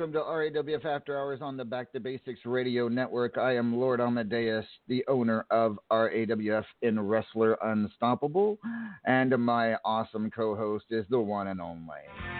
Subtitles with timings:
[0.00, 3.36] welcome to RAWF After Hours on the Back to Basics Radio Network.
[3.36, 8.58] I am Lord Amadeus, the owner of RAWF in Wrestler Unstoppable,
[9.04, 12.39] and my awesome co host is the one and only.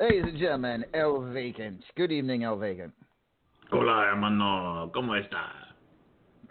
[0.00, 1.82] Ladies and gentlemen, El Vacant.
[1.96, 2.92] Good evening, El Vacant.
[3.72, 4.92] Hola, hermano.
[4.94, 5.48] ¿Cómo está?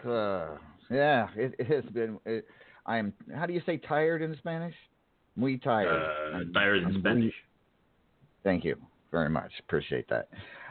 [0.04, 0.58] Uh,
[0.90, 2.18] yeah, it, it, has been.
[2.26, 2.46] It,
[2.84, 3.14] I am.
[3.34, 4.74] How do you say tired in Spanish?
[5.34, 5.88] Muy tired.
[5.88, 7.22] Uh, tired in Spanish.
[7.22, 7.32] Muy,
[8.44, 8.76] thank you
[9.12, 9.50] very much.
[9.60, 10.28] Appreciate that.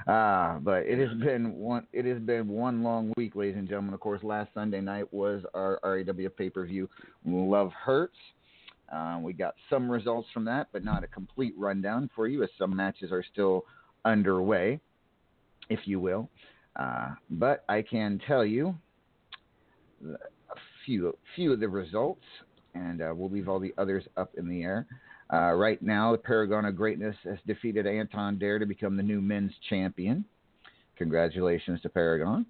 [0.08, 1.88] Uh, but it has been one.
[1.94, 3.96] It has been one long week, ladies and gentlemen.
[3.96, 6.88] Of course, last Sunday night was our RAW pay per view.
[7.26, 8.18] Love hurts.
[8.92, 12.50] Uh, we got some results from that, but not a complete rundown for you, as
[12.58, 13.66] some matches are still
[14.06, 14.80] underway,
[15.70, 16.30] if you will.
[16.76, 18.76] Uh, but I can tell you
[20.06, 20.56] a
[20.86, 22.24] few few of the results,
[22.76, 24.86] and uh, we'll leave all the others up in the air.
[25.34, 29.20] Uh, right now, the Paragon of Greatness has defeated Anton Dare to become the new
[29.20, 30.24] men's champion.
[30.96, 32.46] Congratulations to Paragon.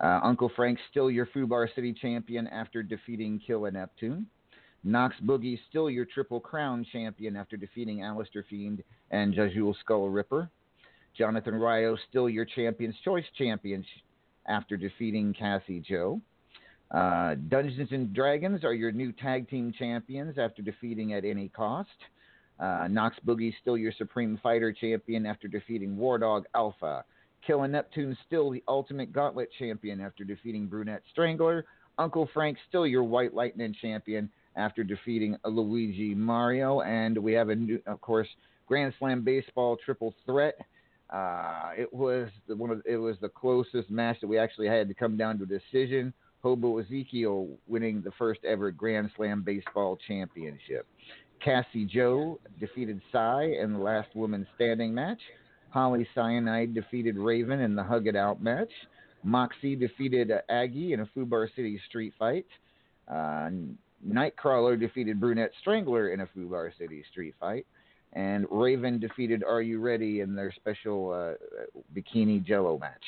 [0.00, 4.26] Uh, Uncle Frank still your Fubar City champion after defeating Killa Neptune.
[4.84, 10.50] Knox Boogie still your Triple Crown champion after defeating Alistair Fiend and Jajul Skull Ripper.
[11.16, 13.84] Jonathan Ryo still your Champions Choice champion
[14.46, 16.20] after defeating Cassie Joe.
[16.90, 21.88] Uh, Dungeons and Dragons are your new tag team champions after defeating at any cost.
[22.58, 27.04] Uh, Knox Boogie still your Supreme Fighter champion after defeating War Dog Alpha.
[27.46, 31.64] Killa Neptune still the Ultimate Gauntlet champion after defeating Brunette Strangler.
[31.98, 36.80] Uncle Frank still your White Lightning champion after defeating Luigi Mario.
[36.80, 38.28] And we have a new, of course,
[38.66, 40.56] Grand Slam Baseball Triple Threat.
[41.10, 44.88] Uh, it was the, one of it was the closest match that we actually had
[44.88, 46.12] to come down to a decision.
[46.42, 50.86] Hobo Ezekiel winning the first ever Grand Slam Baseball Championship.
[51.44, 55.20] Cassie Joe defeated Psy in the last woman standing match.
[55.70, 58.70] Holly Cyanide defeated Raven in the Hug It Out match.
[59.22, 62.46] Moxie defeated Aggie in a Fubar City street fight.
[63.08, 63.50] Uh,
[64.06, 67.66] Nightcrawler defeated Brunette Strangler in a Fubar City street fight.
[68.14, 71.34] And Raven defeated Are You Ready in their special uh,
[71.96, 73.04] Bikini Jello match.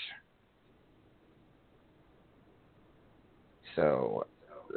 [3.77, 4.27] So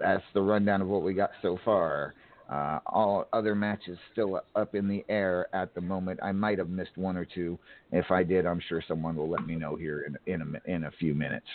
[0.01, 2.13] that's the rundown of what we got so far.
[2.49, 6.19] Uh, all other matches still up in the air at the moment.
[6.23, 7.59] I might have missed one or two.
[7.91, 10.85] If I did, I'm sure someone will let me know here in in a, in
[10.85, 11.47] a few minutes.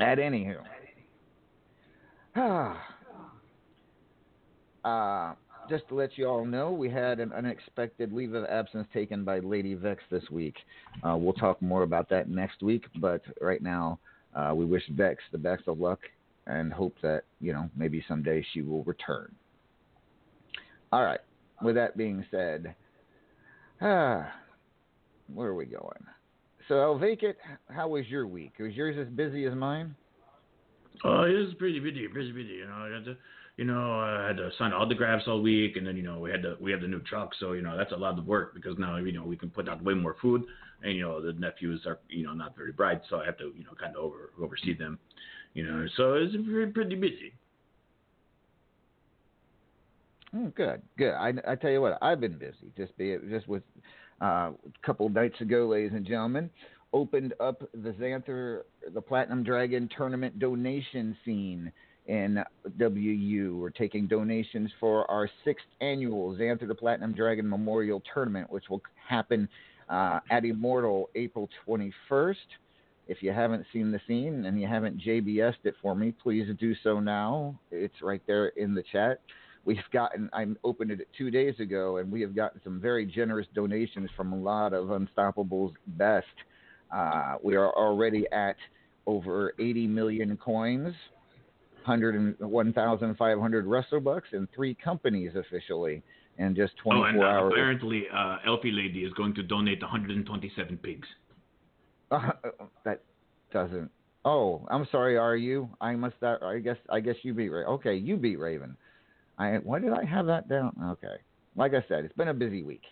[0.00, 0.56] At anywho,
[4.84, 5.34] uh,
[5.68, 9.38] just to let you all know, we had an unexpected leave of absence taken by
[9.38, 10.56] Lady Vex this week.
[11.02, 13.98] Uh, we'll talk more about that next week, but right now,
[14.34, 16.00] uh, we wish Vex the best of luck
[16.46, 19.34] and hope that you know maybe someday she will return.
[20.92, 21.20] All right.
[21.62, 22.74] With that being said,
[23.80, 24.30] ah,
[25.34, 26.04] where are we going?
[26.68, 27.34] So, El
[27.68, 28.52] how was your week?
[28.58, 29.94] Was yours as busy as mine?
[31.02, 32.54] Oh, it was pretty busy, pretty busy.
[32.54, 33.16] You know, I had to,
[33.56, 36.42] you know, I had to sign autographs all week, and then you know we had
[36.42, 38.76] to we have the new truck, so you know that's a lot of work because
[38.78, 40.42] now you know we can put out way more food,
[40.82, 43.52] and you know the nephews are you know not very bright, so I have to
[43.56, 44.98] you know kind of over oversee them,
[45.54, 45.86] you know.
[45.96, 47.32] So it's pretty, pretty busy.
[50.34, 51.12] Mm, good, good.
[51.12, 52.72] I, I tell you what, I've been busy.
[52.76, 53.62] Just be just with
[54.20, 54.52] uh, a
[54.84, 56.50] couple nights ago, ladies and gentlemen,
[56.92, 58.62] opened up the Xanther,
[58.92, 61.70] the Platinum Dragon tournament donation scene
[62.06, 62.42] in
[62.78, 63.58] WU.
[63.60, 68.82] We're taking donations for our sixth annual Xanther the Platinum Dragon Memorial Tournament, which will
[69.08, 69.48] happen
[69.88, 72.34] uh, at Immortal April 21st.
[73.06, 76.74] If you haven't seen the scene and you haven't JBS'd it for me, please do
[76.82, 77.58] so now.
[77.70, 79.20] It's right there in the chat
[79.64, 83.46] we've gotten I opened it two days ago and we have gotten some very generous
[83.54, 86.26] donations from a lot of Unstoppable's best.
[86.94, 88.56] Uh, we are already at
[89.06, 90.94] over 80 million coins,
[91.86, 96.02] 101,500 wrestler bucks, and three companies officially
[96.38, 97.52] in just 24 oh, and uh, hours.
[97.52, 101.06] apparently, uh, Elfie Lady is going to donate 127 pigs.
[102.10, 102.30] Uh,
[102.84, 103.02] that
[103.52, 103.90] doesn't.
[104.24, 105.16] Oh, I'm sorry.
[105.16, 105.68] Are you?
[105.80, 106.14] I must.
[106.20, 106.76] That I guess.
[106.90, 107.50] I guess you beat.
[107.50, 108.76] Ra- Okay, you beat Raven.
[109.38, 110.74] I why did I have that down?
[110.82, 111.16] Okay.
[111.56, 112.82] Like I said, it's been a busy week.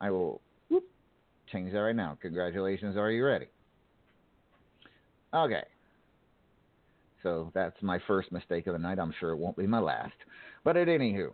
[0.00, 0.84] I will whoop,
[1.50, 2.16] change that right now.
[2.20, 2.96] Congratulations.
[2.96, 3.46] Are you ready?
[5.34, 5.62] Okay.
[7.22, 8.98] So that's my first mistake of the night.
[8.98, 10.14] I'm sure it won't be my last.
[10.64, 11.30] But at anywho,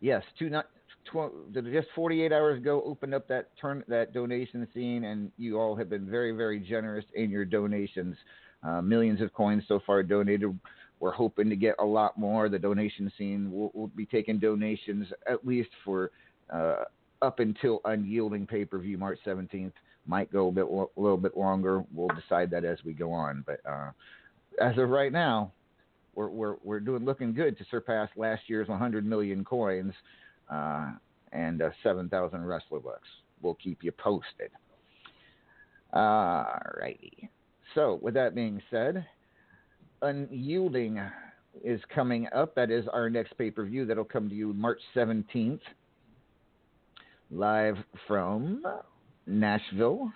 [0.00, 0.66] yes, two not
[1.06, 5.76] tw- just 48 hours ago, opened up that turn that donation scene, and you all
[5.76, 8.16] have been very, very generous in your donations.
[8.62, 10.58] Uh, millions of coins so far donated.
[10.98, 12.48] We're hoping to get a lot more.
[12.48, 16.10] The donation scene will will be taking donations at least for
[16.52, 16.84] uh,
[17.22, 19.72] up until Unyielding pay per view March 17th.
[20.06, 21.84] Might go a bit a little bit longer.
[21.94, 23.44] We'll decide that as we go on.
[23.46, 23.90] But uh,
[24.60, 25.52] as of right now,
[26.14, 29.94] we're we're we're doing looking good to surpass last year's 100 million coins
[30.50, 30.92] uh,
[31.32, 33.08] and uh, 7,000 wrestler bucks.
[33.42, 34.50] We'll keep you posted.
[35.92, 37.30] All righty.
[37.74, 39.06] So with that being said,
[40.02, 41.00] Unyielding
[41.64, 42.54] is coming up.
[42.54, 43.84] That is our next pay per view.
[43.84, 45.60] That'll come to you March 17th,
[47.30, 47.76] live
[48.06, 48.62] from
[49.26, 50.12] Nashville.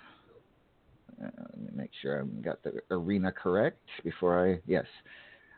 [1.23, 4.61] Uh, let me make sure I've got the arena correct before I.
[4.67, 4.87] Yes.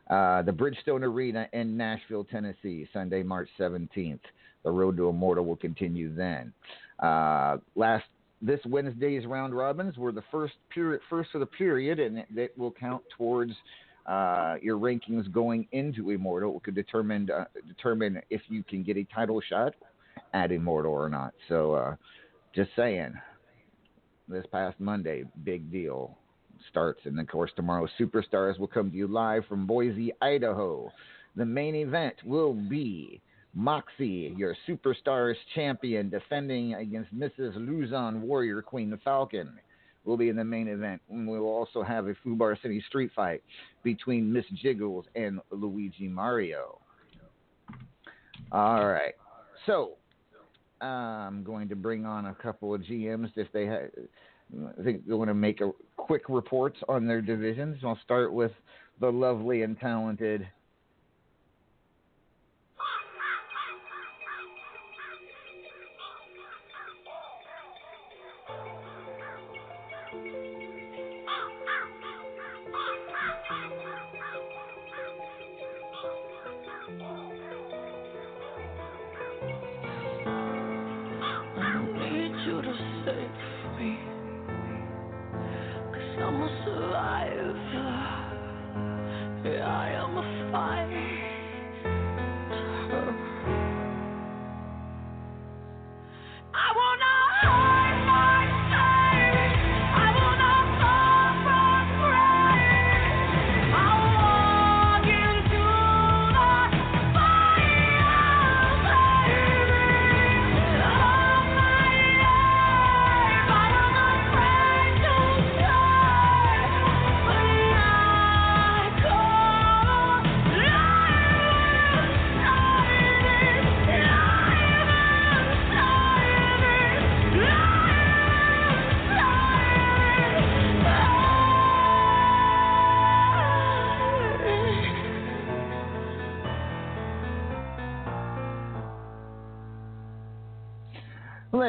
[0.08, 4.20] Uh, the Bridgestone Arena in Nashville, Tennessee, Sunday, March 17th.
[4.64, 6.52] The Road to Immortal will continue then.
[7.00, 8.04] Uh, last
[8.42, 12.58] this Wednesday's round robins were the first period, first of the period, and it, it
[12.58, 13.52] will count towards
[14.06, 16.56] uh, your rankings going into Immortal.
[16.56, 19.74] It could determine uh, determine if you can get a title shot
[20.32, 21.32] at Immortal or not.
[21.48, 21.96] So, uh,
[22.54, 23.14] just saying.
[24.28, 26.16] This past Monday, big deal
[26.70, 30.90] starts, and of course tomorrow, Superstars will come to you live from Boise, Idaho.
[31.36, 33.20] The main event will be
[33.54, 37.54] Moxie, your Superstars champion, defending against Mrs.
[37.56, 39.58] Luzon Warrior Queen Falcon.
[40.04, 41.00] Will be in the main event.
[41.10, 43.42] And we will also have a Fubar City street fight
[43.82, 46.78] between Miss Jiggles and Luigi Mario.
[48.52, 49.14] All right.
[49.66, 49.92] So
[50.80, 54.04] I'm going to bring on a couple of GMs if they ha-
[54.78, 57.78] I think they want to make a quick reports on their divisions.
[57.84, 58.52] I'll start with
[59.00, 60.46] the lovely and talented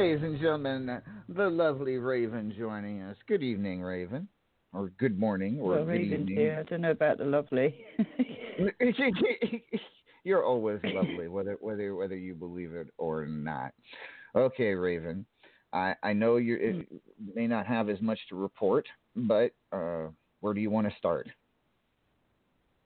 [0.07, 3.17] Ladies and gentlemen, the lovely Raven joining us.
[3.27, 4.29] Good evening, Raven.
[4.71, 6.37] Or good morning, or Well, good Raven's evening.
[6.37, 6.63] here.
[6.65, 7.75] I don't know about the lovely.
[10.23, 13.73] You're always lovely, whether whether whether you believe it or not.
[14.33, 15.25] Okay, Raven.
[15.73, 16.85] I I know you
[17.35, 20.05] may not have as much to report, but uh,
[20.39, 21.27] where do you want to start?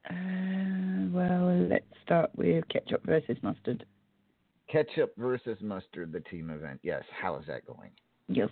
[0.10, 0.14] uh,
[1.12, 3.86] well, let's start with ketchup versus mustard.
[4.72, 6.80] Ketchup versus mustard, the team event.
[6.84, 7.04] Yes.
[7.22, 7.90] How is that going?
[8.28, 8.50] Yes.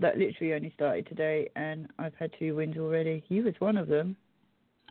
[0.00, 3.24] That literally only started today, and I've had two wins already.
[3.28, 4.16] You was one of them,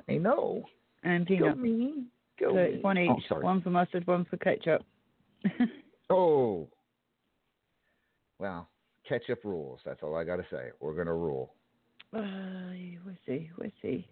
[0.09, 0.63] I know.
[1.03, 1.55] and peanut.
[1.55, 2.05] Go me.
[2.39, 2.61] Go So me.
[2.63, 3.09] it's one each.
[3.31, 4.83] Oh, one for mustard, one for ketchup.
[6.09, 6.67] Oh.
[8.37, 8.69] Well,
[9.09, 9.79] ketchup rules.
[9.85, 10.69] That's all I got to say.
[10.79, 11.53] We're going to rule.
[12.15, 12.21] uh,
[13.03, 13.49] we'll see.
[13.57, 14.07] We'll see.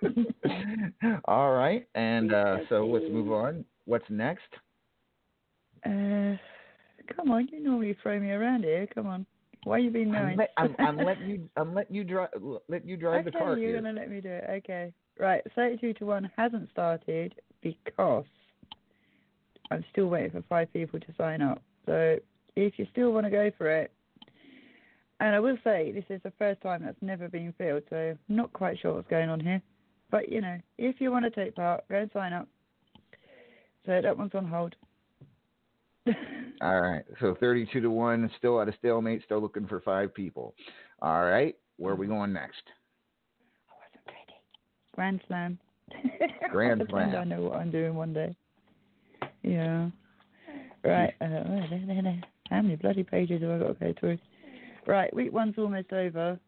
[1.24, 1.88] all right.
[1.96, 3.64] And uh, so let's move on.
[3.84, 4.42] What's next?
[5.84, 6.36] Uh,
[7.16, 8.86] come on, you normally throw me around here.
[8.94, 9.26] Come on.
[9.64, 10.32] Why you being nice?
[10.32, 11.50] I'm, let, I'm, I'm letting you.
[11.56, 12.30] I'm letting you drive.
[12.68, 13.58] Let you drive okay, the car.
[13.58, 13.80] you're here.
[13.80, 14.44] gonna let me do it.
[14.48, 14.92] Okay.
[15.18, 18.24] Right, thirty-two to one hasn't started because
[19.70, 21.62] I'm still waiting for five people to sign up.
[21.86, 22.16] So
[22.56, 23.92] if you still want to go for it,
[25.20, 28.18] and I will say this is the first time that's never been filled, so I'm
[28.28, 29.62] not quite sure what's going on here.
[30.10, 32.48] But you know, if you want to take part, go and sign up.
[33.86, 34.74] So that one's on hold.
[36.62, 37.04] All right.
[37.20, 40.54] So 32 to 1, still at a stalemate, still looking for five people.
[41.00, 41.56] All right.
[41.76, 42.62] Where are we going next?
[43.68, 44.38] I wasn't ready.
[44.94, 45.58] Grand Slam.
[46.50, 47.16] Grand Slam.
[47.16, 48.36] I know what I'm doing one day.
[49.42, 49.88] Yeah.
[50.84, 51.14] Right.
[51.20, 52.22] Uh, oh, there, there, there.
[52.50, 54.18] How many bloody pages have I got to go through?
[54.86, 55.12] Right.
[55.14, 56.38] Week one's almost over.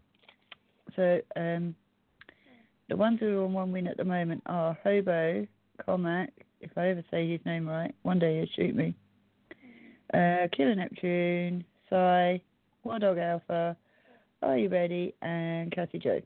[0.97, 1.75] So um,
[2.89, 5.47] the ones who are on one win at the moment are Hobo,
[5.87, 6.29] Comac.
[6.65, 8.95] If I ever say his name right, one day he'll shoot me.
[10.13, 12.39] Uh, Killa Neptune, Psy,
[12.83, 13.77] One Dog Alpha,
[14.43, 16.21] Are You Ready, and Cassie Joe.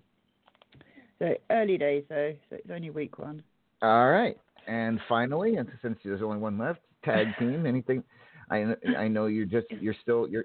[1.19, 3.43] So early days though, so it's only week one.
[3.83, 4.37] All right.
[4.69, 7.67] And finally, and since there's only one left, tag team.
[7.67, 8.05] Anything?
[8.51, 10.45] I I know you're just you're still you're.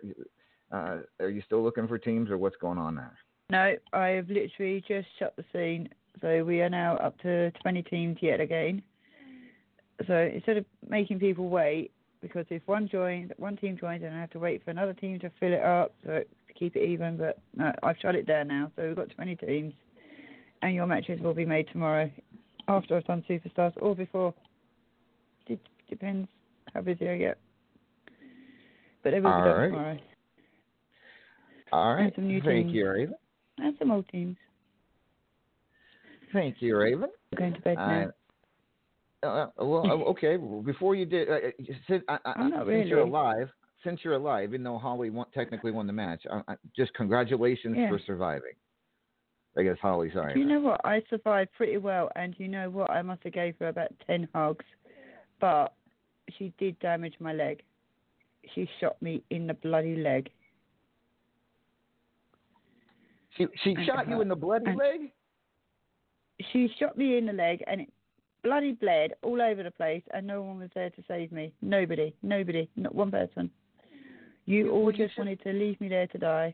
[0.72, 3.16] Uh, are you still looking for teams, or what's going on there?
[3.52, 5.90] No, I've literally just shut the scene
[6.22, 8.82] So we are now up to 20 teams yet again.
[10.08, 14.20] So instead of making people wait, because if one joins, one team joins, and I
[14.20, 17.18] have to wait for another team to fill it up so to keep it even.
[17.18, 18.72] But no, I've shut it down now.
[18.76, 19.74] So we've got 20 teams,
[20.62, 22.10] and your matches will be made tomorrow
[22.68, 24.34] after I've done superstars or before.
[25.48, 25.60] It
[25.90, 26.28] depends
[26.74, 27.38] how busy I get.
[29.04, 29.68] But they will be done right.
[29.68, 29.98] tomorrow.
[31.74, 32.14] All right.
[32.16, 32.76] some new Thank teams.
[32.76, 33.16] you, Raven.
[33.58, 34.38] And some old teams.
[36.32, 37.10] Thank you, Raven.
[37.38, 37.84] Going to bed now.
[37.84, 38.08] I,
[39.24, 40.38] uh, well, uh, okay.
[40.38, 41.50] Before you did, uh, uh,
[41.88, 43.50] since, I, I, I'm not since you're alive,
[43.84, 47.76] since you're alive, even though Holly won, technically won the match, uh, uh, just congratulations
[47.78, 47.90] Yeah.
[47.90, 48.54] for surviving.
[49.58, 50.34] I guess Holly, sorry.
[50.34, 50.82] Do you know what?
[50.84, 52.90] I survived pretty well, and you know what?
[52.90, 54.66] I must have gave her about ten hugs,
[55.40, 55.74] but
[56.38, 57.62] she did damage my leg.
[58.56, 60.30] She shot me in the bloody leg.
[63.38, 65.12] she she I shot you in the bloody leg.
[66.52, 67.93] She shot me in the leg, and it
[68.44, 71.54] bloody bled all over the place, and no one was there to save me.
[71.62, 73.50] Nobody, nobody, not one person.
[74.46, 76.54] You all you just should- wanted to leave me there to die.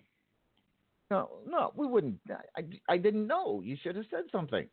[1.12, 2.20] No, no, we wouldn't.
[2.56, 3.62] I, I, didn't know.
[3.64, 4.68] You should have said something,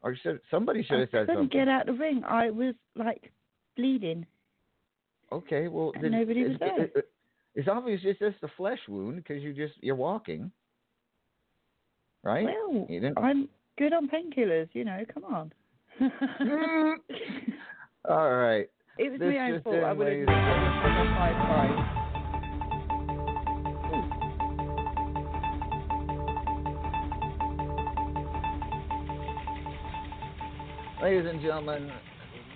[0.00, 1.32] or should somebody should I have said something.
[1.32, 2.22] I couldn't get out the ring.
[2.24, 3.32] I was like
[3.76, 4.24] bleeding.
[5.32, 6.84] Okay, well, then nobody was there.
[6.84, 7.10] it- it-
[7.56, 10.52] it's obvious it's just a flesh wound because you just you're walking,
[12.22, 12.44] right?
[12.44, 14.68] Well, I'm good on painkillers.
[14.72, 15.52] You know, come on.
[18.08, 18.68] All right.
[18.98, 19.76] It was This my own fault.
[19.76, 20.36] I would have ladies and
[21.16, 22.00] five five.
[31.02, 31.90] Ladies and gentlemen,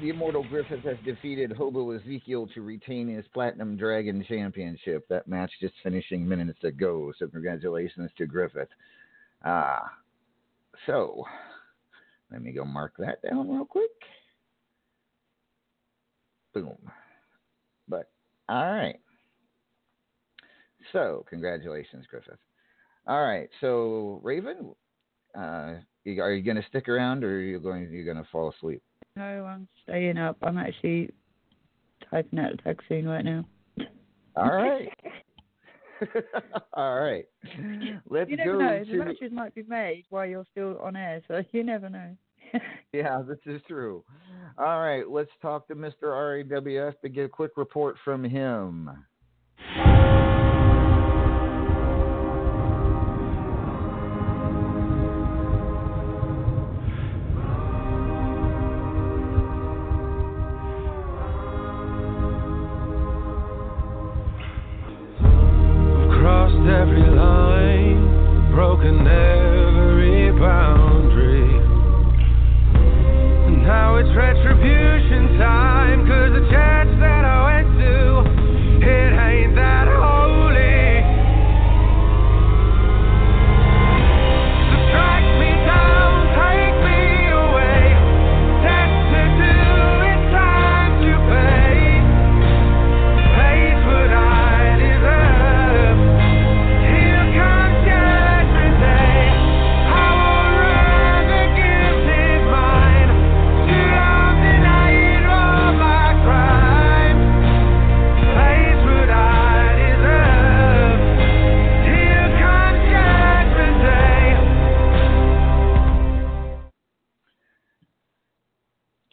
[0.00, 5.06] the Immortal Griffith has defeated Hobo Ezekiel to retain his Platinum Dragon Championship.
[5.08, 8.68] That match just finishing minutes ago, so congratulations to Griffith.
[9.44, 9.90] Ah,
[10.86, 11.24] so
[12.34, 13.90] let me go mark that down real quick.
[16.52, 16.76] Boom.
[17.88, 18.10] But
[18.48, 18.98] all right.
[20.92, 22.38] So congratulations, Griffith.
[23.06, 24.74] All right, so Raven,
[25.38, 27.88] uh, you- are you going to stick around, or are you going?
[27.92, 28.82] You're going to fall asleep?
[29.14, 30.36] No, I'm staying up.
[30.42, 31.10] I'm actually
[32.10, 33.44] typing out the tag scene right now.
[34.36, 34.88] All right.
[36.72, 37.26] All right.
[38.08, 38.84] Let's You never go know.
[38.84, 42.16] The matches might be made while you're still on air, so you never know.
[42.92, 44.04] Yeah, this is true.
[44.56, 46.04] All right, let's talk to Mr.
[46.04, 48.88] RAWF to get a quick report from him.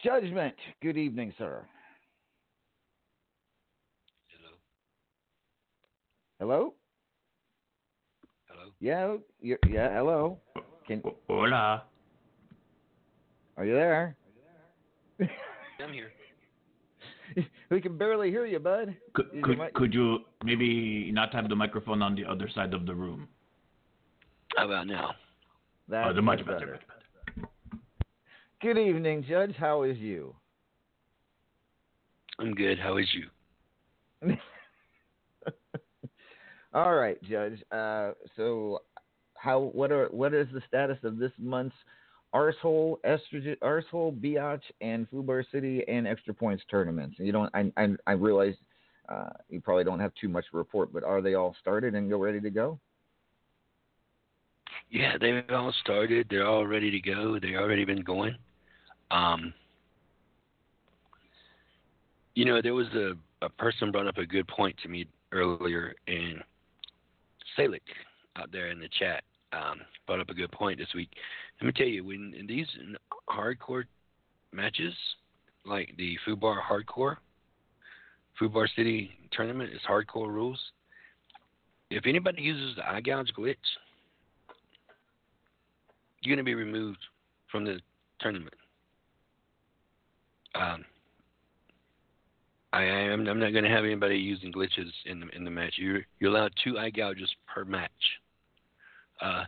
[0.02, 0.54] Judgment.
[0.82, 1.64] Good evening, sir.
[4.26, 4.50] Hello.
[6.40, 6.74] Hello.
[8.48, 8.70] Hello.
[8.80, 9.16] Yeah.
[9.40, 9.92] You're, yeah.
[9.94, 10.40] Hello.
[10.88, 11.84] Can Hola.
[13.56, 14.16] are you there?
[15.20, 16.10] I'm here.
[17.70, 18.96] we can barely hear you, bud.
[19.14, 22.74] Could, You could, might- could you maybe not have the microphone on the other side
[22.74, 23.28] of the room?
[24.56, 25.12] How about now?
[25.88, 26.52] That's oh, much better.
[26.52, 26.80] much better.
[28.62, 29.56] Good evening, Judge.
[29.58, 30.36] How is you?
[32.38, 32.78] I'm good.
[32.78, 33.26] How is you?
[36.72, 37.60] All right, Judge.
[37.72, 38.82] Uh, so,
[39.34, 39.58] how?
[39.58, 40.06] What are?
[40.12, 41.74] What is the status of this month's
[42.32, 47.16] Arsehole, Estrogen, Arsehole, Biatch, and Fubar City and Extra Points tournaments?
[47.18, 47.50] You don't.
[47.54, 47.72] I.
[47.76, 48.54] I, I realize
[49.08, 52.08] uh, you probably don't have too much to report, but are they all started and
[52.08, 52.78] go ready to go?
[54.88, 56.28] Yeah, they've all started.
[56.30, 57.40] They're all ready to go.
[57.40, 58.36] They've already been going.
[59.12, 59.52] Um,
[62.34, 63.12] you know, there was a,
[63.44, 66.40] a person brought up a good point to me earlier in
[67.58, 67.80] Salik
[68.36, 69.22] out there in the chat.
[69.52, 71.10] um, brought up a good point this week.
[71.60, 72.66] Let me tell you, when in these
[73.28, 73.84] hardcore
[74.52, 74.94] matches,
[75.64, 77.16] like the Fubar Hardcore,
[78.40, 80.58] Fubar City tournament is hardcore rules.
[81.90, 83.56] If anybody uses the eye gouge glitch,
[86.22, 86.98] you're going to be removed
[87.50, 87.78] from the
[88.20, 88.54] tournament.
[90.54, 90.84] Um,
[92.72, 93.26] I am.
[93.28, 95.74] I'm not going to have anybody using glitches in the in the match.
[95.76, 97.90] You're you're allowed two eye gouges per match.
[99.20, 99.44] Uh,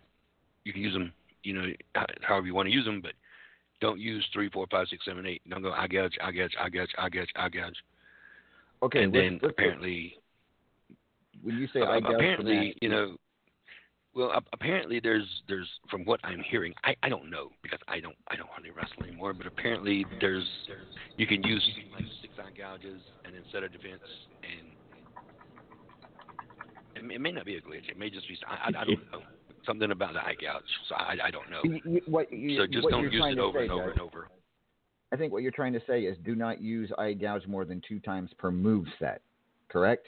[0.65, 1.13] you can use them,
[1.43, 1.67] you know,
[2.23, 3.13] however you want to use them, but
[3.81, 5.43] don't use three, four, five, six, seven, eight.
[5.49, 7.77] Don't go eye gouge, eye gouge, eye gouge, eye gouge, eye gouge.
[8.83, 9.03] Okay.
[9.05, 10.19] and let's- then let's- apparently,
[11.43, 13.17] when you say uh, eye gouge for apparently, that, you know,
[14.15, 18.17] well, apparently there's there's from what I'm hearing, I, I don't know because I don't
[18.29, 20.47] I don't hardly wrestle anymore, but apparently there's
[21.17, 24.03] you can use like six eye gouges and then set a defense
[24.43, 24.69] and
[26.97, 27.89] it may, it may not be a glitch.
[27.89, 29.23] It may just be I, I, don't know
[29.67, 30.63] something about the eye gouge.
[30.89, 31.63] So I I don't know.
[32.07, 34.29] What you- so just don't use it over say, and over Judge, and over.
[35.13, 37.83] I think what you're trying to say is do not use eye gouge more than
[37.89, 39.23] two times per move set.
[39.69, 40.07] Correct?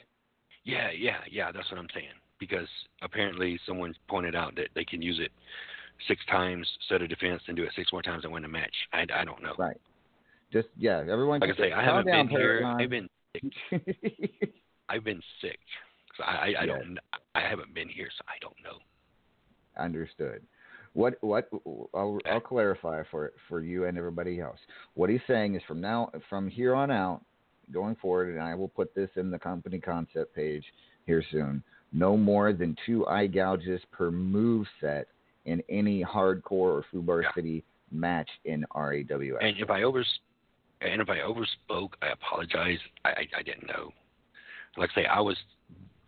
[0.63, 1.51] Yeah, yeah, yeah.
[1.51, 2.07] That's what I'm saying.
[2.39, 2.67] Because
[3.01, 5.31] apparently someone pointed out that they can use it
[6.07, 8.75] six times, set a defense, and do it six more times and win a match.
[8.93, 9.53] I, I don't know.
[9.57, 9.77] Right.
[10.51, 11.39] Just yeah, everyone.
[11.39, 12.65] Like I say, I haven't down, been here.
[12.65, 13.43] I've been sick.
[14.89, 15.59] I've been sick.
[16.17, 16.65] So I, I, I Yeah.
[16.65, 16.99] don't.
[17.35, 18.79] I haven't been here, so I don't know.
[19.81, 20.41] Understood.
[20.93, 21.49] What what
[21.93, 24.57] I'll, I'll clarify for for you and everybody else.
[24.95, 27.21] What he's saying is from now from here on out,
[27.71, 30.63] going forward, and I will put this in the company concept page
[31.05, 31.61] here soon.
[31.93, 35.07] No more than two eye gouges per move set
[35.45, 39.37] in any hardcore or Fubar City match in RAWF.
[39.41, 40.03] And if I over
[40.81, 42.79] and if I overspoke, I apologize.
[43.03, 43.91] I, I, I didn't know.
[44.77, 45.37] Like I say, I was.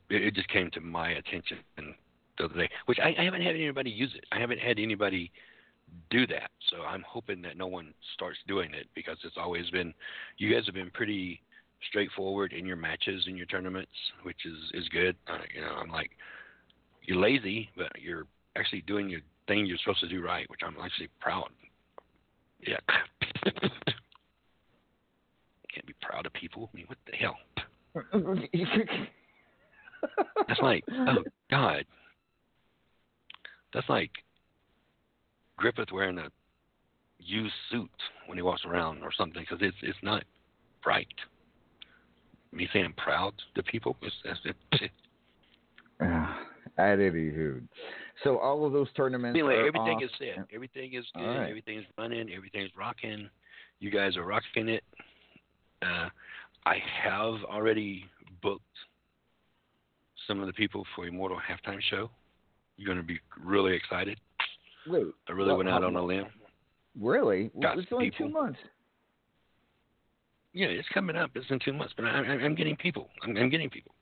[0.09, 3.55] It, it just came to my attention the other day, which I, I haven't had
[3.55, 4.25] anybody use it.
[4.31, 5.31] I haven't had anybody
[6.09, 6.51] do that.
[6.69, 9.93] So I'm hoping that no one starts doing it because it's always been.
[10.37, 11.41] You guys have been pretty
[11.87, 13.91] straightforward in your matches and your tournaments,
[14.23, 15.15] which is is good.
[15.27, 16.11] Uh, you know, I'm like,
[17.03, 18.25] you're lazy, but you're
[18.57, 21.49] actually doing your thing you're supposed to do right, which I'm actually proud.
[22.65, 22.77] Yeah.
[25.73, 26.69] Can't be proud of people.
[26.73, 27.37] I mean, what the hell?
[30.47, 31.85] That's like, oh God.
[33.73, 34.11] That's like
[35.57, 36.29] Griffith wearing a
[37.19, 37.89] used suit
[38.27, 40.23] when he walks around or something, because it's it's not
[40.85, 41.07] right.
[42.51, 44.91] Me saying proud to people, it's, that's it.
[46.77, 47.63] At any hoot.
[48.23, 49.35] So all of those tournaments.
[49.35, 50.45] Anyway, everything off- is set.
[50.53, 51.23] Everything is good.
[51.23, 51.49] Right.
[51.49, 52.31] Everything's running.
[52.33, 53.29] Everything's rocking.
[53.79, 54.83] You guys are rocking it.
[55.81, 56.09] Uh,
[56.65, 58.05] I have already
[58.41, 58.63] booked
[60.27, 62.09] some of the people for Immortal halftime show.
[62.77, 64.19] You're going to be really excited.
[64.87, 65.05] Wait.
[65.27, 66.25] I really what- went out on a limb.
[66.99, 67.51] Really?
[67.55, 68.27] It's only people.
[68.27, 68.59] two months.
[70.53, 71.31] Yeah, it's coming up.
[71.35, 73.09] It's in two months, but I, I, I'm getting people.
[73.23, 73.93] I'm, I'm getting people.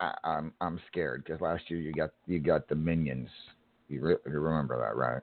[0.00, 3.28] I, I'm I'm scared because last year you got you got the minions.
[3.88, 5.22] You, re- you remember that, right?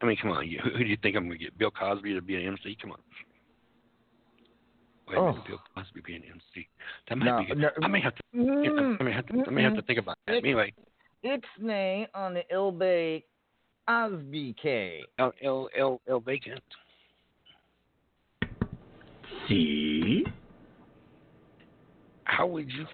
[0.00, 0.48] I mean, come on.
[0.48, 1.56] You, who do you think I'm going to get?
[1.58, 2.76] Bill Cosby to be an MC?
[2.80, 2.98] Come on.
[5.08, 5.26] Wait a Oh.
[5.32, 6.68] minute, Bill Cosby be an MC.
[7.08, 7.60] That might No, be.
[7.60, 7.70] no.
[7.82, 8.22] I may have to.
[8.34, 9.44] I may have to.
[9.46, 10.32] I may have to think about that.
[10.32, 10.46] Mm-hmm.
[10.46, 10.74] Anyway,
[11.22, 13.22] It's nay on the Ilbay
[13.88, 14.54] Osby
[15.18, 16.62] L oh, L L L vacant.
[19.48, 20.24] See?
[22.24, 22.86] How would you?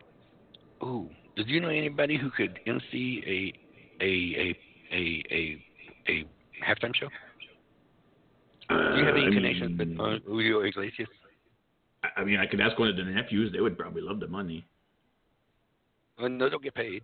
[0.86, 4.06] Ooh, did you know anybody who could MC a a
[4.40, 6.24] a a a a
[6.64, 7.08] halftime show?
[8.68, 11.08] Do you have any Uh, I connections mean- with uh, Julio Iglesias?
[12.16, 13.52] I- mean, I could ask one of the nephews.
[13.52, 14.64] They would probably love the money.
[16.18, 17.02] Well, no, don't get paid.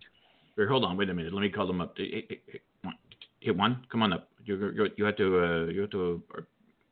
[0.55, 1.33] Here, hold on, wait a minute.
[1.33, 1.93] Let me call them up.
[1.97, 2.41] Hey, hey,
[3.41, 4.29] hey, one- come on up.
[4.45, 6.41] You you you have to uh, you have to uh,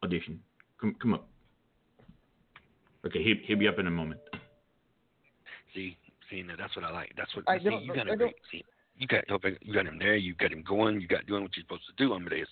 [0.04, 0.42] audition.
[0.80, 1.28] Come come up.
[3.06, 4.20] Okay, he he'll be up in a moment.
[5.74, 5.98] See,
[6.30, 7.14] see, now that's what I like.
[7.18, 8.18] That's what I see, you got him.
[8.18, 8.36] Great.
[8.52, 8.64] See,
[8.98, 9.24] you got
[9.62, 10.16] you got him there.
[10.16, 11.00] You got him going.
[11.00, 12.48] You got doing what you're supposed to do, Amadeus.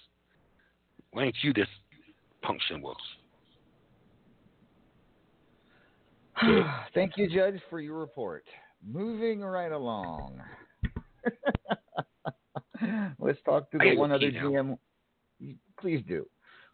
[1.11, 1.67] Why ain't you this
[2.41, 2.97] punction Wills?
[6.93, 8.43] Thank you, Judge, for your report.
[8.85, 10.41] Moving right along.
[13.19, 14.43] Let's talk to the one other pee now.
[14.43, 14.77] GM.
[15.79, 16.25] Please do.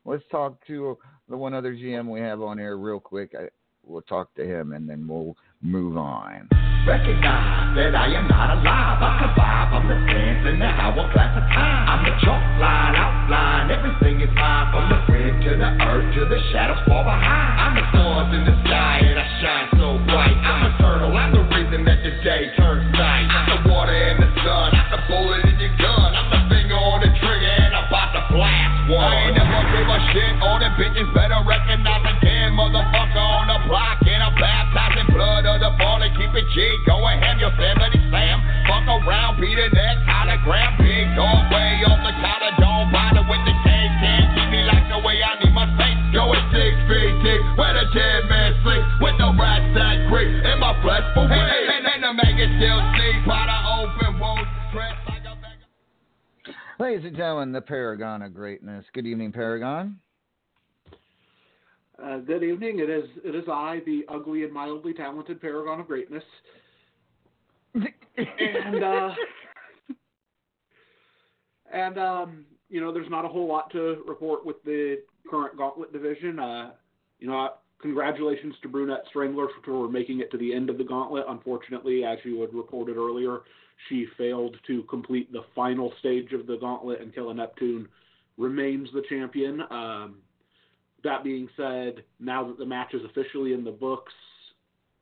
[0.03, 0.97] Let's talk to
[1.29, 3.33] the one other GM we have on here real quick.
[3.37, 3.49] I,
[3.85, 6.49] we'll talk to him and then we'll move on.
[6.87, 8.97] Recognize that I am not alive.
[8.97, 9.69] I survive.
[9.69, 11.85] I'm the in the of time.
[11.85, 13.69] I'm the chalk line, outline.
[13.69, 14.73] Everything is mine.
[14.73, 17.53] From the to the earth to the shadows behind.
[17.61, 20.33] I'm the stars in the sky and I shine so bright.
[20.33, 21.13] I'm eternal.
[21.13, 23.29] I'm the reason that the day turns night.
[23.29, 24.69] I'm the water and the sun.
[24.73, 26.09] I'm the bullet in your gun.
[26.17, 29.05] I'm the finger on the trigger and I'm about to blast one.
[29.05, 30.33] I ain't never a shit.
[30.41, 33.00] All the bitches better recognize the damn motherfucker.
[36.51, 36.59] Fallen.
[36.59, 38.37] Keep it G, going ham, Yosemite Sam.
[38.67, 40.77] Fuck around, beat the next hologram.
[40.77, 43.93] Big dog way off the collar, don't bother with the cake.
[44.01, 45.99] Can't keep me like the way I need my space.
[46.13, 48.83] Going six feet deep, where the dead man sleep.
[49.01, 51.05] With the rats that creep in my flesh.
[51.15, 53.25] For hey, hey, and, and the maggot still sleep.
[53.25, 55.57] By the open wounds, dressed like a bag
[56.79, 58.85] Ladies and gentlemen, the Paragon of Greatness.
[58.93, 59.99] Good evening, Paragon.
[62.03, 62.79] Uh, good evening.
[62.79, 66.23] It is it is I, the ugly and mildly talented paragon of greatness.
[67.75, 69.11] and uh,
[71.71, 75.93] and um, you know, there's not a whole lot to report with the current Gauntlet
[75.93, 76.39] division.
[76.39, 76.71] Uh,
[77.19, 77.49] you know,
[77.81, 81.25] congratulations to Brunette Strangler for making it to the end of the Gauntlet.
[81.27, 83.41] Unfortunately, as you had reported earlier,
[83.89, 87.87] she failed to complete the final stage of the Gauntlet, and Killa Neptune
[88.37, 89.61] remains the champion.
[89.69, 90.15] Um,
[91.03, 94.13] that being said, now that the match is officially in the books,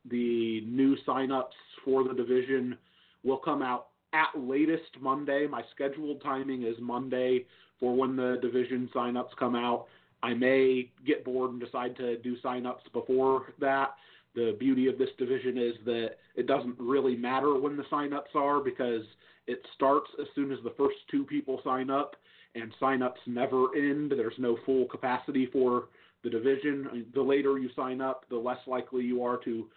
[0.09, 2.77] the new signups for the division
[3.23, 5.47] will come out at latest Monday.
[5.47, 7.45] My scheduled timing is Monday
[7.79, 9.85] for when the division signups come out.
[10.21, 13.95] I may get bored and decide to do signups before that.
[14.35, 18.59] The beauty of this division is that it doesn't really matter when the signups are
[18.59, 19.03] because
[19.47, 22.15] it starts as soon as the first two people sign up,
[22.55, 24.11] and signups never end.
[24.11, 25.85] There's no full capacity for
[26.23, 27.05] the division.
[27.13, 29.67] The later you sign up, the less likely you are to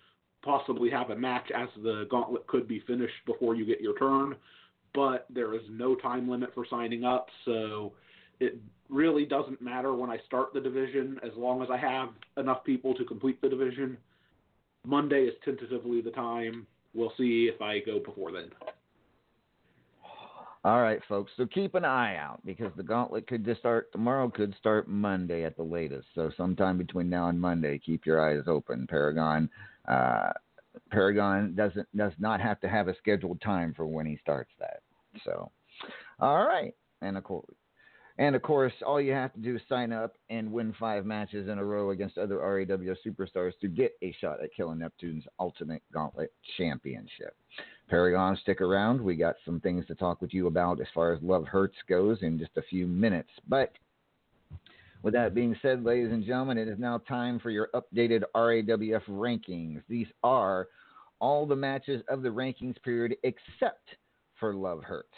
[0.42, 4.34] possibly have a match as the gauntlet could be finished before you get your turn.
[4.94, 7.92] But there is no time limit for signing up, so
[8.40, 8.58] it
[8.90, 12.94] really doesn't matter when I start the division as long as I have enough people
[12.94, 13.96] to complete the division.
[14.84, 16.66] Monday is tentatively the time.
[16.92, 18.50] We'll see if I go before then.
[20.64, 21.32] All right, folks.
[21.36, 25.44] So keep an eye out because the gauntlet could just start tomorrow, could start Monday
[25.44, 26.06] at the latest.
[26.14, 28.86] So sometime between now and Monday, keep your eyes open.
[28.86, 29.50] Paragon,
[29.88, 30.30] uh,
[30.90, 34.82] Paragon doesn't does not have to have a scheduled time for when he starts that.
[35.24, 35.50] So,
[36.20, 37.54] all right, and of course,
[38.18, 41.48] and of course, all you have to do is sign up and win five matches
[41.48, 45.82] in a row against other RAW superstars to get a shot at Killa Neptune's Ultimate
[45.92, 47.34] Gauntlet Championship.
[47.92, 49.02] Paragon, stick around.
[49.02, 52.16] We got some things to talk with you about as far as Love Hurts goes
[52.22, 53.28] in just a few minutes.
[53.46, 53.72] But
[55.02, 59.02] with that being said, ladies and gentlemen, it is now time for your updated RAWF
[59.10, 59.82] rankings.
[59.90, 60.68] These are
[61.18, 63.86] all the matches of the rankings period except
[64.40, 65.12] for Love Hurts.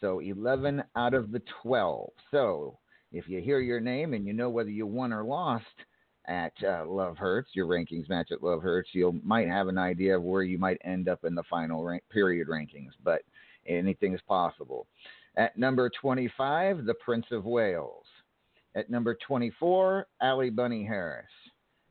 [0.00, 2.10] So 11 out of the 12.
[2.32, 2.76] So
[3.12, 5.64] if you hear your name and you know whether you won or lost,
[6.30, 10.16] at uh, Love Hurts, your rankings match at Love Hurts, you might have an idea
[10.16, 13.22] of where you might end up in the final rank, period rankings, but
[13.66, 14.86] anything is possible.
[15.36, 18.04] At number 25, The Prince of Wales.
[18.76, 21.26] At number 24, Allie Bunny Harris.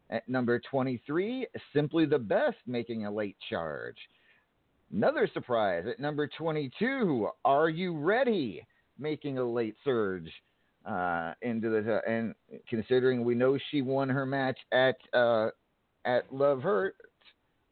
[0.09, 3.97] At number 23, Simply the Best making a late charge.
[4.91, 8.65] Another surprise at number 22, Are You Ready?
[8.97, 10.29] making a late surge
[10.85, 12.33] uh, into the and
[12.67, 15.49] considering we know she won her match at uh,
[16.05, 16.95] at Love Hurt,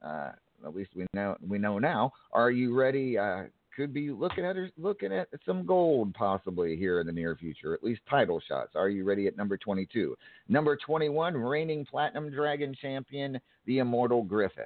[0.02, 0.32] uh,
[0.66, 2.12] at least we know we know now.
[2.32, 3.18] Are you ready?
[3.18, 3.44] Uh,
[3.78, 7.76] could be looking at her, looking at some gold possibly here in the near future,
[7.76, 8.72] at least title shots.
[8.76, 10.18] Are you ready at number 22?
[10.50, 14.66] Number 21, reigning Platinum Dragon champion, the Immortal Griffith.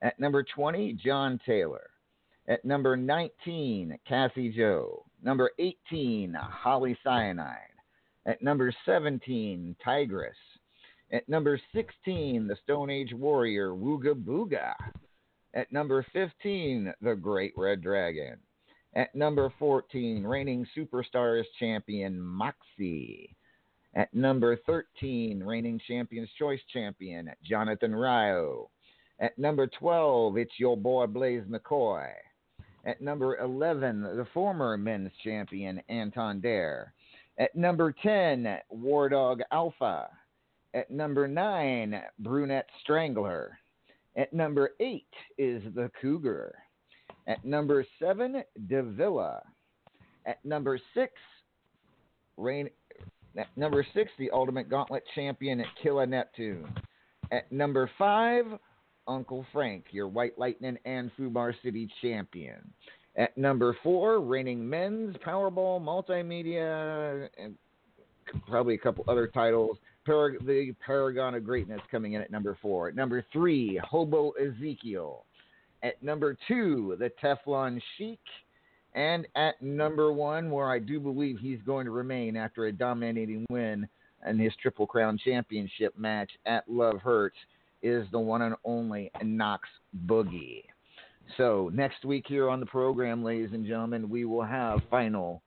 [0.00, 1.89] At number 20, John Taylor.
[2.50, 5.04] At number 19, Cassie Joe.
[5.22, 7.56] Number 18, Holly Cyanide.
[8.26, 10.34] At number 17, Tigress.
[11.12, 14.74] At number 16, the Stone Age Warrior, Wooga Booga.
[15.54, 18.36] At number 15, the Great Red Dragon.
[18.96, 23.36] At number 14, reigning Superstars champion, Moxie.
[23.94, 28.70] At number 13, reigning Champions Choice champion, Jonathan Ryo.
[29.20, 32.10] At number 12, it's your boy Blaze McCoy.
[32.84, 36.94] At number 11, the former men's champion, Anton Dare.
[37.38, 40.08] At number 10, War Dog Alpha.
[40.74, 43.58] At number 9, Brunette Strangler.
[44.16, 45.04] At number 8
[45.38, 46.54] is the Cougar.
[47.26, 49.42] At number 7, Davila.
[50.26, 51.12] At number 6,
[52.36, 52.70] Rain.
[53.36, 56.72] At number 6, the Ultimate Gauntlet Champion, Killa Neptune.
[57.30, 58.58] At number 5,
[59.10, 62.72] Uncle Frank, your White Lightning and Fubar City champion.
[63.16, 67.56] At number four, reigning men's Powerball multimedia, and
[68.46, 69.78] probably a couple other titles.
[70.06, 72.88] The Paragon of Greatness coming in at number four.
[72.88, 75.24] At number three, Hobo Ezekiel.
[75.82, 78.20] At number two, the Teflon Sheik.
[78.94, 83.46] And at number one, where I do believe he's going to remain after a dominating
[83.50, 83.88] win
[84.28, 87.36] in his Triple Crown Championship match at Love Hurts
[87.82, 89.68] is the one and only Knox
[90.06, 90.64] Boogie.
[91.36, 95.42] So next week here on the program, ladies and gentlemen, we will have final,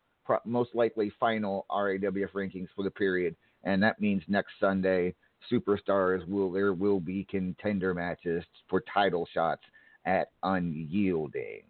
[0.46, 5.14] most likely final RAWF rankings for the period, and that means next Sunday,
[5.52, 9.64] superstars will there will be contender matches for title shots
[10.06, 11.64] at Unyielding.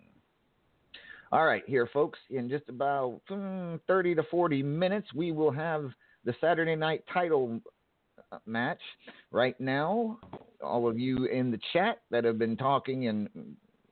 [1.32, 5.90] All right, here, folks, in just about hmm, 30 to 40 minutes, we will have
[6.26, 7.60] the Saturday night title
[8.32, 8.82] uh, match.
[9.32, 10.20] Right now,
[10.64, 13.30] all of you in the chat that have been talking and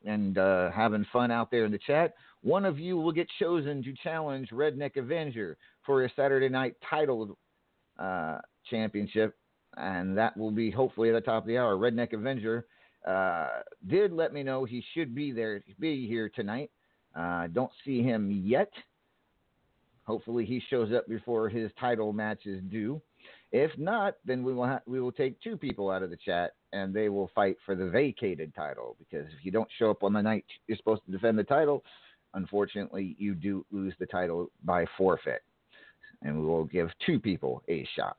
[0.05, 2.15] and uh, having fun out there in the chat.
[2.41, 7.37] One of you will get chosen to challenge Redneck Avenger for a Saturday night title
[7.99, 9.35] uh, championship,
[9.77, 11.75] and that will be hopefully at the top of the hour.
[11.75, 12.65] Redneck Avenger
[13.07, 13.47] uh,
[13.87, 16.71] did let me know he should be there, be here tonight.
[17.15, 18.71] Uh, don't see him yet.
[20.05, 22.99] Hopefully, he shows up before his title match is due.
[23.51, 26.53] If not, then we will ha- we will take two people out of the chat
[26.73, 28.95] and they will fight for the vacated title.
[28.99, 31.83] Because if you don't show up on the night you're supposed to defend the title,
[32.33, 35.43] unfortunately, you do lose the title by forfeit.
[36.21, 38.17] And we will give two people a shot.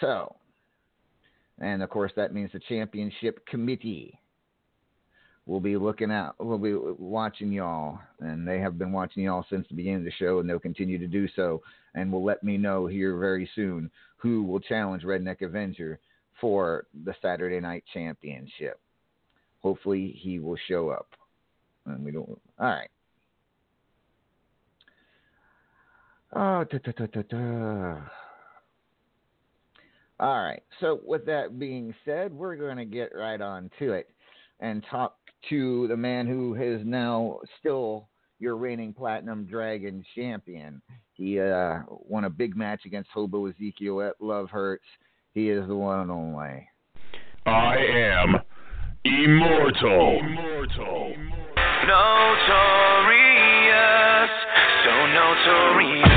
[0.00, 0.36] So,
[1.58, 4.18] and of course, that means the championship committee
[5.46, 9.66] will be looking out, will be watching y'all, and they have been watching y'all since
[9.68, 11.60] the beginning of the show, and they'll continue to do so,
[11.94, 15.98] and will let me know here very soon who will challenge Redneck Avenger
[16.40, 18.80] for the Saturday Night Championship.
[19.60, 21.08] Hopefully, he will show up.
[21.86, 22.28] And we don't.
[22.58, 22.90] All right.
[26.32, 27.96] Oh, da, da, da,
[30.20, 30.62] All right.
[30.80, 34.08] So, with that being said, we're going to get right on to it
[34.60, 35.16] and talk
[35.48, 40.80] to the man who is now still your reigning platinum dragon champion.
[41.14, 44.84] He uh, won a big match against Hobo Ezekiel at Love Hurts.
[45.32, 46.68] He is the one and only.
[47.46, 48.34] I am
[49.04, 50.18] immortal.
[50.18, 51.14] Immortal.
[51.86, 52.70] Notorious,
[54.84, 56.09] so notorious.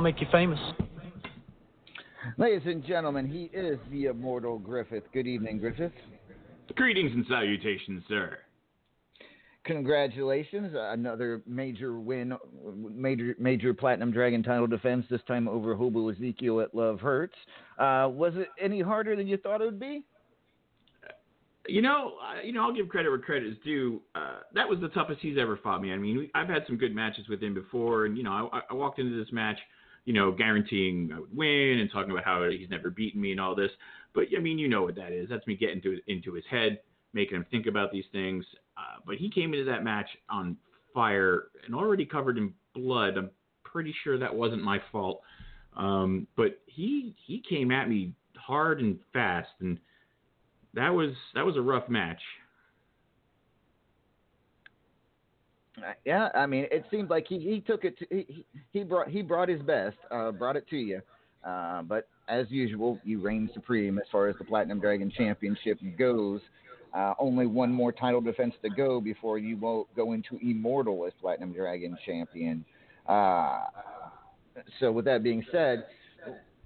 [0.00, 0.58] I'll make you famous.
[2.38, 5.04] Ladies and gentlemen, he is the immortal Griffith.
[5.12, 5.92] Good evening, Griffith.
[6.74, 8.38] Greetings and salutations, sir.
[9.64, 12.32] Congratulations, another major win,
[12.74, 15.04] major major platinum dragon title defense.
[15.10, 17.36] This time over Hobo Ezekiel at Love Hurts.
[17.78, 20.02] Uh, was it any harder than you thought it would be?
[21.68, 24.00] You know, uh, you know, I'll give credit where credit is due.
[24.14, 25.92] Uh, that was the toughest he's ever fought me.
[25.92, 28.62] I mean, we, I've had some good matches with him before, and you know, I,
[28.70, 29.58] I walked into this match
[30.04, 33.40] you know, guaranteeing I would win and talking about how he's never beaten me and
[33.40, 33.70] all this.
[34.14, 35.28] But I mean, you know what that is.
[35.28, 36.80] That's me getting into into his head,
[37.12, 38.44] making him think about these things.
[38.76, 40.56] Uh, but he came into that match on
[40.94, 43.16] fire and already covered in blood.
[43.16, 43.30] I'm
[43.62, 45.20] pretty sure that wasn't my fault.
[45.76, 49.78] Um, but he he came at me hard and fast, and
[50.74, 52.20] that was that was a rough match.
[56.04, 57.98] Yeah, I mean, it seemed like he, he took it.
[57.98, 61.00] To, he he brought he brought his best, uh, brought it to you.
[61.44, 66.40] Uh, but as usual, you reign supreme as far as the Platinum Dragon Championship goes.
[66.92, 71.12] Uh, only one more title defense to go before you will go into Immortal as
[71.20, 72.64] Platinum Dragon Champion.
[73.06, 73.60] Uh,
[74.80, 75.84] so, with that being said,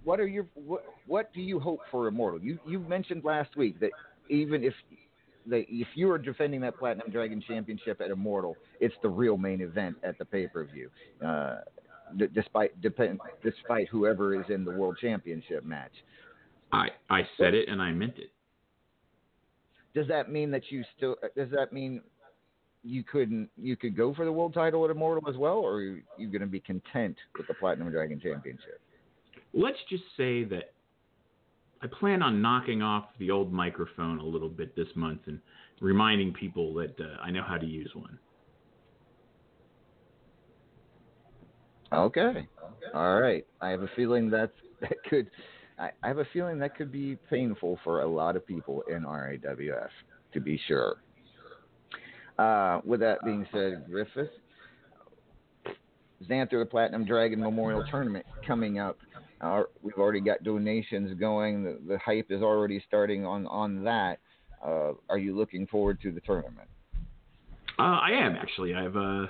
[0.02, 2.40] what are your what, what do you hope for Immortal?
[2.40, 3.90] You you mentioned last week that
[4.28, 4.74] even if
[5.46, 9.60] the, if you are defending that Platinum Dragon Championship at Immortal, it's the real main
[9.60, 10.90] event at the pay per view.
[11.24, 11.56] Uh,
[12.16, 15.92] d- despite depend, despite whoever is in the World Championship match.
[16.72, 18.30] I I said it and I meant it.
[19.94, 21.16] Does that mean that you still?
[21.36, 22.02] Does that mean
[22.82, 23.48] you couldn't?
[23.56, 26.28] You could go for the world title at Immortal as well, or are you, you
[26.28, 28.80] going to be content with the Platinum Dragon Championship?
[29.52, 30.73] Let's just say that
[31.84, 35.38] I plan on knocking off the old microphone a little bit this month and
[35.82, 38.18] reminding people that uh, I know how to use one.
[41.92, 42.48] Okay.
[42.94, 43.46] All right.
[43.60, 45.30] I have a feeling that's that could.
[45.78, 49.02] I, I have a feeling that could be painful for a lot of people in
[49.02, 49.88] RAWF,
[50.32, 50.96] to be sure.
[52.38, 54.30] Uh, with that being said, Griffith,
[56.28, 58.96] Xanther the Platinum Dragon Memorial Tournament coming up.
[59.44, 61.64] Uh, we've already got donations going.
[61.64, 64.18] The, the hype is already starting on on that.
[64.64, 66.68] Uh, are you looking forward to the tournament?
[67.78, 68.74] Uh, I am actually.
[68.74, 69.26] I've, uh,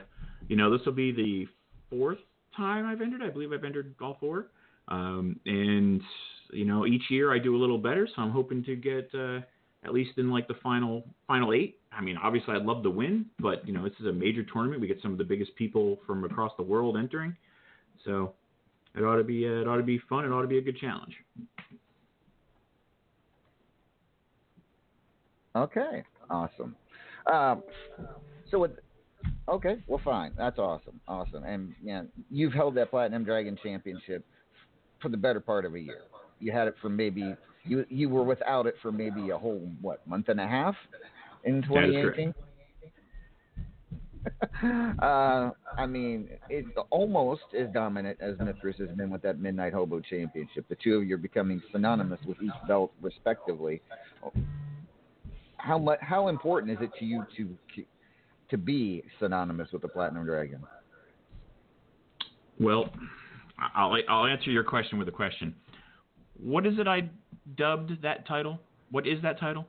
[0.49, 1.47] you know, this will be the
[1.91, 2.19] fourth
[2.57, 3.23] time I've entered.
[3.23, 4.47] I believe I've entered all four.
[4.89, 6.01] Um, and
[6.53, 9.41] you know, each year I do a little better, so I'm hoping to get uh,
[9.85, 11.81] at least in like the final final eight.
[11.91, 14.81] I mean, obviously I'd love to win, but you know, this is a major tournament.
[14.81, 17.37] We get some of the biggest people from across the world entering,
[18.05, 18.35] so
[18.95, 20.25] it ought to be uh, it ought to be fun.
[20.25, 21.15] It ought to be a good challenge.
[25.57, 26.75] Okay, awesome.
[27.33, 27.63] Um,
[28.51, 28.73] so with
[29.49, 30.33] okay, well, fine.
[30.37, 31.45] That's awesome, awesome.
[31.45, 34.25] And yeah, you've held that Platinum Dragon Championship
[35.01, 36.03] for the better part of a year.
[36.41, 37.35] You had it for maybe
[37.65, 40.75] you you were without it for maybe a whole what month and a half
[41.45, 42.35] in 2018.
[45.03, 50.01] uh, I mean, it's almost as dominant as Mithras has been with that Midnight Hobo
[50.01, 50.67] Championship.
[50.69, 53.83] The two of you are becoming synonymous with each belt, respectively.
[55.57, 55.99] How much?
[56.01, 57.57] How important is it to you to
[58.51, 60.63] to be synonymous with the Platinum Dragon?
[62.61, 62.91] Well,
[63.75, 65.55] I'll I'll answer your question with a question.
[66.43, 67.09] What is it I
[67.57, 68.59] dubbed that title?
[68.91, 69.67] What is that title?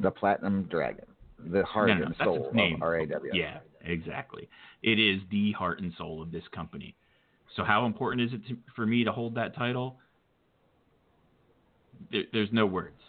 [0.00, 1.06] The Platinum Dragon,
[1.38, 2.82] the heart No, no, and soul name.
[2.82, 3.04] of RAW.
[3.32, 4.48] Yeah, exactly.
[4.82, 6.94] It is the heart and soul of this company.
[7.56, 9.96] So how important is it to, for me to hold that title?
[12.12, 13.00] There, there's no words.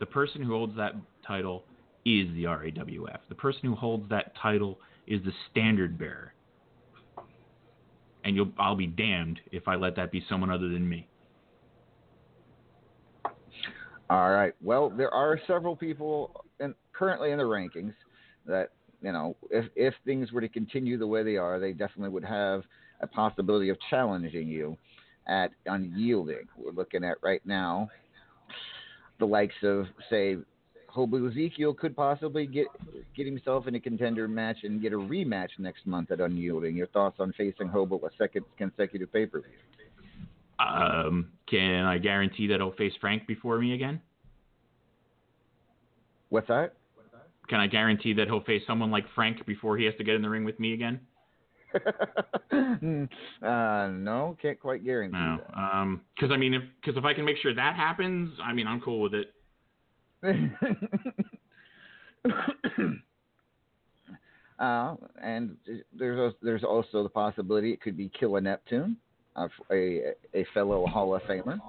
[0.00, 0.94] The person who holds that
[1.26, 1.64] title
[2.04, 3.18] is the RAWF.
[3.28, 6.34] The person who holds that title is the standard bearer.
[8.24, 11.08] And you'll, I'll be damned if I let that be someone other than me.
[14.10, 14.54] All right.
[14.62, 17.94] Well, there are several people in, currently in the rankings
[18.46, 18.70] that
[19.02, 22.24] you know, if if things were to continue the way they are, they definitely would
[22.24, 22.62] have
[23.00, 24.76] a possibility of challenging you
[25.26, 26.46] at unyielding.
[26.56, 27.90] We're looking at right now
[29.18, 30.36] the likes of say
[30.88, 32.66] Hobo Ezekiel could possibly get
[33.16, 36.76] get himself in a contender match and get a rematch next month at Unyielding.
[36.76, 39.50] Your thoughts on facing Hobo a second consecutive pay per view?
[40.64, 44.00] Um, can I guarantee that he'll face Frank before me again?
[46.34, 46.74] What's that?
[47.48, 50.22] Can I guarantee that he'll face someone like Frank before he has to get in
[50.22, 50.98] the ring with me again?
[53.40, 55.38] uh, no, can't quite guarantee No.
[55.48, 55.56] that.
[55.56, 58.66] Um, because I mean, if because if I can make sure that happens, I mean,
[58.66, 59.32] I'm cool with it.
[64.58, 65.56] uh, and
[65.96, 68.96] there's al- there's also the possibility it could be Killa Neptune,
[69.36, 71.60] uh, a a fellow Hall of Famer.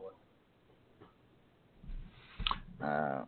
[2.84, 3.26] Uh,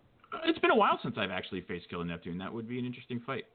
[0.48, 2.38] It's been a while since I've actually faced Killa Neptune.
[2.38, 3.46] That would be an interesting fight.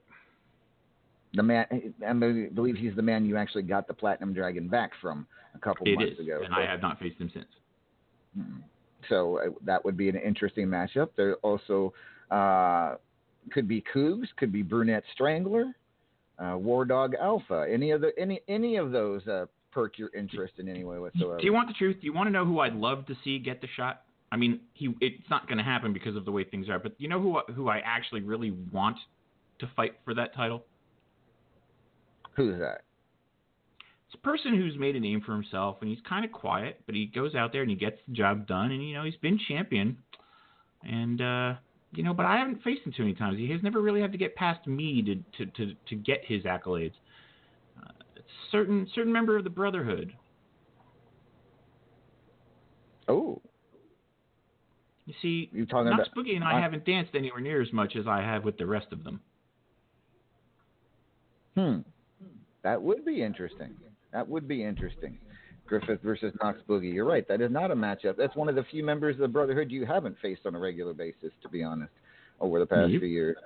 [1.34, 1.64] the man,
[2.06, 5.86] I believe he's the man you actually got the Platinum Dragon back from a couple
[5.88, 6.40] It months is, ago.
[6.44, 7.46] and So- I have not faced him since.
[9.08, 11.08] So uh, that would be an interesting matchup.
[11.16, 11.92] There also
[12.30, 12.96] uh,
[13.50, 15.74] could be Cougs, could be Brunette Strangler,
[16.38, 17.66] uh, War Dog Alpha.
[17.68, 21.38] Any of the any any of those uh, perk your interest in any way whatsoever.
[21.38, 21.96] Do you want the truth?
[22.00, 24.02] Do you want to know who I'd love to see get the shot?
[24.32, 26.78] I mean, he it's not going to happen because of the way things are.
[26.78, 28.96] But you know who I- who I actually really want
[29.58, 30.64] to fight for that title?
[32.34, 32.80] Who's that?
[34.06, 36.94] It's a person who's made a name for himself and he's kind of quiet, but
[36.94, 38.72] he goes out there and he gets the job done.
[38.72, 39.98] And you know, he's been champion,
[40.82, 41.54] and uh,
[41.92, 43.36] you know, but I haven't faced him too many times.
[43.36, 46.44] He has never really had to get past me to to to, to get his
[46.44, 46.94] accolades.
[47.78, 48.20] Uh, a
[48.50, 50.14] certain certain member of the Brotherhood.
[53.08, 53.42] Oh,
[55.06, 56.24] You see, You're talking Knox about?
[56.24, 58.66] Boogie and I I- haven't danced anywhere near as much as I have with the
[58.66, 59.20] rest of them.
[61.56, 61.78] Hmm.
[62.62, 63.74] That would be interesting.
[64.12, 65.18] That would be interesting.
[65.66, 66.92] Griffith versus Knox Boogie.
[66.92, 67.26] You're right.
[67.28, 68.16] That is not a matchup.
[68.16, 70.92] That's one of the few members of the Brotherhood you haven't faced on a regular
[70.92, 71.92] basis, to be honest,
[72.40, 73.00] over the past Yep.
[73.00, 73.36] few years.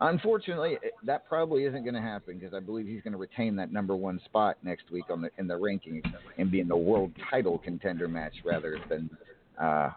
[0.00, 3.72] Unfortunately, that probably isn't going to happen because I believe he's going to retain that
[3.72, 6.04] number one spot next week on the in the rankings
[6.36, 9.10] and be in the world title contender match rather than
[9.58, 9.90] uh,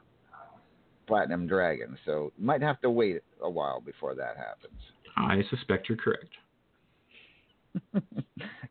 [1.07, 1.97] Platinum Dragon.
[2.05, 4.79] So you might have to wait a while before that happens.
[5.17, 6.29] I suspect you're correct.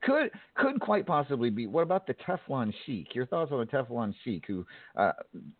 [0.02, 1.66] could could quite possibly be.
[1.66, 3.14] What about the Teflon Sheik?
[3.14, 4.66] Your thoughts on the Teflon Sheik, who
[4.96, 5.12] uh,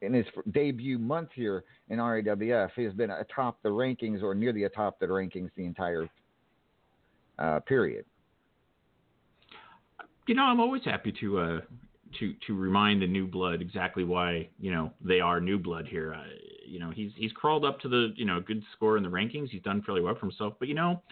[0.02, 4.98] in his debut month here in RAWF has been atop the rankings or nearly atop
[4.98, 6.08] the rankings the entire
[7.38, 8.04] uh, period.
[10.26, 11.60] You know, I'm always happy to uh,
[12.18, 16.14] to to remind the new blood exactly why you know they are new blood here.
[16.14, 16.22] Uh,
[16.70, 19.08] you know, he's he's crawled up to the you know a good score in the
[19.10, 19.48] rankings.
[19.50, 21.02] He's done fairly well for himself, but you know,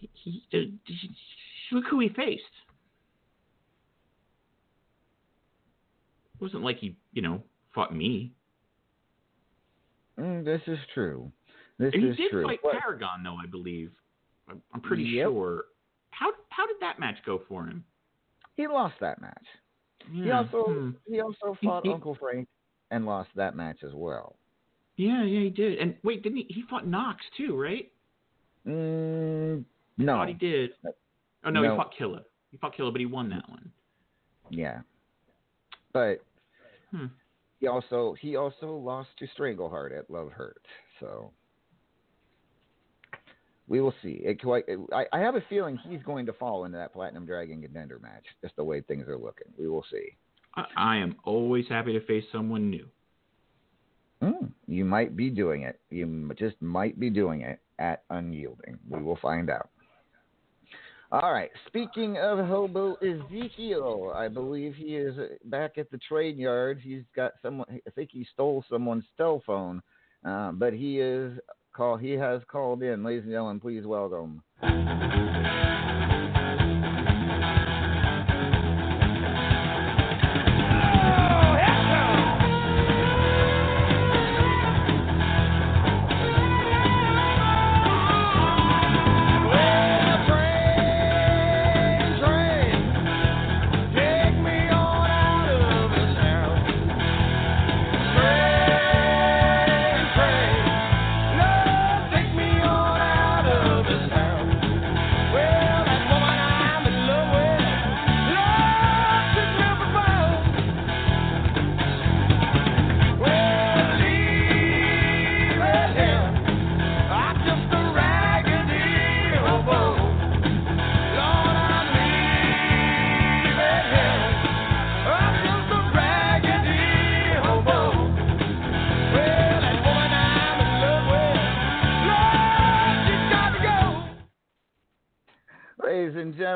[0.00, 0.08] he,
[0.50, 2.42] he uh, look who he faced.
[6.34, 7.42] It wasn't like he you know
[7.74, 8.32] fought me.
[10.18, 11.30] Mm, this is true.
[11.78, 12.44] This he is did true.
[12.44, 13.90] fight But- Paragon though, I believe.
[14.48, 15.26] I'm, I'm pretty Yep.
[15.28, 15.64] sure.
[16.10, 17.84] How how did that match go for him?
[18.56, 19.44] he lost that match.
[20.12, 20.90] He also hmm.
[21.08, 22.46] he also He- fought he- Uncle Frank
[22.90, 24.36] and lost that match as well.
[24.96, 25.78] Yeah, yeah, he did.
[25.78, 26.46] And wait, didn't he?
[26.48, 27.90] He fought Knox too, right?
[28.66, 29.64] Mm,
[29.98, 30.12] no.
[30.16, 30.70] thought he did.
[31.44, 31.70] Oh no, No.
[31.72, 32.22] he fought Killa.
[32.50, 33.70] He fought Killa, but he won that one.
[34.50, 34.80] Yeah.
[35.92, 36.20] But
[36.90, 37.06] Hmm.
[37.60, 40.64] he also he also lost to Strangleheart at Love Hurt.
[41.00, 41.32] So
[43.66, 44.20] we will see.
[44.24, 44.64] It quite.
[44.92, 48.24] I, I have a feeling he's going to fall into that Platinum Dragon contender match.
[48.42, 49.48] Just the way things are looking.
[49.58, 50.16] We will see.
[50.54, 52.86] I, I am always happy to face someone new.
[54.24, 55.80] Mm, you might be doing it.
[55.90, 58.78] You just might be doing it at Unyielding.
[58.88, 59.68] We will find out.
[61.12, 61.50] All right.
[61.66, 65.14] Speaking of Hobo Ezekiel, I believe he is
[65.44, 66.80] back at the trade yard.
[66.82, 67.66] He's got someone.
[67.70, 69.82] I think he stole someone's cell phone,
[70.24, 71.38] uh, but he is
[71.76, 71.96] call.
[71.96, 73.04] He has called in.
[73.04, 74.42] Ladies and gentlemen, please welcome.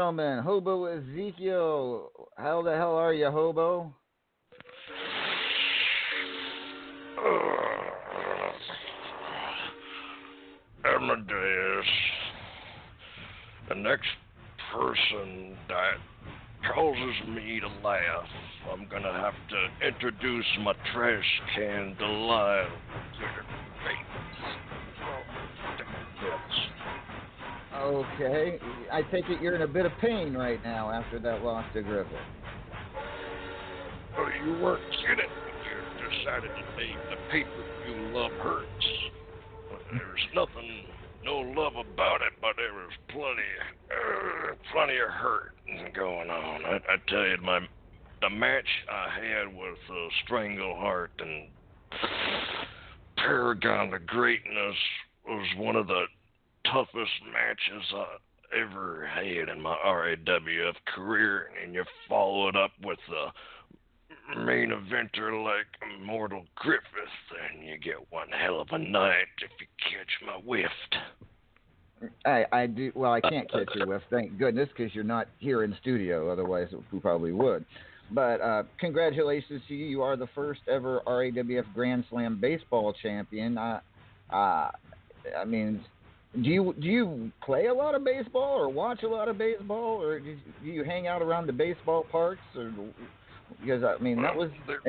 [0.08, 2.10] Gentlemen, Hobo Ezekiel.
[2.38, 3.92] How the hell are you, Hobo?
[7.18, 7.28] Uh,
[10.88, 11.86] Amadeus,
[13.68, 14.08] the next
[14.72, 15.98] person that
[16.74, 18.28] causes me to laugh,
[18.72, 22.66] I'm gonna have to introduce my trash can to.
[27.78, 28.58] Okay.
[28.92, 31.82] I take it you're in a bit of pain right now after that loss to
[31.82, 32.12] Griffith.
[34.16, 38.86] Oh, you weren't kidding when you decided to name the paper you love hurts.
[39.70, 40.86] but There's nothing,
[41.24, 43.52] no love about it, but there was plenty,
[43.90, 45.54] uh, plenty of hurt
[45.94, 46.64] going on.
[46.64, 47.60] I, I tell you, my
[48.20, 49.94] the match I had with uh,
[50.26, 51.48] Strangleheart and
[53.16, 54.74] Paragon of Greatness
[55.26, 56.04] was one of the
[56.72, 58.06] toughest matches I
[58.60, 65.44] ever had in my RAWF career, and you follow it up with a main eventer
[65.44, 65.66] like
[65.98, 66.84] Immortal Griffith,
[67.52, 70.70] and you get one hell of a night if you catch my whiff.
[72.24, 72.92] I, I do.
[72.94, 76.30] Well, I can't catch your whiff, thank goodness, because you're not here in studio.
[76.30, 77.64] Otherwise, we probably would.
[78.10, 79.86] But uh, congratulations to you.
[79.86, 83.58] You are the first ever RAWF Grand Slam baseball champion.
[83.58, 83.80] Uh,
[84.30, 84.70] uh,
[85.36, 85.84] I mean,
[86.34, 90.02] do you do you play a lot of baseball or watch a lot of baseball
[90.02, 92.72] or do you, do you hang out around the baseball parks or
[93.60, 94.80] because I mean that was There,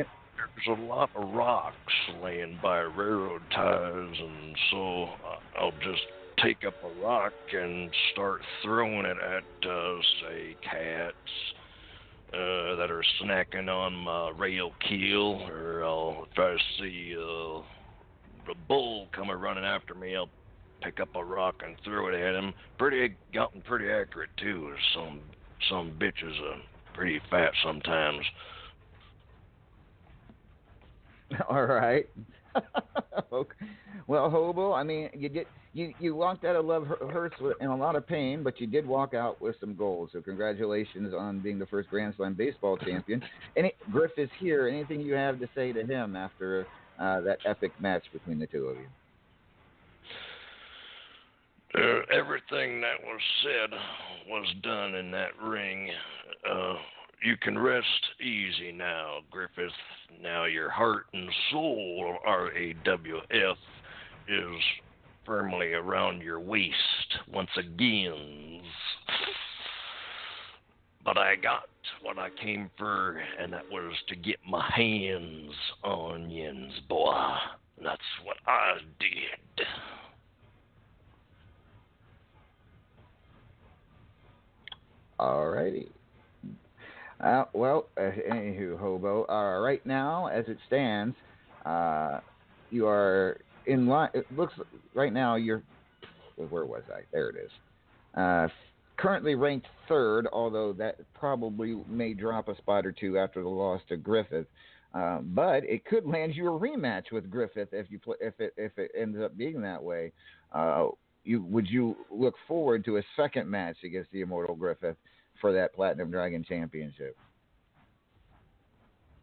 [0.66, 6.02] there's a lot of rocks laying by railroad ties, and so uh, I'll just
[6.44, 11.16] take up a rock and start throwing it at, uh, say, cats
[12.34, 18.56] uh, that are snacking on my rail keel, or I'll try to see uh, a
[18.68, 20.16] bull come a running after me.
[20.16, 20.30] I'll
[20.82, 22.54] pick up a rock and throw it at him.
[22.78, 24.74] Pretty gotten pretty accurate too.
[24.94, 25.22] Some
[25.70, 26.62] some bitches are
[26.94, 28.24] pretty fat sometimes.
[31.50, 32.08] All right.
[33.32, 33.56] okay.
[34.08, 37.58] Well, Hobo, I mean, you get you you walked out of Love Hur- Hurts with-
[37.62, 40.10] in a lot of pain, but you did walk out with some gold.
[40.12, 43.22] So congratulations on being the first Grand Slam baseball champion.
[43.56, 44.68] Any Griff is here.
[44.68, 46.66] Anything you have to say to him after
[47.00, 48.88] uh, that epic match between the two of you?
[51.76, 53.78] Uh, everything that was said
[54.28, 55.90] was done in that ring.
[56.50, 56.74] Uh,
[57.24, 57.86] you can rest
[58.20, 59.72] easy now, Griffith.
[60.22, 63.58] Now your heart and soul of RAWF
[64.28, 64.64] is
[65.26, 68.62] firmly around your waist once again.
[71.06, 71.70] But I got
[72.02, 75.54] what I came for, and that was to get my hands
[75.84, 77.14] on yins, boy.
[77.82, 79.68] That's what I did.
[85.20, 85.90] Alrighty.
[87.20, 89.26] Uh, well, uh, anywho, hobo.
[89.28, 91.16] Uh, right now, as it stands,
[91.66, 92.22] uh,
[92.72, 94.10] you are in line.
[94.14, 94.54] It looks
[94.94, 95.62] right now you're.
[96.38, 97.02] Where was I?
[97.12, 97.52] There it is.
[98.16, 98.48] Uh,
[98.96, 103.82] currently ranked third, although that probably may drop a spot or two after the loss
[103.90, 104.48] to Griffith.
[104.94, 108.54] Uh, but it could land you a rematch with Griffith if you play, if it
[108.56, 110.14] if it ends up being that way.
[110.54, 110.88] Uh,
[111.24, 114.98] you would you look forward to a second match against the Immortal Griffith
[115.42, 117.16] for that Platinum Dragon Championship?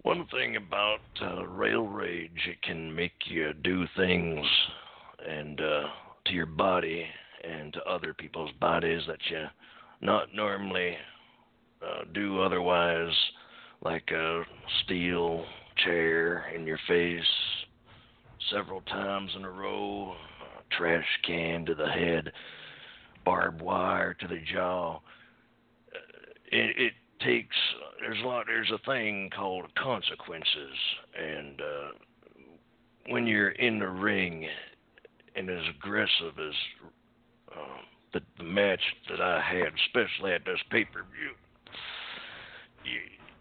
[0.03, 4.47] One thing about uh, rail rage, it can make you do things
[5.29, 5.83] and uh,
[6.27, 7.05] to your body
[7.43, 9.47] and to other people's bodies that you
[10.01, 10.97] not normally
[11.83, 13.13] uh, do otherwise,
[13.83, 14.43] like a
[14.85, 15.45] steel
[15.85, 17.25] chair in your face
[18.53, 20.15] several times in a row,
[20.71, 22.33] trash can to the head,
[23.25, 25.01] barbed wire to the jaw.
[26.53, 26.93] It, it
[27.25, 27.57] takes
[28.01, 30.77] there's a lot there's a thing called consequences
[31.19, 31.89] and uh
[33.09, 34.47] when you're in the ring
[35.35, 36.55] and as aggressive as
[37.53, 37.79] uh,
[38.13, 41.33] the, the match that I had, especially at this pay per view,
[42.85, 43.01] you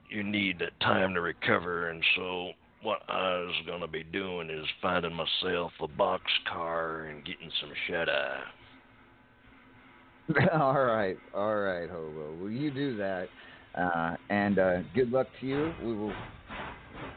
[0.09, 2.51] you need that time to recover, and so
[2.85, 7.71] what I was gonna be doing is finding myself a box car and getting some
[7.87, 8.43] shut eye.
[10.53, 12.35] all right, all right, hobo.
[12.39, 13.27] Will you do that?
[13.75, 15.73] Uh, and uh, good luck to you.
[15.83, 16.13] We will.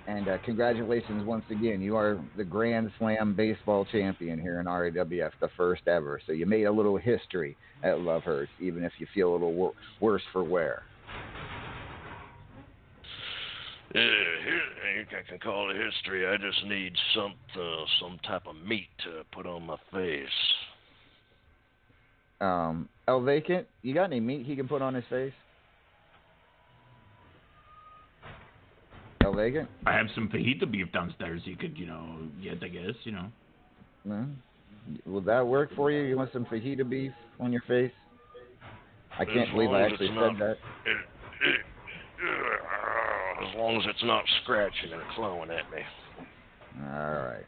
[0.07, 1.83] And uh, congratulations once again.
[1.83, 6.19] You are the Grand Slam baseball champion here in RAWF, the first ever.
[6.27, 9.53] So you made a little history at Love Lovehurst, even if you feel a little
[9.53, 10.83] wor- worse for wear.
[13.95, 14.61] Yeah, here,
[14.99, 16.27] you can- can call it history.
[16.27, 20.29] I just need some uh, some type of meat to put on my face.
[22.41, 25.33] Um, El Vacant, you got any meat he can put on his face?
[29.25, 29.69] El Vacant?
[29.87, 31.43] I have some fajita beef downstairs.
[31.45, 32.63] You could, you know, get.
[32.63, 33.27] I guess, you know.
[34.05, 34.27] No.
[35.05, 36.03] Will that work for you?
[36.03, 37.93] You want some fajita beef on your face?
[39.19, 40.51] I can't As believe I actually said not- that.
[40.87, 40.97] It, it,
[43.41, 45.83] as long as it's not scratching and clawing at me.
[46.93, 47.47] All right.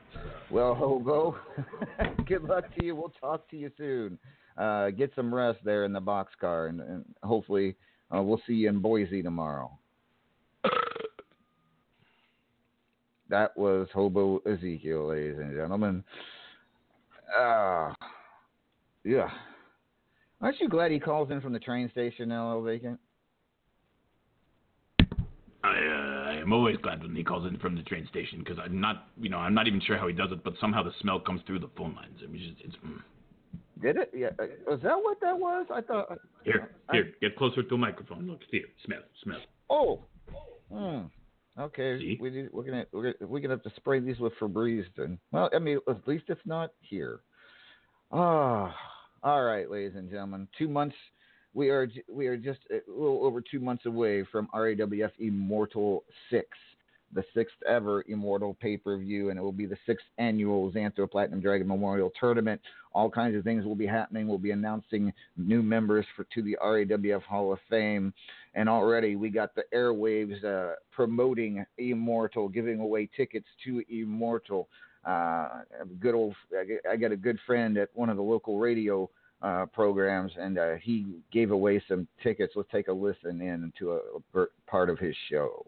[0.51, 1.37] Well, Hobo,
[2.27, 2.97] good luck to you.
[2.97, 4.19] We'll talk to you soon.
[4.57, 7.77] Uh, get some rest there in the boxcar, and, and hopefully
[8.15, 9.71] uh, we'll see you in Boise tomorrow.
[13.29, 16.03] That was Hobo Ezekiel, ladies and gentlemen.
[17.39, 17.95] Uh,
[19.05, 19.29] yeah.
[20.41, 22.99] Aren't you glad he calls in from the train station now, Vacant?
[25.71, 28.81] I, uh, I'm always glad when he calls in from the train station because I'm
[28.81, 31.21] not, you know, I'm not even sure how he does it, but somehow the smell
[31.21, 32.19] comes through the phone lines.
[32.23, 33.01] I mean, it's, it's mm.
[33.83, 34.11] Did it?
[34.15, 34.29] Yeah.
[34.39, 35.67] uh, Was that what that was?
[35.73, 36.19] I thought.
[36.45, 38.27] here, here, get closer to a microphone.
[38.29, 39.41] Look, here, smell, smell.
[39.71, 40.01] Oh.
[40.71, 41.07] Hmm.
[41.59, 42.17] Okay.
[42.21, 45.19] We need, we're gonna we're gonna we're gonna have to spray these with Febreze then.
[45.33, 47.21] Well, I mean, at least it's not here.
[48.13, 48.75] Ah.
[49.23, 50.49] all right, ladies and gentlemen.
[50.59, 50.97] Two months.
[51.53, 56.47] We are we are just a little over two months away from RAWF Immortal Six,
[57.13, 61.11] the sixth ever Immortal pay per view, and it will be the sixth annual Xantho
[61.11, 62.61] Platinum Dragon Memorial Tournament.
[62.93, 64.29] All kinds of things will be happening.
[64.29, 68.15] We'll be announcing new members for to the RAWF Hall of Fame,
[68.55, 74.69] and already we got the airwaves uh, promoting Immortal, giving away tickets to Immortal.
[75.05, 75.63] Uh,
[75.99, 76.35] good old,
[76.89, 79.11] I got a good friend at one of the local radio
[79.43, 82.53] uh, programs, and uh, he gave away some tickets.
[82.57, 85.67] Let's take a listen in to a, a part of his show.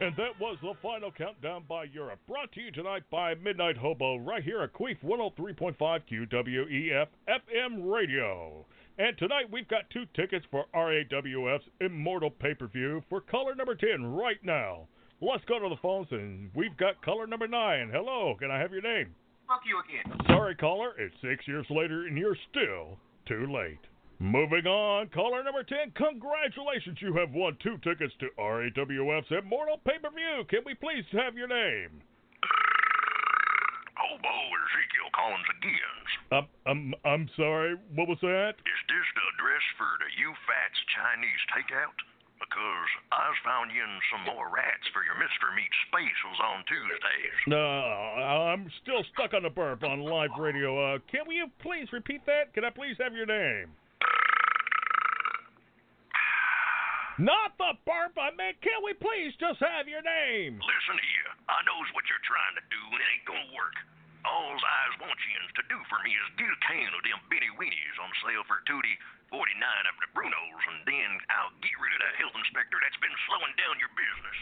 [0.00, 4.16] And that was the final countdown by Europe, brought to you tonight by Midnight Hobo,
[4.16, 8.64] right here at Queef 103.5 QWEF FM Radio.
[8.96, 13.74] And tonight we've got two tickets for RAWF's Immortal pay per view for color number
[13.74, 14.86] 10 right now.
[15.20, 17.90] Let's go to the phones, and we've got caller number 9.
[17.92, 19.16] Hello, can I have your name?
[19.48, 20.04] Fuck you again.
[20.28, 23.80] Sorry, caller, it's six years later, and you're still too late.
[24.20, 30.44] Moving on, caller number 10, congratulations, you have won two tickets to RAWF's Immortal pay-per-view.
[30.50, 32.02] Can we please have your name?
[33.96, 36.08] Hobo Ezekiel Collins agains.
[36.30, 37.74] Um, I'm I'm sorry.
[37.94, 38.54] What was that?
[38.62, 41.96] Is this the address for the U Fats Chinese takeout?
[42.48, 45.52] Because I was found you in some more rats for your Mr.
[45.52, 47.36] Meat specials on Tuesdays.
[47.44, 50.72] No, I'm still stuck on the burp on live radio.
[50.72, 52.56] Uh, can we please repeat that?
[52.56, 53.68] Can I please have your name?
[57.18, 58.14] Not the burp.
[58.14, 60.56] I meant, can we please just have your name?
[60.62, 63.76] Listen here, I knows what you're trying to do, and it ain't gonna work.
[64.26, 67.50] All's I want yous to do for me is get a can of them Benny
[67.54, 68.98] Winnies on sale for Tootie
[69.28, 69.44] 49
[69.92, 73.52] of the Brunos, and then I'll get rid of the health inspector that's been slowing
[73.60, 74.38] down your business.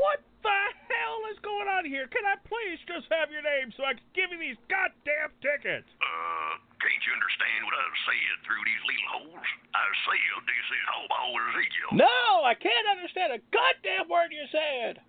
[0.00, 2.08] What the hell is going on here?
[2.08, 5.88] Can I please just have your name so I can give you these goddamn tickets?
[6.00, 9.48] Uh, can't you understand what I said through these little holes?
[9.76, 11.20] I said this is Hobo
[11.52, 11.90] Ezekiel.
[12.00, 15.04] No, I can't understand a goddamn word you said.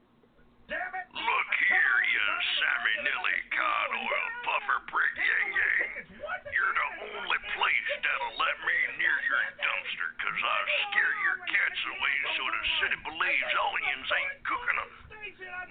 [0.71, 6.07] Look here, you Sammy Nilly cod oil puffer prick yang yang.
[6.47, 11.81] You're the only place that'll let me near your dumpster 'cause I scare your cats
[11.91, 14.91] away so the city believes onions ain't cooking 'em.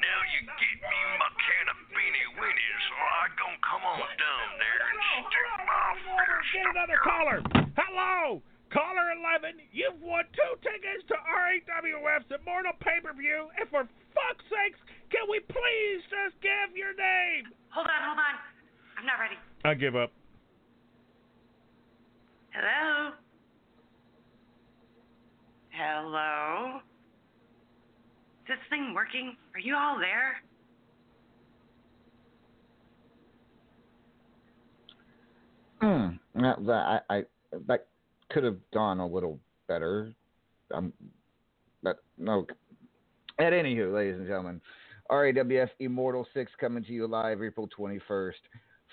[0.05, 4.49] Now you get me my can of beanie weenies or I gon' come on down
[4.61, 5.01] there and
[5.33, 7.41] stick my fist Get another caller.
[7.73, 8.43] Hello,
[8.73, 9.59] caller 11.
[9.71, 15.27] You've won two tickets to RAWF's Immortal Pay Per View, and for fuck's sakes, can
[15.31, 17.51] we please just give your name?
[17.71, 18.37] Hold on, hold on.
[18.99, 19.39] I'm not ready.
[19.65, 20.11] I give up.
[22.53, 23.15] Hello?
[25.71, 26.81] Hello?
[28.43, 29.37] Is this thing working?
[29.55, 30.43] Are you all there?
[35.81, 36.17] Hmm.
[36.43, 37.23] That, that I, I
[37.67, 37.87] that
[38.31, 40.13] could have gone a little better.
[40.73, 40.93] Um,
[41.83, 42.47] but no.
[43.39, 44.61] At anywho, ladies and gentlemen,
[45.11, 48.41] RAWF Immortal Six coming to you live April twenty first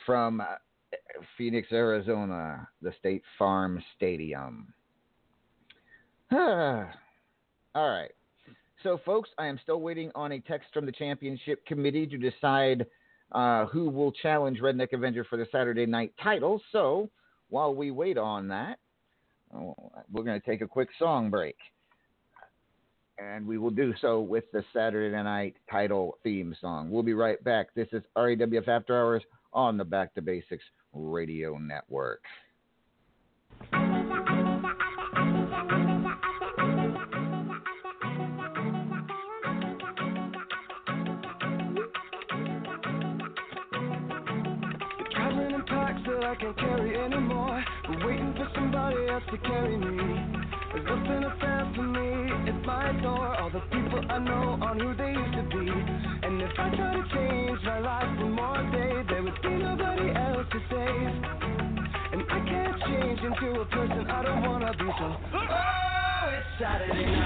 [0.06, 0.46] from uh,
[1.38, 4.74] Phoenix, Arizona, the State Farm Stadium.
[6.32, 6.88] All
[7.76, 8.12] right.
[8.84, 12.86] So, folks, I am still waiting on a text from the championship committee to decide
[13.32, 16.62] uh, who will challenge Redneck Avenger for the Saturday night title.
[16.72, 17.10] So,
[17.50, 18.80] while we wait on that,
[19.52, 21.58] we're going to take a quick song break.
[23.20, 26.91] And we will do so with the Saturday night title theme song.
[26.91, 27.74] We'll be right back.
[27.74, 29.24] This is RAWF After Hours
[29.54, 32.22] on the Back to Basics Radio Network.
[46.28, 46.98] I can't carry
[47.88, 48.08] anymore.
[48.08, 49.98] Waiting for somebody else to carry me.
[50.74, 52.52] There's nothing affairs for me.
[52.52, 53.36] It's my door.
[53.36, 55.72] All the people I know on who they used to be.
[56.28, 60.12] And if I try to change my life one more day, there would be nobody
[60.16, 61.14] else to save.
[62.14, 64.86] And I can't change into a person I don't wanna be.
[64.86, 67.16] So, oh, it's Saturday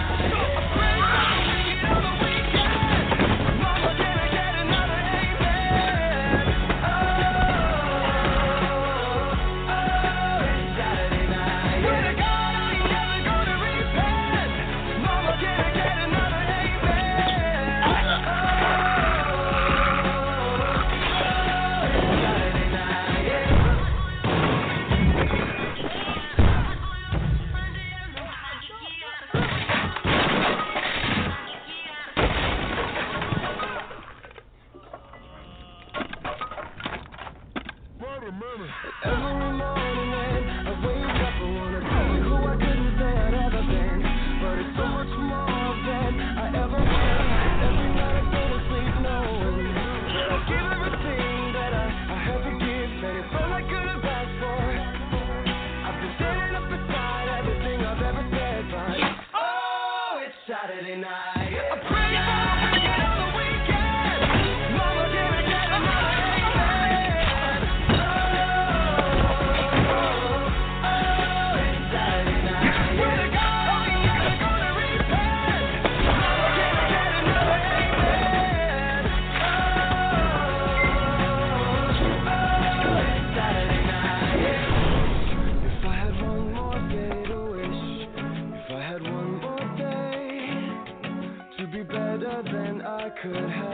[93.22, 93.70] could have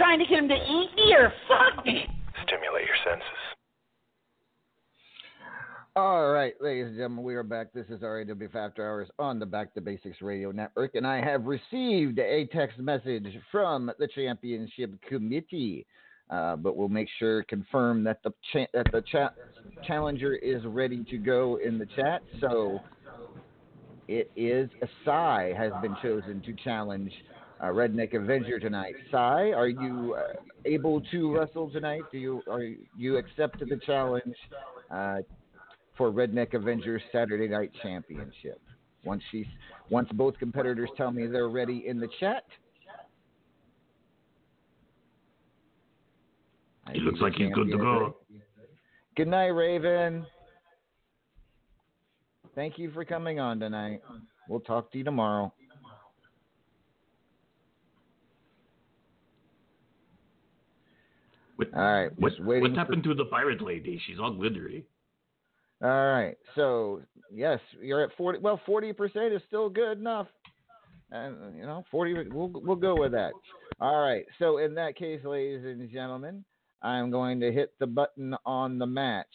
[0.00, 2.06] trying to get him to eat me or fuck me?
[2.44, 3.26] Stimulate your senses.
[5.94, 7.74] All right, ladies and gentlemen, we are back.
[7.74, 11.44] This is RAWF After Hours on the Back to Basics Radio Network, and I have
[11.44, 15.86] received a text message from the championship committee.
[16.30, 19.34] Uh, but we'll make sure confirm that the cha- that the cha-
[19.86, 22.22] challenger is ready to go in the chat.
[22.40, 22.78] So
[24.08, 24.70] it is
[25.04, 27.12] Sai has been chosen to challenge
[27.62, 28.94] uh, Redneck Avenger tonight.
[29.10, 32.02] Sai, are you uh, able to wrestle tonight?
[32.10, 32.64] Do you are
[32.96, 34.34] you accept the challenge
[34.90, 35.18] uh,
[35.96, 38.60] for Redneck Avenger Saturday Night Championship?
[39.04, 39.46] Once she's
[39.90, 42.44] once both competitors tell me they're ready in the chat.
[46.86, 48.16] I He looks like he's good to go.
[49.16, 50.26] Good night, Raven.
[52.54, 54.00] Thank you for coming on tonight.
[54.48, 55.52] We'll talk to you tomorrow.
[61.60, 62.10] What, All right.
[62.18, 64.00] what, just waiting what for- happened to the pirate lady?
[64.06, 64.86] She's all glittery.
[65.82, 66.36] All right.
[66.54, 67.02] So
[67.32, 68.38] yes, you're at forty.
[68.38, 70.26] Well, forty percent is still good enough.
[71.10, 72.14] And you know, forty.
[72.30, 73.32] We'll we'll go with that.
[73.80, 74.24] All right.
[74.38, 76.44] So in that case, ladies and gentlemen,
[76.82, 79.26] I'm going to hit the button on the match.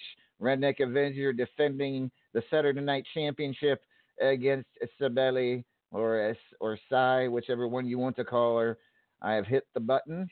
[0.42, 3.82] Redneck Avenger defending the Saturday Night Championship
[4.22, 4.68] against
[5.00, 8.78] Sabelli or S or Sai, whichever one you want to call her.
[9.22, 10.28] I have hit the button.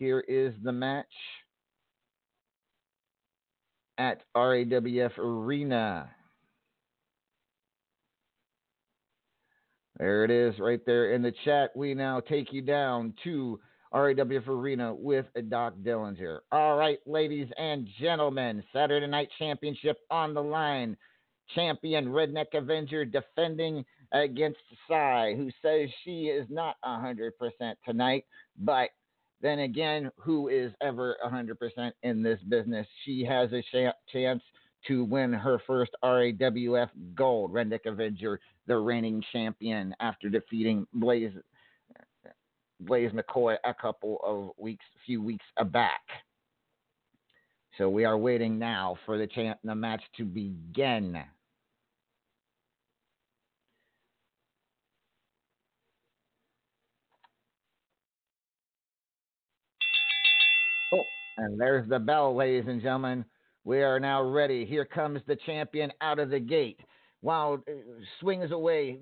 [0.00, 1.04] Here is the match
[3.98, 6.08] at RAWF Arena.
[9.98, 11.72] There it is right there in the chat.
[11.76, 13.60] We now take you down to
[13.92, 16.38] RAWF Arena with Doc Dillinger.
[16.50, 20.96] All right, ladies and gentlemen, Saturday Night Championship on the line.
[21.54, 27.32] Champion Redneck Avenger defending against Sai, who says she is not 100%
[27.84, 28.24] tonight,
[28.56, 28.88] but
[29.40, 32.86] then again, who is ever 100% in this business?
[33.04, 34.42] She has a sh- chance
[34.88, 37.52] to win her first RAWF gold.
[37.52, 41.32] Redneck Avenger, the reigning champion, after defeating Blaze
[42.80, 46.00] Blaze McCoy a couple of weeks, few weeks back.
[47.76, 51.22] So we are waiting now for the champ, the match to begin.
[60.92, 61.02] Oh,
[61.40, 63.24] and there's the bell, ladies and gentlemen.
[63.64, 64.64] We are now ready.
[64.64, 66.80] Here comes the champion out of the gate.
[67.22, 67.72] Wow, uh,
[68.20, 68.98] swings away,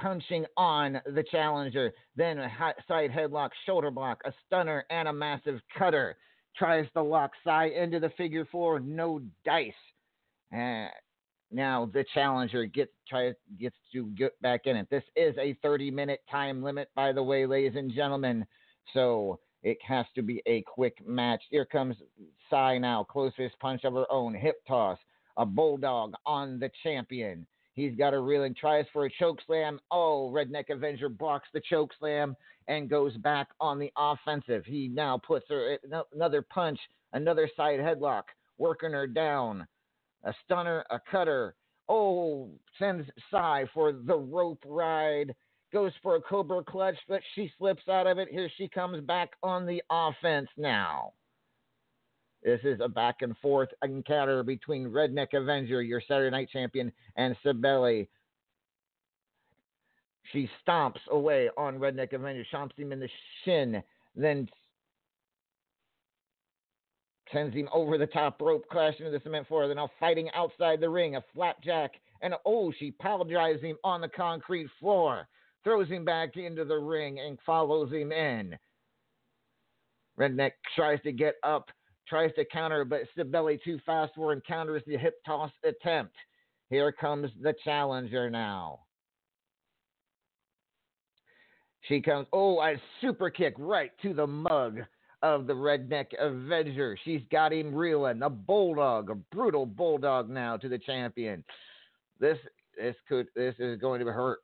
[0.00, 1.92] punching on the challenger.
[2.16, 2.50] Then a
[2.88, 6.16] side headlock, shoulder block, a stunner, and a massive cutter.
[6.56, 9.72] Tries to lock Sai into the figure four, no dice.
[10.52, 10.86] Uh,
[11.50, 14.88] now the challenger gets tries gets to get back in it.
[14.90, 18.46] This is a 30 minute time limit, by the way, ladies and gentlemen.
[18.92, 21.42] So it has to be a quick match.
[21.50, 21.96] Here comes
[22.50, 24.98] Sai now, closest punch of her own, hip toss,
[25.38, 27.46] a bulldog on the champion.
[27.72, 29.80] He's got a reeling, tries for a choke slam.
[29.90, 32.36] Oh, Redneck Avenger blocks the choke slam
[32.68, 34.64] and goes back on the offensive.
[34.64, 35.78] He now puts her
[36.14, 36.78] another punch,
[37.14, 38.24] another side headlock,
[38.58, 39.66] working her down.
[40.24, 41.56] A stunner, a cutter.
[41.88, 45.34] Oh, sends Sai for the rope ride
[45.74, 48.28] goes for a Cobra clutch, but she slips out of it.
[48.30, 51.12] Here she comes back on the offense now.
[52.44, 57.36] This is a back and forth encounter between Redneck Avenger, your Saturday Night Champion, and
[57.44, 58.06] Sibeli.
[60.32, 63.08] She stomps away on Redneck Avenger, stomps him in the
[63.44, 63.82] shin,
[64.14, 64.48] then
[67.32, 69.66] sends him over the top rope, crashing into the cement floor.
[69.66, 74.00] They're now fighting outside the ring, a flapjack, and oh, she pile drives him on
[74.00, 75.26] the concrete floor
[75.64, 78.56] throws him back into the ring and follows him in.
[80.18, 81.70] Redneck tries to get up,
[82.06, 86.14] tries to counter, but Sibeli too fast for and counters the hip toss attempt.
[86.70, 88.80] Here comes the challenger now.
[91.82, 94.80] She comes, oh, a super kick right to the mug
[95.22, 96.98] of the Redneck Avenger.
[97.04, 98.22] She's got him reeling.
[98.22, 101.44] A bulldog, a brutal bulldog now to the champion.
[102.20, 102.38] This
[102.76, 104.40] this could this is going to hurt.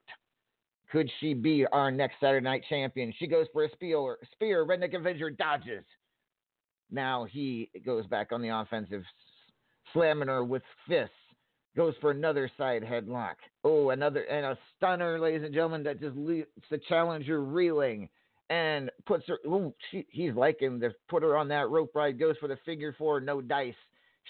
[0.91, 3.15] Could she be our next Saturday Night Champion?
[3.19, 4.17] She goes for a spear.
[4.33, 4.67] Spear.
[4.67, 5.85] Redneck Avenger dodges.
[6.91, 9.05] Now he goes back on the offensive,
[9.93, 11.15] slamming her with fists.
[11.77, 13.37] Goes for another side headlock.
[13.63, 18.09] Oh, another and a stunner, ladies and gentlemen, that just leaves the challenger reeling
[18.49, 19.39] and puts her.
[19.47, 22.19] Ooh, she, he's liking to put her on that rope ride.
[22.19, 23.73] Goes for the figure four, no dice.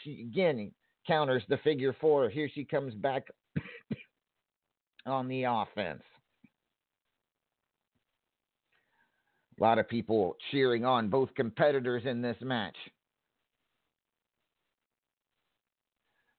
[0.05, 0.71] She again
[1.07, 2.29] counters the figure four.
[2.29, 3.29] Here she comes back
[5.07, 6.03] on the offense.
[9.61, 12.77] A lot of people cheering on both competitors in this match.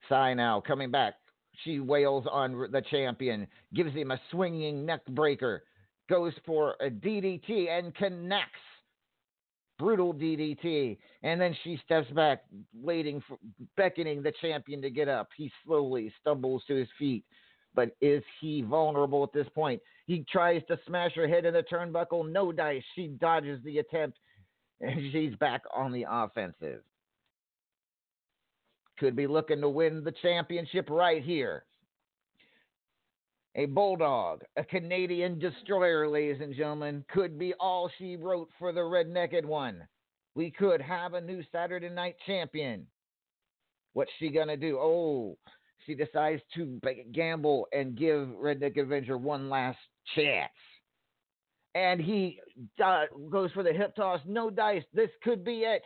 [0.09, 1.13] Sai now coming back.
[1.63, 5.63] She wails on the champion, gives him a swinging neck breaker,
[6.09, 8.59] goes for a DDT and connects.
[9.77, 10.97] Brutal DDT.
[11.21, 12.43] And then she steps back,
[12.73, 13.37] waiting for,
[13.77, 15.29] beckoning the champion to get up.
[15.37, 17.23] He slowly stumbles to his feet.
[17.73, 19.81] But is he vulnerable at this point?
[20.05, 22.29] He tries to smash her head in the turnbuckle.
[22.31, 22.83] No dice.
[22.95, 24.17] She dodges the attempt,
[24.81, 26.81] and she's back on the offensive.
[28.99, 31.65] Could be looking to win the championship right here.
[33.55, 38.83] A bulldog, a Canadian destroyer, ladies and gentlemen, could be all she wrote for the
[38.83, 39.85] red rednecked one.
[40.35, 42.87] We could have a new Saturday night champion.
[43.93, 44.77] What's she gonna do?
[44.79, 45.37] Oh,
[45.85, 46.79] she decides to
[47.11, 49.77] gamble and give Redneck Avenger one last
[50.15, 50.51] chance.
[51.73, 52.39] And he
[52.83, 54.83] uh, goes for the hip toss, no dice.
[54.93, 55.83] This could be it.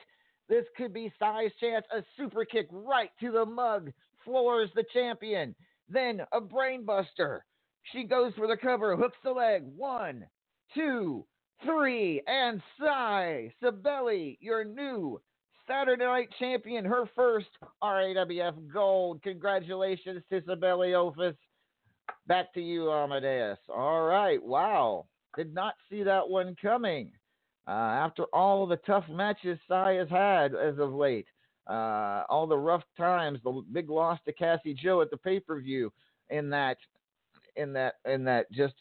[0.49, 1.85] This could be Sai's chance.
[1.95, 3.91] A super kick right to the mug,
[4.23, 5.55] floors the champion.
[5.89, 7.39] Then a brainbuster.
[7.91, 9.63] She goes for the cover, hooks the leg.
[9.75, 10.25] One,
[10.73, 11.25] two,
[11.63, 15.21] three, and Sai Sabelli, your new
[15.67, 17.47] Saturday Night Champion, her first
[17.83, 19.21] RAWF Gold.
[19.23, 21.35] Congratulations to Sabelli Ofis.
[22.27, 23.57] Back to you, Amadeus.
[23.69, 24.41] All right.
[24.43, 25.07] Wow.
[25.35, 27.11] Did not see that one coming.
[27.67, 31.25] Uh, after all the tough matches Sai has had as of late,
[31.67, 35.59] uh, all the rough times, the big loss to Cassie Joe at the pay per
[35.59, 35.91] view,
[36.29, 36.77] in that,
[37.55, 38.75] in that, in that just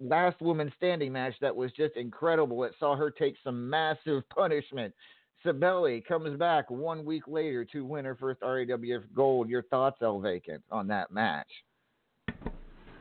[0.00, 2.64] last woman standing match that was just incredible.
[2.64, 4.92] It saw her take some massive punishment.
[5.44, 9.48] Sabelli comes back one week later to win her first RAWF Gold.
[9.48, 11.48] Your thoughts, El Vacant, on that match?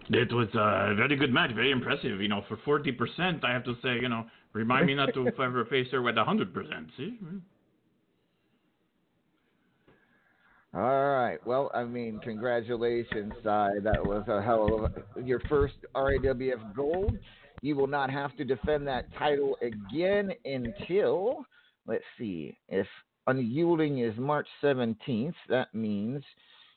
[0.10, 2.22] It was a very good match, very impressive.
[2.22, 5.28] You know, for forty percent, I have to say, you know, remind me not to
[5.41, 6.88] ever face her with hundred percent.
[6.98, 7.18] See.
[10.76, 11.38] All right.
[11.46, 13.74] Well, I mean, congratulations, Sai.
[13.84, 17.16] That was a hell of a, your first RAWF Gold.
[17.62, 21.46] You will not have to defend that title again until,
[21.88, 22.88] let's see, if
[23.28, 26.24] unyielding is March 17th, that means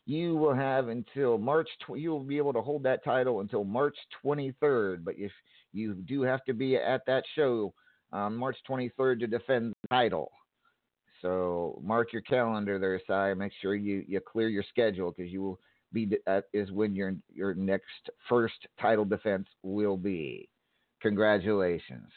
[0.06, 1.68] you will have until March.
[1.80, 5.04] Tw- you will be able to hold that title until March 23rd.
[5.04, 5.32] But if
[5.72, 7.74] you do have to be at that show
[8.12, 10.30] on March 23rd to defend the title,
[11.22, 13.34] so mark your calendar there, Sai.
[13.34, 15.60] Make sure you, you clear your schedule because you will
[15.92, 20.48] be that is when your your next first title defense will be.
[21.00, 22.10] Congratulations.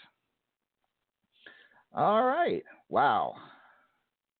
[1.93, 2.63] All right.
[2.89, 3.35] Wow.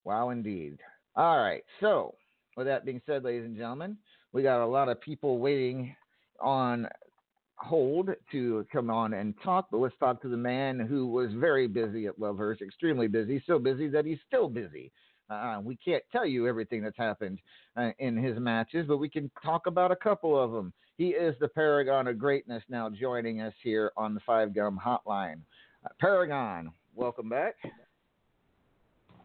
[0.04, 0.80] Wow indeed.
[1.16, 1.64] All right.
[1.80, 2.16] So
[2.58, 3.97] with that being said, ladies and gentlemen,
[4.34, 5.95] we got a lot of people waiting
[6.41, 6.88] on
[7.56, 11.68] hold to come on and talk, but let's talk to the man who was very
[11.68, 14.91] busy at Love Hurts, extremely busy, so busy that he's still busy.
[15.30, 17.38] Uh, we can't tell you everything that's happened
[17.78, 20.74] uh, in his matches, but we can talk about a couple of them.
[20.97, 25.41] He is the paragon of greatness now joining us here on the Five Gum Hotline.
[25.86, 27.56] Uh, paragon, welcome back.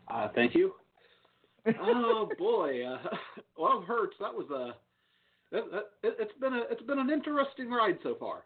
[0.09, 0.73] Uh, thank you.
[1.81, 2.99] oh boy, uh,
[3.59, 4.17] Love Hurts.
[4.21, 4.75] That was a.
[5.55, 8.45] That, that, it, it's been a it's been an interesting ride so far.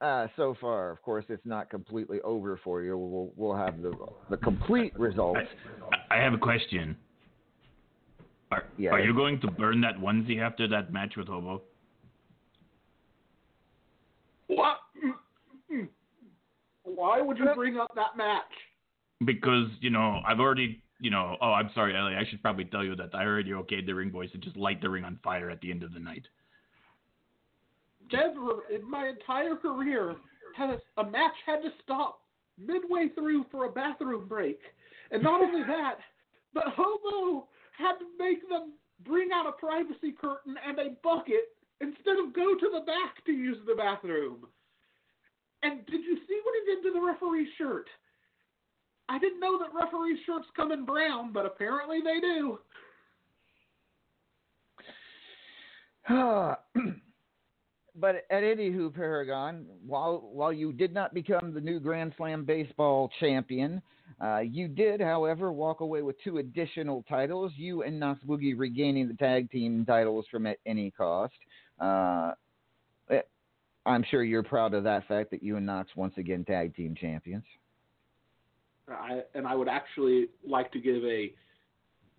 [0.00, 2.98] Uh, so far, of course, it's not completely over for you.
[2.98, 3.92] We'll we'll have the
[4.30, 5.40] the complete results.
[6.10, 6.96] I have a question.
[8.50, 8.90] Are, Yeah.
[8.90, 11.62] are you going to burn that onesie after that match with Hobo?
[14.48, 14.78] What?
[16.84, 18.42] Why would you bring up that match?
[19.24, 22.84] Because you know I've already you know oh I'm sorry Ellie I should probably tell
[22.84, 25.50] you that I already okayed the ring boys to just light the ring on fire
[25.50, 26.26] at the end of the night.
[28.12, 30.16] Never in my entire career
[30.56, 32.20] has a match had to stop
[32.58, 34.60] midway through for a bathroom break.
[35.10, 35.96] And not only that,
[36.54, 38.72] but Hobo had to make them
[39.04, 43.32] bring out a privacy curtain and a bucket instead of go to the back to
[43.32, 44.46] use the bathroom.
[45.62, 47.86] And did you see what he did to the referee's shirt?
[49.08, 52.58] I didn't know that referee shirts come in brown, but apparently they do.
[57.96, 63.10] but at anywho, Paragon, while while you did not become the new Grand Slam baseball
[63.20, 63.80] champion,
[64.20, 67.52] uh, you did, however, walk away with two additional titles.
[67.56, 71.34] You and Knox Boogie regaining the tag team titles from at any cost.
[71.80, 72.32] Uh,
[73.10, 73.20] eh,
[73.86, 76.94] I'm sure you're proud of that fact that you and Knox once again tag team
[76.94, 77.44] champions.
[78.88, 81.32] I, and I would actually like to give a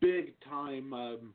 [0.01, 1.33] big time, um,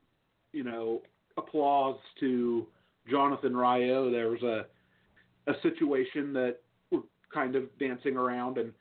[0.53, 1.03] you know,
[1.37, 2.67] applause to
[3.11, 4.11] Jonathan Ryo.
[4.11, 4.67] There was a
[5.49, 6.57] a situation that
[6.91, 7.01] we're
[7.33, 8.73] kind of dancing around, and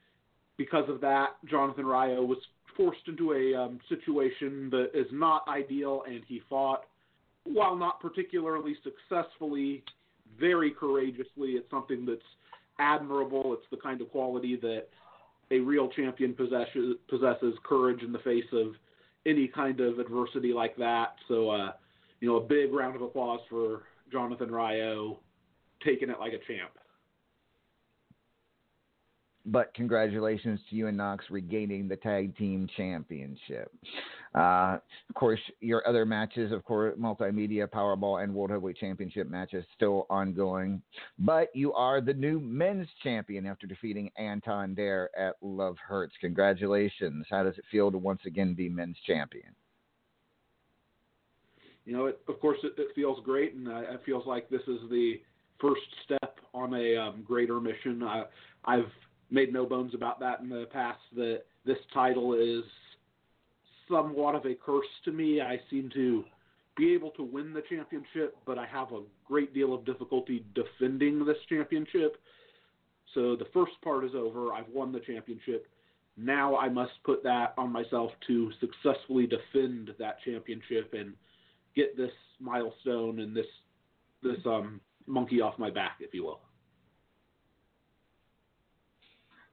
[0.57, 2.39] because of that, Jonathan Ryo was
[2.75, 6.83] forced into a um, situation that is not ideal, and he fought,
[7.43, 9.83] while not particularly successfully,
[10.39, 11.51] very courageously.
[11.51, 12.21] It's something that's
[12.79, 13.53] admirable.
[13.53, 14.87] It's the kind of quality that
[15.51, 18.73] a real champion possesses, possesses courage in the face of
[19.25, 21.15] any kind of adversity like that.
[21.27, 21.71] So, uh,
[22.19, 25.19] you know, a big round of applause for Jonathan Ryo
[25.85, 26.71] taking it like a champ.
[29.49, 33.71] But congratulations to you and Knox regaining the tag team championship.
[34.35, 34.77] Uh,
[35.09, 40.05] of course, your other matches, of course, multimedia, Powerball, and World Heavyweight Championship matches still
[40.09, 40.81] ongoing.
[41.17, 46.13] But you are the new men's champion after defeating Anton Dare at Love Hurts.
[46.19, 47.25] Congratulations.
[47.29, 49.55] How does it feel to once again be men's champion?
[51.85, 54.61] You know, it, of course, it, it feels great, and uh, it feels like this
[54.67, 55.21] is the
[55.59, 58.03] first step on a um, greater mission.
[58.03, 58.25] I,
[58.65, 58.91] I've
[59.29, 62.63] made no bones about that in the past that this title is
[63.89, 65.41] somewhat of a curse to me.
[65.41, 66.23] I seem to
[66.77, 71.25] be able to win the championship, but I have a great deal of difficulty defending
[71.25, 72.17] this championship.
[73.13, 74.53] So the first part is over.
[74.53, 75.67] I've won the championship.
[76.17, 81.13] Now I must put that on myself to successfully defend that championship and
[81.75, 83.45] get this milestone and this
[84.23, 86.39] this um monkey off my back, if you will.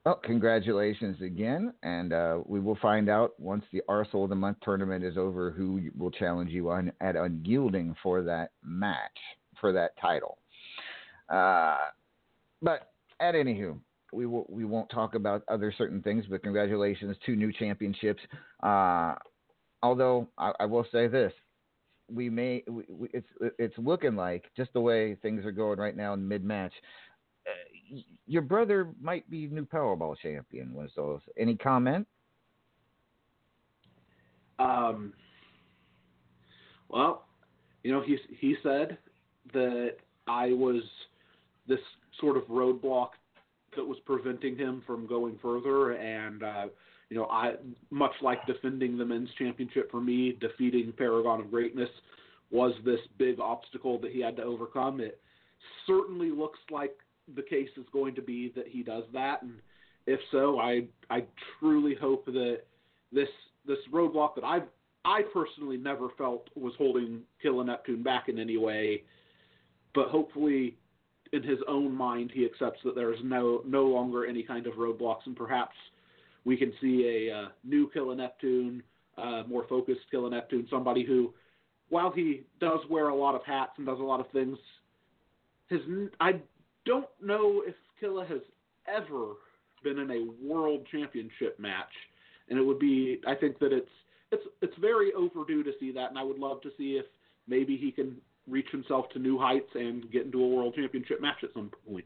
[0.04, 4.58] Well, congratulations again, and uh, we will find out once the Arsenal of the Month
[4.62, 9.16] tournament is over who will challenge you on at Unyielding for that match
[9.58, 10.36] for that title.
[11.30, 11.78] Uh,
[12.60, 13.78] but at anywho,
[14.12, 16.26] we we won't talk about other certain things.
[16.28, 18.20] But congratulations, two new championships.
[18.62, 19.14] Uh,
[19.82, 21.32] although I, I, will say this,
[22.12, 23.28] we may we, we, it's
[23.58, 26.74] it's looking like just the way things are going right now in mid match
[28.26, 30.72] your brother might be new Powerball champion.
[30.74, 32.06] Was those any comment?
[34.58, 35.12] Um.
[36.88, 37.24] Well,
[37.82, 38.98] you know, he he said
[39.52, 40.82] that I was
[41.68, 41.80] this
[42.20, 43.10] sort of roadblock
[43.76, 46.66] that was preventing him from going further, and uh,
[47.10, 47.54] you know, I
[47.90, 51.90] much like defending the men's championship for me, defeating Paragon of Greatness
[52.50, 55.00] was this big obstacle that he had to overcome.
[55.00, 55.20] It
[55.86, 56.96] certainly looks like
[57.34, 59.54] the case is going to be that he does that, and
[60.06, 61.24] if so, I I
[61.58, 62.62] truly hope that
[63.12, 63.28] this
[63.66, 64.60] this roadblock that I
[65.04, 69.02] I personally never felt was holding Killa Neptune back in any way,
[69.94, 70.76] but hopefully
[71.32, 74.74] in his own mind he accepts that there is no no longer any kind of
[74.74, 75.74] roadblocks, and perhaps
[76.44, 78.82] we can see a uh, new Killa Neptune,
[79.16, 81.32] uh, more focused Killa Neptune, somebody who,
[81.88, 84.58] while he does wear a lot of hats and does a lot of things,
[85.68, 85.80] his
[86.20, 86.40] I
[86.84, 88.40] don't know if Killa has
[88.86, 89.34] ever
[89.82, 91.92] been in a world championship match,
[92.48, 93.20] and it would be.
[93.26, 93.90] I think that it's
[94.32, 97.06] it's it's very overdue to see that, and I would love to see if
[97.46, 98.16] maybe he can
[98.48, 102.04] reach himself to new heights and get into a world championship match at some point.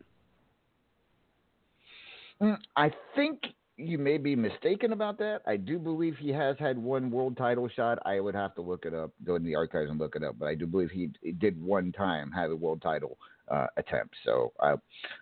[2.40, 3.40] Mm, I think
[3.76, 5.40] you may be mistaken about that.
[5.46, 7.98] I do believe he has had one world title shot.
[8.05, 10.36] I would have to look it up, go in the archives and look it up.
[10.38, 13.18] But I do believe he, he did one time have a world title
[13.50, 14.14] uh, attempt.
[14.24, 14.74] So I,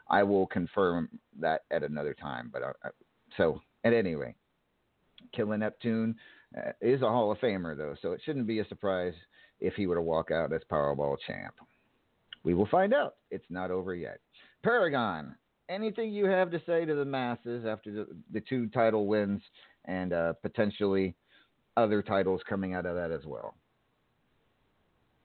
[0.09, 1.09] I will confirm
[1.40, 2.51] that at another time.
[2.53, 2.89] But uh,
[3.36, 4.36] so at any rate,
[5.35, 6.16] Killa Neptune
[6.57, 9.15] uh, is a Hall of Famer though, so it shouldn't be a surprise
[9.61, 11.55] if he were to walk out as Powerball champ.
[12.44, 13.16] We will find out.
[13.31, 14.20] It's not over yet.
[14.62, 15.35] Paragon,
[15.69, 19.43] anything you have to say to the masses after the, the two title wins
[19.86, 21.15] and uh, potentially
[21.77, 23.55] other titles coming out of that as well?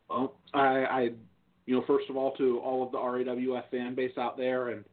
[0.09, 1.09] Well, I, I
[1.65, 4.83] you know, first of all, to all of the RAWF fan base out there and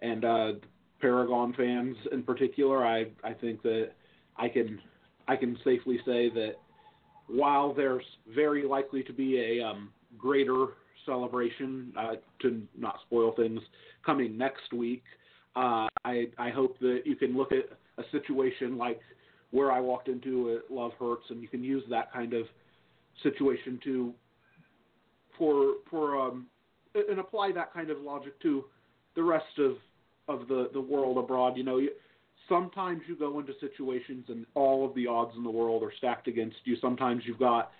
[0.00, 0.52] and uh,
[1.00, 3.90] Paragon fans in particular, I I think that
[4.36, 4.80] I can
[5.28, 6.54] I can safely say that
[7.26, 8.04] while there's
[8.34, 10.68] very likely to be a um, greater
[11.04, 13.60] celebration, uh, to not spoil things,
[14.04, 15.02] coming next week,
[15.54, 17.68] uh, I I hope that you can look at
[17.98, 19.00] a situation like
[19.50, 22.46] where I walked into at Love Hurts, and you can use that kind of
[23.22, 24.12] situation to
[25.38, 26.46] for for um,
[26.94, 28.64] and apply that kind of logic to
[29.14, 29.76] the rest of
[30.28, 31.56] of the the world abroad.
[31.56, 31.90] You know, you,
[32.48, 36.28] sometimes you go into situations and all of the odds in the world are stacked
[36.28, 36.76] against you.
[36.80, 37.72] Sometimes you've got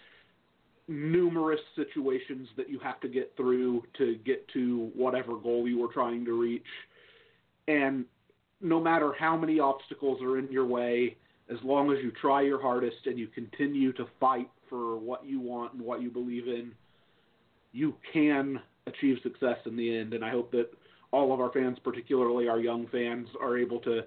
[0.89, 5.93] numerous situations that you have to get through to get to whatever goal you were
[5.93, 6.63] trying to reach.
[7.69, 8.05] And
[8.61, 11.17] no matter how many obstacles are in your way,
[11.51, 15.41] as long as you try your hardest and you continue to fight for what you
[15.41, 16.73] want and what you believe in,
[17.77, 20.15] you can achieve success in the end.
[20.15, 20.71] And I hope that
[21.13, 24.01] all of our fans, particularly our young fans, are able to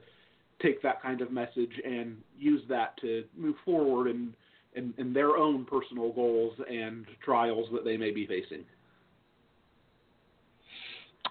[0.62, 4.34] take that kind of message and use that to move forward in,
[4.74, 8.66] in, in their own personal goals and trials that they may be facing.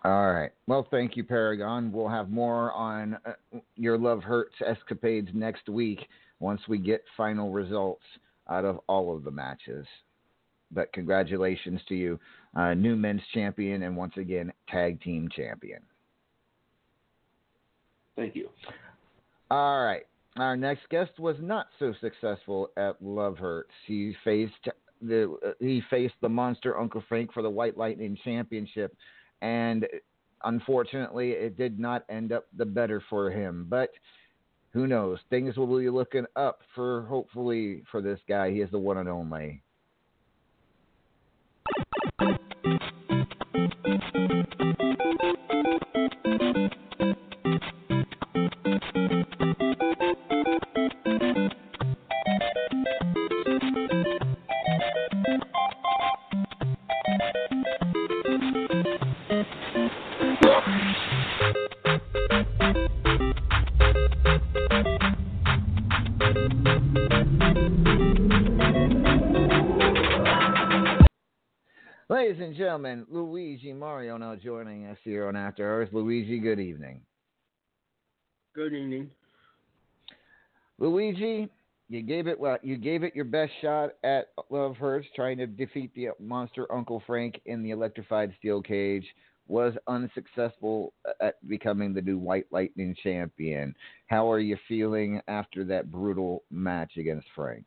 [0.04, 0.52] All right.
[0.68, 1.90] Well, thank you, Paragon.
[1.90, 6.06] We'll have more on uh, your Love Hurts escapades next week
[6.38, 8.04] once we get final results
[8.48, 9.86] out of all of the matches.
[10.70, 12.20] But congratulations to you,
[12.54, 15.80] uh, new men's champion, and once again, tag team champion.
[18.16, 18.48] Thank you.
[19.50, 20.06] All right.
[20.36, 23.72] Our next guest was not so successful at Love Hurts.
[23.86, 24.68] He faced
[25.00, 28.94] the uh, he faced the monster Uncle Frank for the White Lightning Championship,
[29.42, 29.86] and
[30.44, 33.66] unfortunately, it did not end up the better for him.
[33.68, 33.90] But
[34.72, 35.18] who knows?
[35.30, 38.50] Things will be looking up for hopefully for this guy.
[38.50, 39.62] He is the one and only.
[75.38, 75.88] After Hours.
[75.92, 77.00] Luigi, good evening.
[78.54, 79.10] Good evening.
[80.78, 81.48] Luigi,
[81.88, 85.46] you gave it well, you gave it your best shot at Love Hurts, trying to
[85.46, 89.06] defeat the monster Uncle Frank in the electrified steel cage.
[89.46, 90.92] Was unsuccessful
[91.22, 93.74] at becoming the new White Lightning champion.
[94.08, 97.66] How are you feeling after that brutal match against Frank?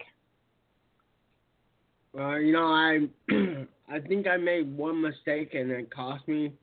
[2.13, 2.99] Well, you know, I
[3.89, 6.53] I think I made one mistake and it cost me,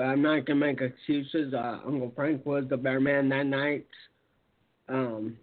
[0.00, 1.52] but I'm not gonna make excuses.
[1.52, 3.86] Uh, Uncle Frank was the better man that night.
[4.88, 5.36] Um,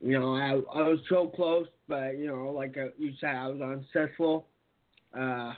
[0.00, 3.46] you know, I I was so close, but you know, like uh, you said, I
[3.46, 4.48] was unsuccessful.
[5.16, 5.52] Uh,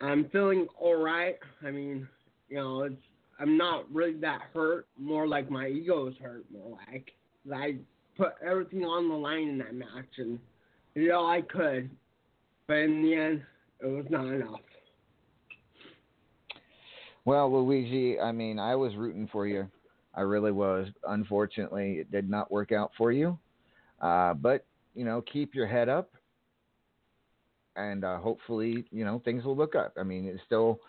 [0.00, 1.38] I'm feeling all right.
[1.66, 2.06] I mean,
[2.48, 3.02] you know, it's
[3.40, 4.86] I'm not really that hurt.
[4.96, 6.44] More like my ego is hurt.
[6.52, 7.10] More like
[7.52, 7.78] I
[8.16, 10.38] put everything on the line in that match and
[10.94, 11.90] did all I could,
[12.68, 13.42] but in the end,
[13.80, 14.60] it was not enough.
[17.24, 19.68] Well, Luigi, I mean, I was rooting for you.
[20.14, 20.88] I really was.
[21.06, 23.38] Unfortunately, it did not work out for you.
[24.00, 24.64] Uh, but,
[24.94, 26.10] you know, keep your head up
[27.76, 29.94] and uh, hopefully, you know, things will look up.
[29.98, 30.80] I mean, it's still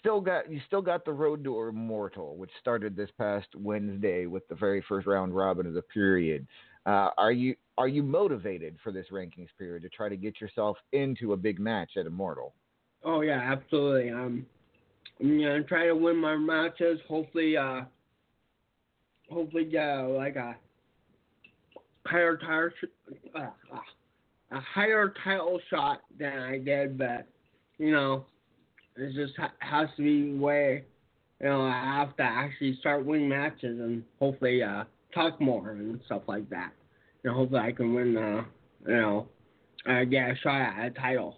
[0.00, 4.46] still got you still got the road to immortal, which started this past Wednesday with
[4.48, 6.46] the very first round robin of the period.
[6.86, 10.76] Uh, are you are you motivated for this rankings period to try to get yourself
[10.92, 12.54] into a big match at Immortal?
[13.04, 14.10] Oh yeah, absolutely.
[14.10, 14.46] Um,
[15.20, 17.00] I'm gonna try to win my matches.
[17.08, 17.82] Hopefully, uh,
[19.30, 20.56] hopefully get uh, like a
[22.06, 22.72] higher tire,
[23.34, 23.80] uh, uh,
[24.52, 26.96] a higher title shot than I did.
[26.96, 27.26] But
[27.78, 28.26] you know,
[28.96, 30.84] it just ha- has to be way.
[31.40, 34.84] You know, I have to actually start winning matches and hopefully uh,
[35.14, 36.72] talk more and stuff like that.
[37.22, 38.16] You know, hopefully I can win.
[38.16, 38.44] Uh,
[38.86, 39.28] you know,
[39.88, 41.36] uh, get a shot at a title.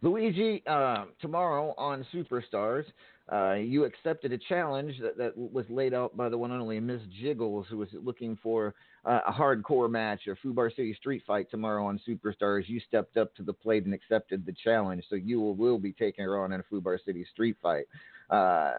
[0.00, 2.84] Luigi, uh, tomorrow on Superstars,
[3.32, 6.80] uh, you accepted a challenge that, that was laid out by the one and only
[6.80, 8.74] Miss Jiggles, who was looking for
[9.04, 12.68] uh, a hardcore match, a Fubar City Street Fight tomorrow on Superstars.
[12.68, 15.92] You stepped up to the plate and accepted the challenge, so you will, will be
[15.92, 17.84] taking her on in a Fubar City Street Fight.
[18.28, 18.74] Uh,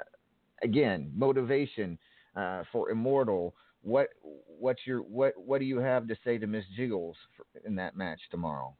[0.61, 1.97] again, motivation
[2.35, 3.53] uh, for Immortal.
[3.81, 4.09] What
[4.59, 7.97] what's your what what do you have to say to Miss Jiggles for, in that
[7.97, 8.73] match tomorrow?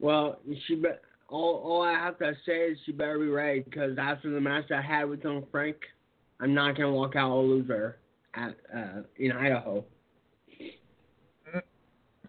[0.00, 0.88] Well, she be,
[1.28, 4.70] all all I have to say is she better be ready because after the match
[4.70, 5.76] I had with Uncle Frank,
[6.40, 7.98] I'm not gonna walk out a loser
[8.34, 9.84] at uh, in Idaho.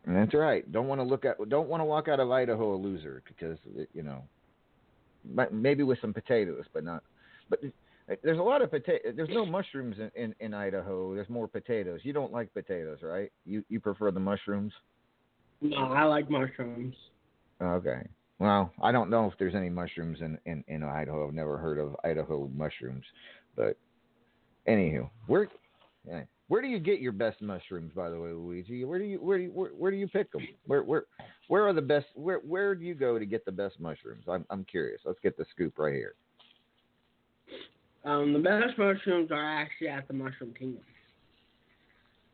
[0.05, 0.69] That's right.
[0.71, 1.37] Don't want to look at.
[1.49, 3.57] Don't want to walk out of Idaho a loser because
[3.93, 4.23] you know,
[5.51, 7.03] maybe with some potatoes, but not.
[7.49, 7.61] But
[8.23, 9.11] there's a lot of potato.
[9.15, 11.13] There's no mushrooms in, in in Idaho.
[11.13, 12.01] There's more potatoes.
[12.03, 13.31] You don't like potatoes, right?
[13.45, 14.73] You you prefer the mushrooms.
[15.61, 16.95] No, I like mushrooms.
[17.61, 18.01] Okay.
[18.39, 21.27] Well, I don't know if there's any mushrooms in, in, in Idaho.
[21.27, 23.05] I've never heard of Idaho mushrooms.
[23.55, 23.77] But
[24.67, 25.47] anywho, where
[26.47, 27.93] where do you get your best mushrooms?
[27.95, 30.31] By the way, Luigi, where do you where do you, where, where do you pick
[30.31, 30.47] them?
[30.65, 31.03] Where where
[31.49, 32.07] where are the best?
[32.15, 34.25] Where where do you go to get the best mushrooms?
[34.27, 35.01] I'm I'm curious.
[35.05, 36.15] Let's get the scoop right here.
[38.03, 40.81] Um, the best mushrooms are actually at the Mushroom Kingdom.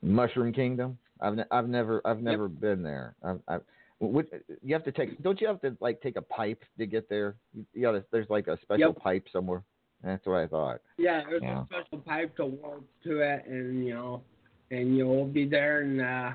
[0.02, 0.98] Mushroom Kingdom.
[1.20, 2.62] I've ne- I've never I've never yep.
[2.62, 3.16] been there.
[3.24, 3.62] I've, I've
[3.99, 5.22] you have to take?
[5.24, 7.36] Don't you have to like take a pipe to get there?
[7.53, 8.98] You, gotta, there's like a special yep.
[8.98, 9.64] pipe somewhere.
[10.03, 10.82] That's what I thought.
[10.98, 11.61] Yeah, there's Yeah.
[11.61, 14.22] a special pipe to warp to it, and you know,
[14.69, 16.32] and you'll be there, and uh,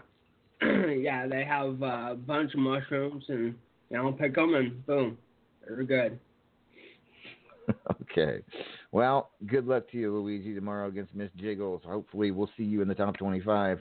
[0.93, 3.55] yeah, they have a bunch of mushrooms, and
[3.91, 5.17] you know, pick them, and boom,
[5.67, 6.19] they're good.
[8.03, 8.43] okay.
[8.91, 11.83] Well, good luck to you, Luigi, tomorrow against Miss Jiggles.
[11.87, 13.81] Hopefully, we'll see you in the top 25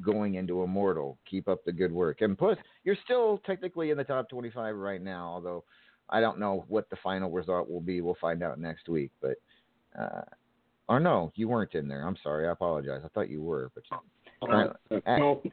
[0.00, 1.18] going into Immortal.
[1.30, 2.20] Keep up the good work.
[2.20, 5.64] And plus, you're still technically in the top 25 right now, although
[6.10, 8.00] I don't know what the final result will be.
[8.00, 9.10] We'll find out next week.
[9.20, 9.36] But,
[9.98, 10.22] uh,
[10.88, 12.06] or no, you weren't in there.
[12.06, 12.48] I'm sorry.
[12.48, 13.02] I apologize.
[13.04, 13.70] I thought you were.
[13.74, 13.84] But
[15.06, 15.46] Uh, nope.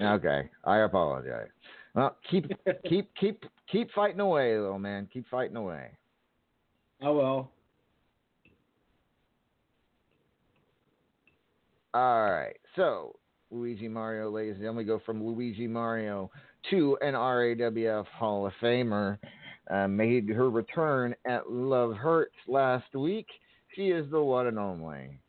[0.00, 1.48] Okay, I apologize.
[1.94, 2.50] Well, keep
[2.88, 5.08] keep keep keep fighting away, little man.
[5.12, 5.90] Keep fighting away.
[7.02, 7.50] Oh well.
[11.92, 12.56] All right.
[12.76, 13.16] So
[13.50, 16.30] Luigi Mario, ladies and gentlemen, we go from Luigi Mario
[16.70, 19.18] to an RAWF Hall of Famer.
[19.68, 23.26] Uh, made her return at Love Hurts last week.
[23.74, 25.20] She is the one and only.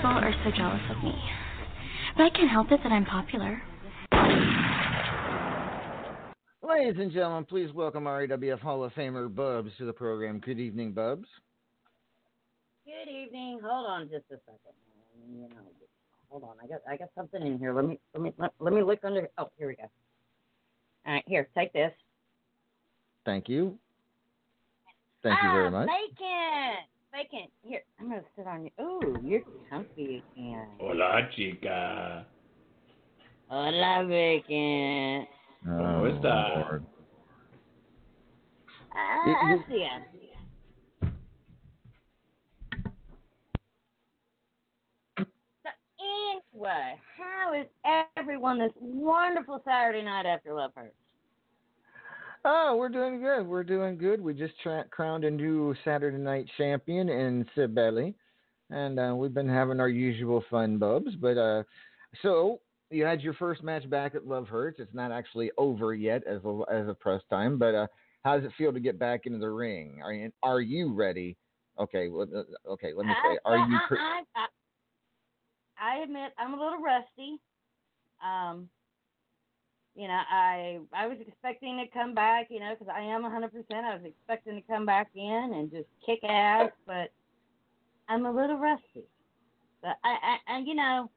[0.00, 1.14] People are so jealous of me.
[2.16, 3.60] But I can't help it that I'm popular.
[6.62, 10.38] Ladies and gentlemen, please welcome RAWF Hall of Famer Bubs to the program.
[10.38, 11.26] Good evening, Bubs.
[12.86, 13.60] Good evening.
[13.62, 14.72] Hold on just a second.
[15.30, 15.48] You know,
[16.30, 16.54] hold on.
[16.62, 17.74] I got I got something in here.
[17.74, 19.28] Let me let me let, let me look under.
[19.36, 19.82] Oh, here we go.
[21.06, 21.92] All right, here, take this.
[23.26, 23.78] Thank you.
[25.22, 25.88] Thank you ah, very much.
[25.88, 26.76] Bacon,
[27.12, 27.48] bacon.
[27.62, 28.70] Here, I'm gonna sit on you.
[28.84, 30.66] Ooh, you're comfy again.
[30.78, 32.26] Hola, chica.
[33.48, 35.26] Hola, bacon.
[35.66, 36.56] Oh, está?
[36.56, 36.86] Lord.
[38.94, 40.30] Ah, You- you- así, así.
[45.62, 45.70] So
[46.00, 47.66] anyway, how is
[48.16, 50.94] everyone this wonderful Saturday night after Love Hurts?
[52.44, 53.46] Oh, we're doing good.
[53.46, 54.20] We're doing good.
[54.20, 58.14] We just tra- crowned a new Saturday night champion in Sibeli,
[58.70, 61.14] and uh, we've been having our usual fun, Bubs.
[61.16, 61.64] But uh,
[62.22, 62.60] so
[62.90, 64.80] you had your first match back at Love Hurts.
[64.80, 67.86] It's not actually over yet as a, as a press time, but uh,
[68.24, 70.00] how does it feel to get back into the ring?
[70.02, 71.36] Are you, are you ready?
[71.78, 72.92] Okay, well, uh, okay.
[72.96, 73.76] Let me say, I, are you?
[73.76, 77.38] I, Pre- I, I, I admit I'm a little rusty.
[78.24, 78.68] Um,
[79.94, 83.50] you know, I I was expecting to come back, you know, because I am 100%.
[83.72, 87.10] I was expecting to come back in and just kick ass, but
[88.08, 89.04] I'm a little rusty.
[89.82, 91.10] But I, I, and you know,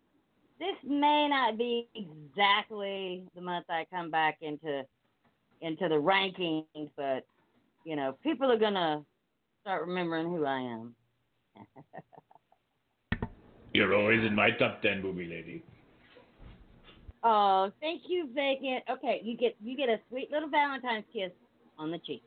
[0.59, 4.83] this may not be exactly the month I come back into
[5.61, 7.25] into the rankings, but
[7.85, 9.03] you know, people are gonna
[9.61, 10.95] start remembering who I am.
[13.73, 15.63] You're always in my top ten, booby lady.
[17.23, 18.83] Oh, thank you, Vacant.
[18.89, 21.31] Okay, you get you get a sweet little Valentine's kiss
[21.79, 22.23] on the cheek.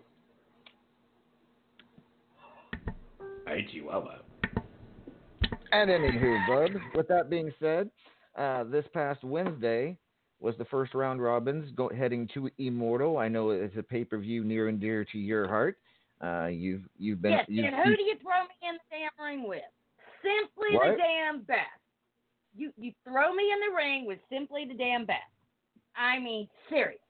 [3.46, 4.18] Hi, Chihuahua.
[5.72, 6.80] And anywho, bud.
[6.94, 7.90] with that being said,
[8.36, 9.98] uh, this past Wednesday
[10.40, 13.18] was the first round robins go, heading to Immortal.
[13.18, 15.78] I know it's a pay per view near and dear to your heart.
[16.22, 19.26] Uh, you've you've been yes, you've, and who do you throw me in the damn
[19.26, 19.60] ring with?
[20.22, 21.85] Simply the damn best.
[22.56, 25.20] You you throw me in the ring with simply the damn best.
[25.96, 27.00] I mean, seriously.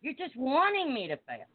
[0.00, 1.46] You're just wanting me to fail.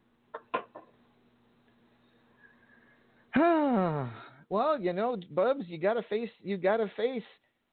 [4.50, 7.24] well, you know, Bubs, you got to face you got to face.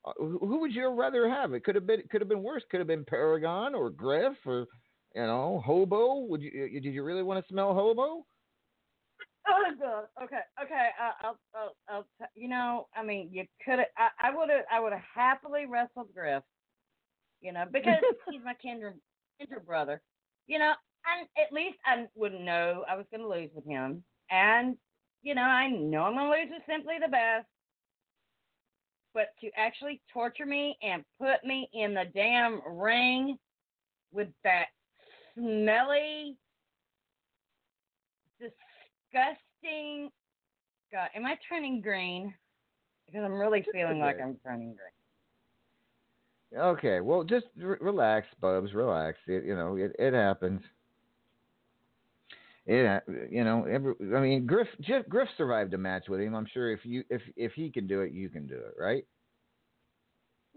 [0.04, 1.52] Uh, who would you rather have?
[1.52, 2.62] It could have been could have been worse.
[2.70, 4.66] Could have been Paragon or Griff or
[5.14, 6.26] you know Hobo.
[6.28, 8.24] Would you did you really want to smell Hobo?
[9.48, 10.04] Oh God.
[10.24, 10.40] Okay.
[10.62, 10.88] Okay.
[11.00, 11.38] Uh, I'll.
[11.54, 11.76] I'll.
[11.88, 12.86] I'll t- you know.
[12.94, 13.88] I mean, you could have.
[13.96, 14.64] I, I would have.
[14.70, 16.42] I would have happily wrestled Griff.
[17.40, 18.94] You know, because he's my kinder
[19.40, 20.00] kinder brother.
[20.46, 20.72] You know,
[21.06, 24.76] and at least I wouldn't know I was going to lose with him, and
[25.22, 27.46] you know, I know I'm going to lose with simply the best.
[29.14, 33.36] But to actually torture me and put me in the damn ring
[34.12, 34.66] with that
[35.34, 36.36] smelly,
[39.12, 40.10] disgusting.
[40.92, 42.34] God, am I turning green?
[43.06, 44.16] Because I'm really feeling like.
[44.20, 46.62] I'm turning green.
[46.62, 48.74] Okay, well, just re- relax, Bubs.
[48.74, 49.18] Relax.
[49.26, 50.60] It, you know, it, it happens.
[52.66, 56.34] It, you know, every, I mean, Griff, Jeff, Griff survived a match with him.
[56.34, 59.04] I'm sure if you, if if he can do it, you can do it, right?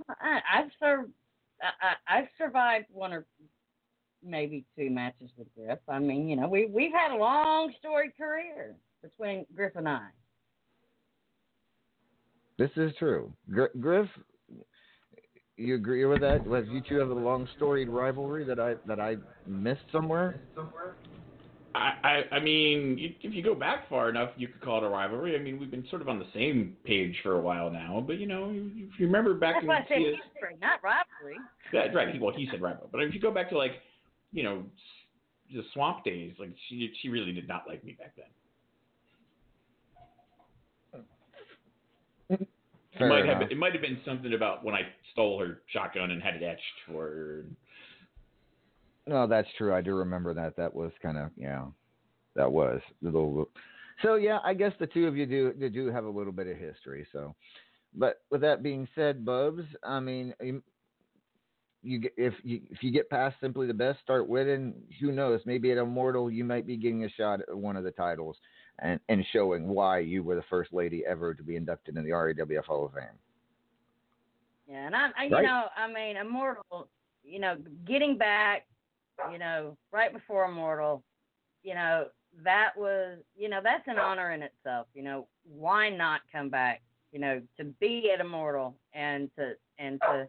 [0.09, 1.09] I, I've sur-
[1.61, 3.25] I, I, I've survived one or
[4.25, 5.79] maybe two matches with Griff.
[5.87, 10.07] I mean, you know, we we've had a long storied career between Griff and I.
[12.57, 13.31] This is true.
[13.51, 14.07] Gr- Griff,
[15.57, 16.45] you agree with that?
[16.45, 20.39] Was you two have a long storied rivalry that I that I missed somewhere?
[21.75, 21.91] I,
[22.31, 24.89] I, I mean, you- if you go back far enough, you could call it a
[24.89, 25.35] rivalry.
[25.35, 28.01] I mean, we've been sort of on the same page for a while now.
[28.05, 30.79] But you know, if you remember back That's in why I said CS history, not
[30.81, 31.37] rivalry.
[31.73, 32.13] That, right.
[32.13, 33.73] He, well, he said rival, but if you go back to like,
[34.35, 34.63] you know,
[35.53, 38.25] the swamp days, like she she really did not like me back then.
[42.29, 42.49] It
[42.99, 43.41] might enough.
[43.41, 44.81] have it might have been something about when I
[45.13, 47.45] stole her shotgun and had it etched for her.
[49.07, 49.73] No, that's true.
[49.73, 50.57] I do remember that.
[50.57, 51.65] That was kind of yeah,
[52.35, 53.49] that was a little.
[54.01, 56.57] So yeah, I guess the two of you do do have a little bit of
[56.57, 57.07] history.
[57.13, 57.35] So,
[57.93, 60.33] but with that being said, Bubs, I mean,
[61.85, 64.73] you, get, if you if you get past simply the best, start winning.
[64.99, 65.41] Who knows?
[65.45, 68.37] Maybe at Immortal, you might be getting a shot at one of the titles
[68.79, 72.11] and and showing why you were the first lady ever to be inducted in the
[72.11, 73.03] RAWF Hall of Fame.
[74.67, 75.43] Yeah, and I, I you Right.
[75.43, 76.87] know, I mean, Immortal,
[77.23, 77.55] you know,
[77.87, 78.65] getting back,
[79.31, 81.03] you know, right before Immortal,
[81.63, 82.07] you know,
[82.43, 84.87] that was, you know, that's an honor in itself.
[84.93, 86.81] You know, why not come back?
[87.11, 90.27] You know, to be at Immortal and to and to,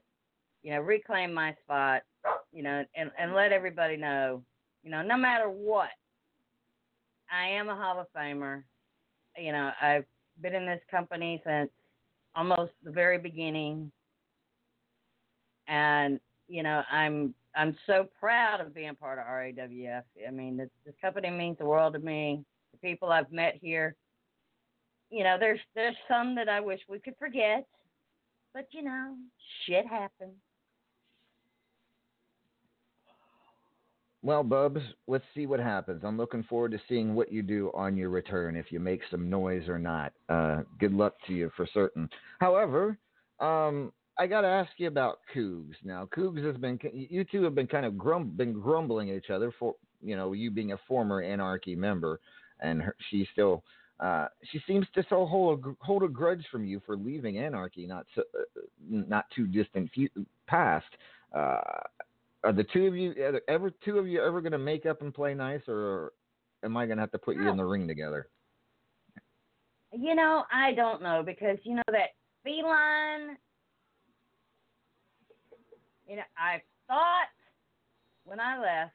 [0.67, 2.03] you know, reclaim my spot.
[2.53, 4.43] You know, and and let everybody know,
[4.83, 5.91] you know, no matter what,
[7.33, 8.65] I am a Hall of Famer.
[9.39, 10.05] You know, I've
[10.43, 11.71] been in this company since
[12.35, 13.93] almost the very beginning
[15.69, 20.69] and you know i'm i'm so proud of being part of rawf i mean this,
[20.85, 23.97] this company means the world to me the people i've met here
[25.11, 27.67] you know there's there's some that i wish we could forget
[28.53, 29.17] but you know
[29.67, 30.37] shit happens
[34.27, 36.03] Well, Bubs, let's see what happens.
[36.05, 39.31] I'm looking forward to seeing what you do on your return, if you make some
[39.31, 40.13] noise or not.
[40.29, 42.11] Uh, good luck to you for certain.
[42.41, 42.99] However,
[43.39, 45.75] um, I got to ask you about Cougs.
[45.85, 49.31] Now, Cougs has been, you two have been kind of grum, been grumbling at each
[49.31, 52.19] other for, you know, you being a former Anarchy member,
[52.59, 53.63] and her, she still,
[54.01, 57.87] uh, she seems to still hold a, hold a grudge from you for leaving Anarchy
[57.87, 59.89] not so, uh, not too distant
[60.49, 60.87] past.
[61.33, 61.61] Uh,
[62.47, 63.13] are the two of you
[63.49, 66.13] ever two of you ever going to make up and play nice, or
[66.65, 68.29] am I going to have to put you in the ring together?
[69.93, 72.11] you know i don't know because you know that
[72.43, 73.37] feline
[76.09, 77.29] you know i thought
[78.25, 78.93] when i left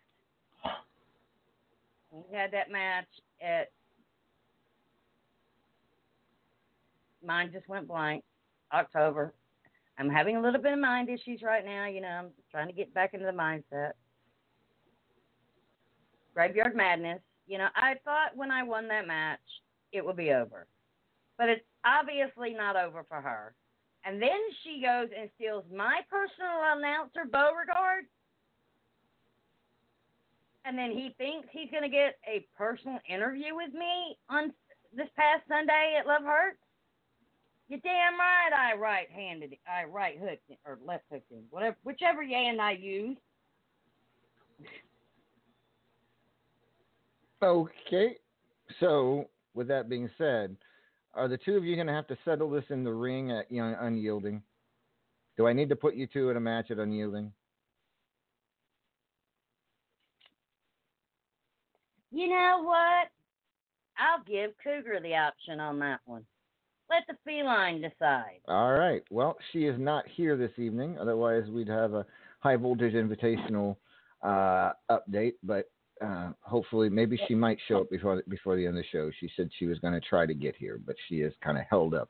[2.12, 3.08] we had that match
[3.42, 3.72] at
[7.26, 8.24] mine just went blank
[8.74, 9.34] october
[9.98, 12.74] i'm having a little bit of mind issues right now you know i'm trying to
[12.74, 13.94] get back into the mindset
[16.34, 19.40] graveyard madness you know i thought when i won that match
[19.92, 20.68] it would be over
[21.42, 23.56] but it's obviously not over for her.
[24.06, 28.06] And then she goes and steals my personal announcer, Beauregard.
[30.66, 34.54] And then he thinks he's going to get a personal interview with me on
[34.96, 36.62] this past Sunday at Love Hurts.
[37.72, 38.74] You're damn right.
[38.74, 43.16] I right handed, I right hooked or left hooked him, whatever, whichever hand I use.
[47.42, 48.18] Okay.
[48.82, 50.58] So, with that being said,
[51.14, 53.50] are the two of you going to have to settle this in the ring at
[53.50, 54.42] you know, Unyielding?
[55.38, 57.32] Do I need to put you two in a match at Unyielding?
[62.12, 63.08] You know what?
[63.98, 66.26] I'll give Cougar the option on that one.
[66.92, 68.42] Let the feline decide.
[68.50, 69.02] All right.
[69.10, 70.98] Well, she is not here this evening.
[71.00, 72.06] Otherwise, we'd have a
[72.42, 73.78] high voltage invitational
[74.22, 75.36] uh, update.
[75.42, 75.72] But
[76.04, 79.10] uh, hopefully, maybe she might show up before before the end of the show.
[79.22, 81.64] She said she was going to try to get here, but she is kind of
[81.70, 82.10] held up.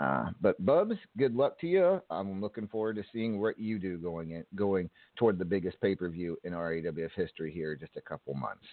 [0.00, 2.00] Uh, but Bubs, good luck to you.
[2.10, 5.94] I'm looking forward to seeing what you do going in, going toward the biggest pay
[5.94, 8.64] per view in RAWF history here in just a couple months.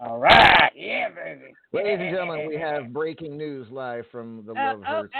[0.00, 1.54] All right, yeah, baby.
[1.72, 5.12] Ladies and gentlemen, we have breaking news live from the Uh, Love oh, Hurts.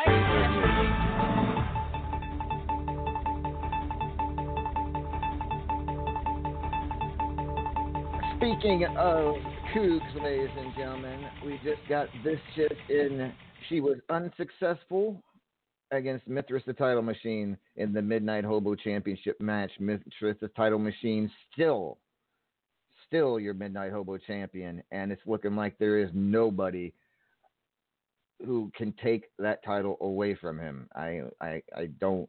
[8.37, 9.35] Speaking of
[9.75, 13.33] Cougs, ladies and gentlemen, we just got this shit in.
[13.69, 15.21] She was unsuccessful
[15.91, 19.71] against Mithras the title machine in the Midnight Hobo Championship match.
[19.81, 21.99] Mithras the title machine still,
[23.09, 26.93] still your Midnight Hobo champion, and it's looking like there is nobody
[28.45, 30.89] who can take that title away from him.
[30.95, 32.29] I, I, I don't.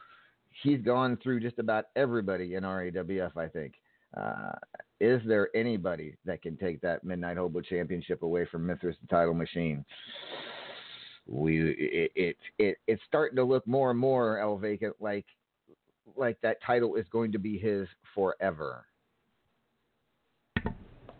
[0.62, 3.74] He's gone through just about everybody in RAWF, I think.
[4.16, 4.52] Uh,
[5.00, 9.34] is there anybody that can take that Midnight Hobo Championship away from Mithras the title
[9.34, 9.84] machine?
[11.26, 15.26] We it, it it it's starting to look more and more El Vacant like
[16.16, 18.86] like that title is going to be his forever.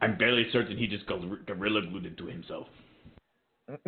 [0.01, 2.67] I'm barely certain he just gorilla glued into himself.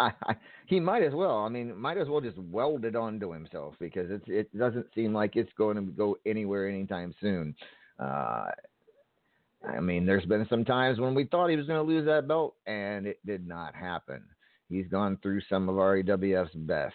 [0.00, 0.34] I, I,
[0.66, 1.38] he might as well.
[1.38, 5.14] I mean, might as well just weld it onto himself because it's it doesn't seem
[5.14, 7.54] like it's going to go anywhere anytime soon.
[7.98, 8.46] Uh,
[9.68, 12.26] I mean, there's been some times when we thought he was going to lose that
[12.26, 14.22] belt, and it did not happen.
[14.68, 16.94] He's gone through some of RAWF's best.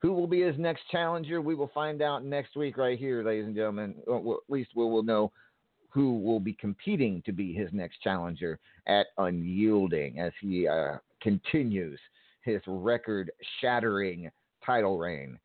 [0.00, 1.40] Who will be his next challenger?
[1.40, 3.96] We will find out next week, right here, ladies and gentlemen.
[4.06, 5.30] Well, at least we will know
[5.90, 11.98] who will be competing to be his next challenger at Unyielding as he uh, continues
[12.42, 13.30] his record
[13.60, 14.30] shattering
[14.64, 15.38] title reign,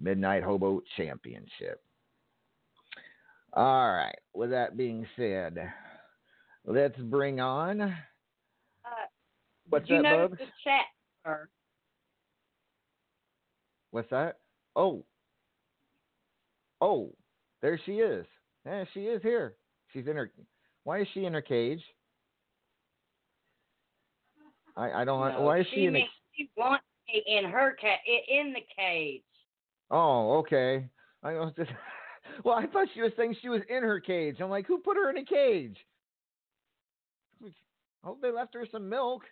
[0.00, 1.80] Midnight Hobo Championship.
[3.54, 5.56] All right, with that being said,
[6.66, 7.80] let's bring on.
[7.80, 7.90] Uh,
[9.70, 10.38] What's that, Bubs?
[10.38, 10.86] the chat,
[11.24, 11.48] sir?
[13.92, 14.38] What's that?
[14.74, 15.04] Oh.
[16.80, 17.12] Oh,
[17.62, 18.26] there she is.
[18.66, 19.56] Yeah, she is here.
[19.92, 20.30] She's in her.
[20.84, 21.82] Why is she in her cage?
[24.76, 25.20] I, I don't.
[25.32, 25.96] No, why is she, in?
[25.96, 29.22] A, she wants me in her ca- in the cage.
[29.90, 30.86] oh, okay.
[31.22, 31.70] I was just.
[32.42, 34.38] Well, I thought she was saying she was in her cage.
[34.40, 35.76] I'm like, who put her in a cage?
[37.44, 37.48] I
[38.02, 39.22] hope they left her some milk,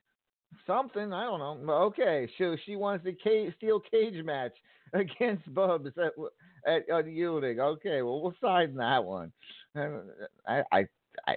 [0.67, 1.13] something.
[1.13, 1.73] I don't know.
[1.73, 4.53] Okay, so she wants a cage, steel cage match
[4.93, 6.13] against Bubs at
[6.67, 7.61] at Unyielding.
[7.61, 9.33] Okay, well we'll sign that one.
[9.75, 10.03] And
[10.47, 10.87] I I
[11.27, 11.37] I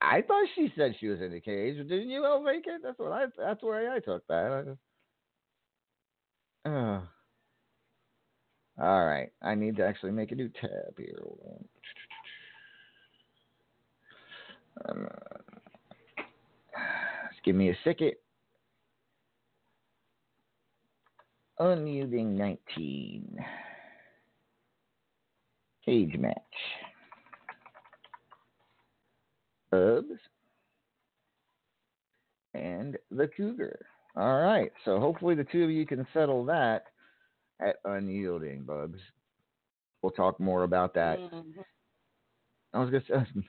[0.00, 1.76] I thought she said she was in the cage.
[1.76, 2.82] Didn't you, El Vacant?
[2.82, 3.26] That's what I.
[3.36, 4.52] That's where I took that.
[4.52, 4.78] I just,
[6.64, 7.00] uh,
[8.80, 11.18] all right, I need to actually make a new tab here.
[14.88, 15.08] Um,
[17.32, 18.12] just give me a second.
[21.58, 23.44] Unmuting 19.
[25.88, 26.36] Cage match.
[29.70, 30.20] Bubs.
[32.52, 33.86] And the Cougar.
[34.14, 36.84] All right, so hopefully the two of you can settle that
[37.60, 38.98] at Unyielding, Bubs.
[40.02, 41.18] We'll talk more about that.
[41.18, 41.64] Mhm.
[42.74, 43.42] I was gonna say,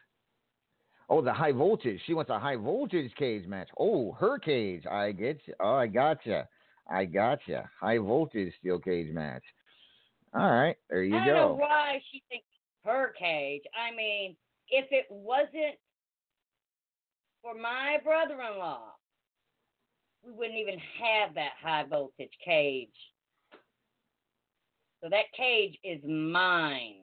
[1.09, 2.01] oh, the high voltage.
[2.05, 3.69] She wants a high voltage cage match.
[3.77, 4.85] Oh, her cage.
[4.85, 5.55] I get you.
[5.59, 6.41] Oh, I got you.
[6.89, 7.59] I got you.
[7.81, 9.43] High voltage steel cage match.
[10.33, 12.45] All right, there you I don't know why she thinks
[12.85, 13.63] her cage.
[13.75, 14.35] I mean,
[14.69, 15.75] if it wasn't
[17.41, 18.91] for my brother-in-law,
[20.23, 22.89] we wouldn't even have that high voltage cage.
[25.01, 26.95] So that cage is mine.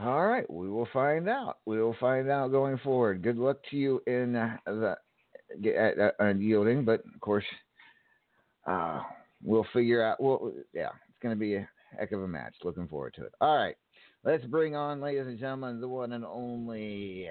[0.00, 1.58] All right, we will find out.
[1.66, 3.22] We will find out going forward.
[3.22, 4.32] Good luck to you in
[4.66, 4.96] the
[5.66, 7.44] at, Unyielding, but of course,
[8.66, 9.00] uh,
[9.42, 10.20] we'll figure out.
[10.20, 11.68] Well, yeah, it's going to be a
[11.98, 12.54] heck of a match.
[12.64, 13.32] Looking forward to it.
[13.40, 13.76] All right,
[14.24, 17.28] let's bring on, ladies and gentlemen, the one and only.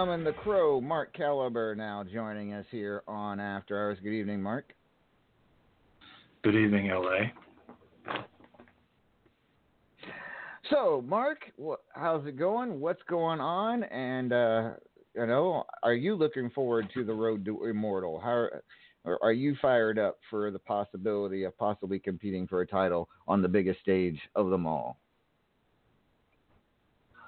[0.00, 3.98] Gentlemen, the Crow, Mark Caliber, now joining us here on After Hours.
[4.02, 4.72] Good evening, Mark.
[6.42, 8.14] Good evening, LA.
[10.70, 12.80] So, Mark, wh- how's it going?
[12.80, 13.82] What's going on?
[13.84, 14.70] And uh,
[15.14, 18.18] you know, are you looking forward to the road to immortal?
[18.18, 18.48] How
[19.04, 23.42] or are you fired up for the possibility of possibly competing for a title on
[23.42, 24.96] the biggest stage of them all?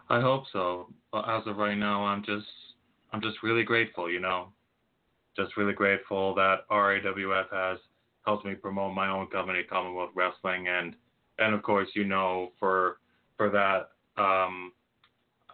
[0.09, 0.89] I hope so.
[1.13, 2.47] But as of right now, I'm just
[3.13, 4.49] I'm just really grateful, you know.
[5.37, 7.79] Just really grateful that RAWF has
[8.25, 10.97] helped me promote my own company, Commonwealth Wrestling, and
[11.39, 12.99] and of course, you know, for
[13.37, 13.91] for that,
[14.23, 14.73] um,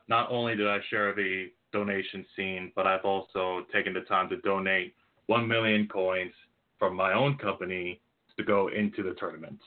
[0.08, 4.36] not only did I share the donation scene, but I've also taken the time to
[4.38, 4.94] donate
[5.26, 6.32] one million coins
[6.78, 8.00] from my own company
[8.36, 9.62] to go into the tournaments.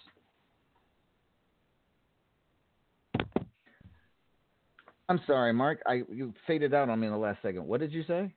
[5.12, 5.82] I'm sorry, Mark.
[5.86, 7.68] I you faded out on me in the last second.
[7.68, 8.34] What did you say?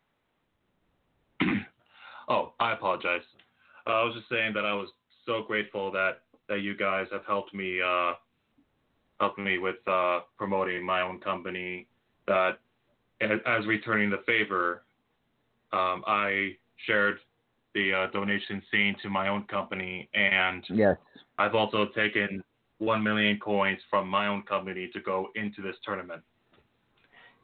[2.27, 3.21] Oh, I apologize.
[3.87, 4.89] Uh, I was just saying that I was
[5.27, 8.15] so grateful that that you guys have helped me uh,
[9.21, 11.87] helped me with uh, promoting my own company.
[12.27, 12.53] That
[13.21, 14.85] as, returning the favor,
[15.75, 16.57] um, I
[16.87, 17.19] shared
[17.75, 20.97] the uh, donation scene to my own company, and Yes.
[21.37, 22.43] I've also taken
[22.79, 26.23] one million coins from my own company to go into this tournament.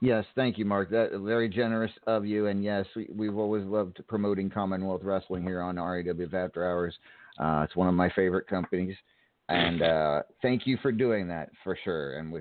[0.00, 0.90] Yes, thank you, Mark.
[0.90, 2.46] That very generous of you.
[2.46, 6.94] And yes, we, we've always loved promoting Commonwealth Wrestling here on RAWF After Hours.
[7.38, 8.96] Uh, it's one of my favorite companies,
[9.48, 12.18] and uh, thank you for doing that for sure.
[12.18, 12.40] And we,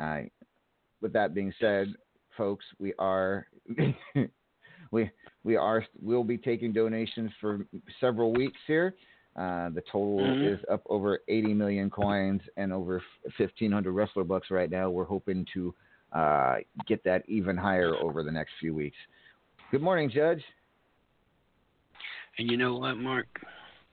[0.00, 0.20] uh,
[1.02, 1.94] with that being said,
[2.36, 3.46] folks, we are
[4.90, 5.10] we
[5.44, 7.66] we are we'll be taking donations for
[8.00, 8.94] several weeks here.
[9.36, 10.54] Uh, the total Mhm.
[10.54, 13.02] is up over 80 million coins and over
[13.36, 14.88] 1,500 wrestler bucks right now.
[14.88, 15.74] We're hoping to
[16.12, 16.56] uh,
[16.86, 18.96] get that even higher over the next few weeks.
[19.70, 20.42] Good morning, Judge.
[22.38, 23.26] And you know what, Mark?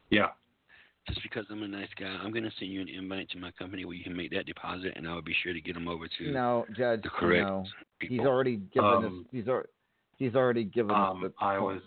[0.09, 0.27] Yeah.
[1.07, 3.51] Just because I'm a nice guy, I'm going to send you an invite to my
[3.51, 5.87] company where you can make that deposit, and I will be sure to get them
[5.87, 7.01] over to No, Judge.
[7.03, 7.65] the correct no.
[7.99, 9.03] He's already given us.
[9.05, 9.69] Um, He's already.
[10.17, 11.33] He's already given us Um, the.
[11.43, 11.81] I was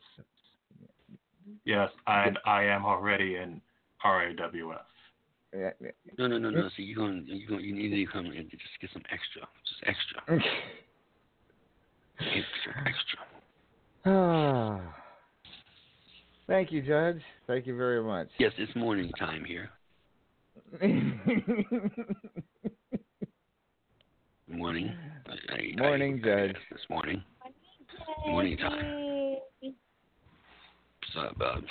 [1.65, 3.61] yes, and I am already in
[4.05, 4.81] RAWF.
[5.57, 5.91] Yeah, yeah.
[6.19, 6.69] No, no, no, no.
[6.69, 9.83] So you going you going you need to come and just get some extra, just
[9.87, 10.20] extra,
[12.20, 13.19] extra, extra.
[14.05, 14.81] Ah.
[16.47, 17.20] Thank you, Judge.
[17.47, 18.28] Thank you very much.
[18.39, 19.70] Yes, it's morning time here.
[24.49, 24.95] Morning.
[25.27, 26.57] I, I, Morning, I, Judge.
[26.70, 27.20] This morning.
[28.28, 29.37] Morning time.
[29.61, 31.66] What's up, Bubs?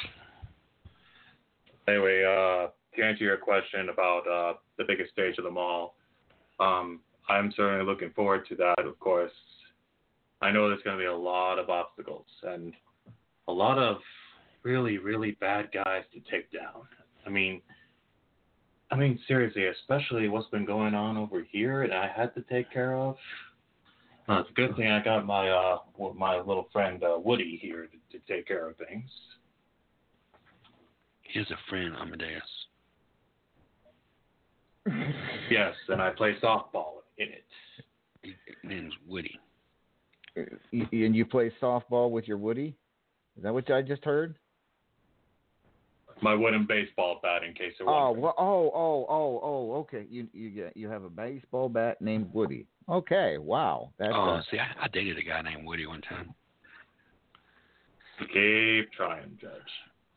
[1.88, 5.96] Anyway, uh, to answer your question about uh, the biggest stage of them all,
[6.60, 7.00] um,
[7.30, 8.86] I'm certainly looking forward to that.
[8.86, 9.32] Of course,
[10.42, 12.74] I know there's going to be a lot of obstacles and
[13.48, 13.98] a lot of
[14.64, 16.84] really, really bad guys to take down.
[17.26, 17.62] I mean,
[18.92, 22.72] I mean seriously, especially what's been going on over here, and I had to take
[22.72, 23.16] care of.
[24.28, 25.78] Uh, it's a good thing I got my uh,
[26.16, 29.10] my little friend uh, Woody here to, to take care of things.
[31.22, 32.42] Here's a friend, Amadeus.
[35.49, 37.45] Yes, and I play softball in it.
[38.22, 38.34] His
[38.64, 39.40] name's Woody.
[40.36, 42.76] And you play softball with your Woody?
[43.38, 44.36] Is that what I just heard?
[46.22, 48.18] My wooden baseball bat, in case it Oh, was.
[48.20, 49.74] well, oh, oh, oh, oh.
[49.82, 52.66] Okay, you you you have a baseball bat named Woody.
[52.88, 56.34] Okay, wow, that's oh, uh, see, I, I dated a guy named Woody one time.
[58.20, 59.52] Keep trying, Judge.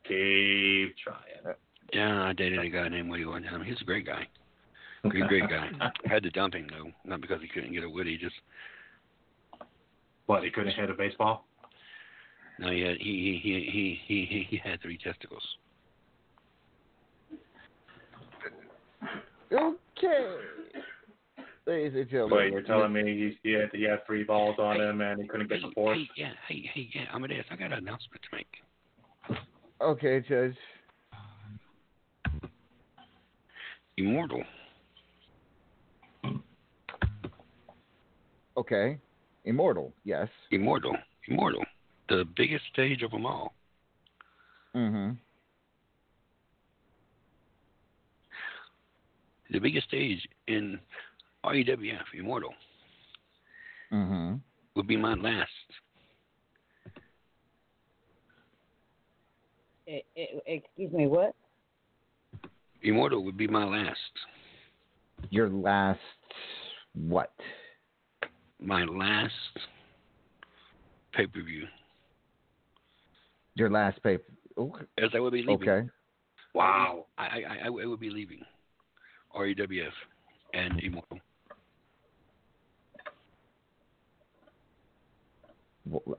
[0.06, 1.56] Keep trying.
[1.92, 3.64] Yeah, I dated a guy named Woody one time.
[3.64, 4.28] He's a great guy.
[5.08, 5.70] Great, great guy.
[6.06, 8.34] Had to dump him though, not because he couldn't get a Woody, just
[10.26, 10.42] What?
[10.44, 11.44] He couldn't hit a baseball?
[12.58, 15.42] no, he had he he he he he, he had three testicles.
[19.52, 20.36] okay.
[21.66, 24.80] Ladies and gentlemen, Wait, you're telling me he, he had he had three balls on
[24.80, 25.98] him and he couldn't get the fourth?
[25.98, 29.38] Hey, yeah, hey, hey, yeah, Amadeus, I got an announcement to make.
[29.80, 30.56] Okay, Judge.
[33.98, 34.42] Immortal.
[38.58, 38.98] Okay,
[39.44, 39.92] immortal.
[40.04, 40.26] Yes.
[40.50, 40.96] Immortal.
[41.28, 41.62] Immortal.
[42.08, 43.54] The biggest stage of them all.
[44.74, 45.12] Mm-hmm.
[49.52, 50.18] The biggest stage
[50.48, 50.80] in
[51.44, 52.52] REWF, Immortal,
[53.92, 54.34] Mm-hmm.
[54.74, 55.48] would be my last.
[59.86, 61.34] Excuse me, what?
[62.82, 63.96] Immortal would be my last.
[65.30, 66.00] Your last
[66.94, 67.32] what?
[68.60, 69.32] My last
[71.14, 71.66] pay per view.
[73.54, 74.24] Your last paper.
[74.56, 74.84] Okay.
[74.98, 75.68] Oh, As I would be leaving.
[75.68, 75.88] Okay.
[76.54, 77.06] Wow.
[77.16, 78.40] I I, I, I would be leaving.
[79.36, 79.90] REWF
[80.54, 81.20] and Immortal.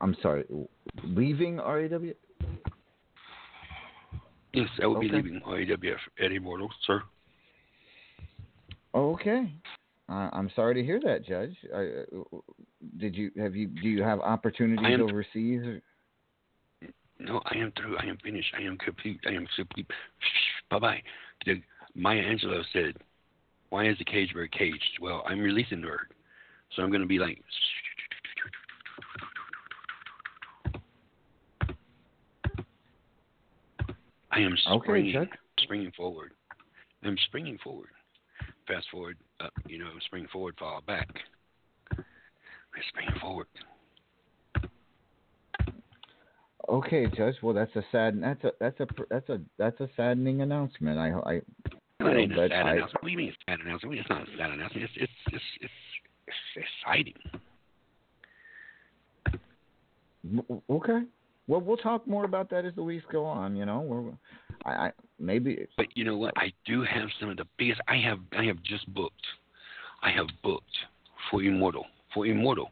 [0.02, 0.46] I'm sorry.
[1.04, 2.00] Leaving RAW?
[4.54, 7.02] Yes, I would be leaving REWF and Immortal, sir.
[8.96, 9.52] Okay.
[10.10, 11.56] Uh, I'm sorry to hear that, Judge.
[11.74, 12.40] Uh,
[12.98, 15.62] did you have you do you have opportunities am- overseas?
[15.62, 15.82] Or?
[17.20, 17.98] No, I am through.
[17.98, 18.52] I am finished.
[18.58, 19.20] I am complete.
[19.28, 19.86] I am complete.
[20.72, 21.04] Bye bye.
[21.96, 22.96] Maya Angelou said,
[23.70, 26.14] "Why is the cage bird caged?" Well, I'm releasing the bird,
[26.76, 27.44] so I'm going to be like.
[34.32, 35.30] I am Okay, springing, Chuck.
[35.60, 36.32] springing forward.
[37.04, 37.90] I'm springing forward.
[38.68, 39.54] Fast forward, up.
[39.68, 41.10] You know, spring forward, fall back.
[41.92, 42.04] I'm
[42.90, 43.48] springing forward.
[46.68, 47.36] Okay, Judge.
[47.42, 48.22] Well, that's a sad.
[48.22, 51.00] That's a that's a that's a that's a saddening announcement.
[51.00, 51.42] I I.
[52.00, 53.04] That ain't a sad I- announcement.
[53.04, 54.00] What do you mean it's sad announcement?
[54.00, 54.84] It's not a sad announcement.
[54.84, 55.74] It's it's it's it's,
[56.56, 57.16] it's exciting.
[60.70, 61.02] Okay.
[61.50, 63.56] Well, we'll talk more about that as the weeks go on.
[63.56, 65.66] You know, we're, I, I maybe.
[65.78, 66.32] But you know what?
[66.38, 67.82] I do have some of the biggest.
[67.88, 69.26] I have I have just booked.
[70.04, 70.78] I have booked
[71.32, 72.70] for Immortal for Immortal.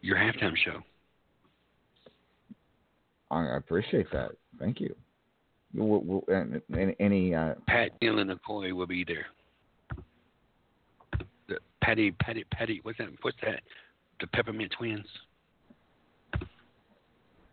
[0.00, 0.80] Your halftime show.
[3.30, 4.30] I appreciate that.
[4.58, 4.96] Thank you.
[5.74, 6.62] We'll, we'll, and
[6.98, 9.26] any uh, Pat and McCoy will be there.
[11.46, 12.80] The Patty Patty Patty.
[12.84, 13.08] What's that?
[13.20, 13.60] What's that?
[14.20, 15.04] The Peppermint Twins.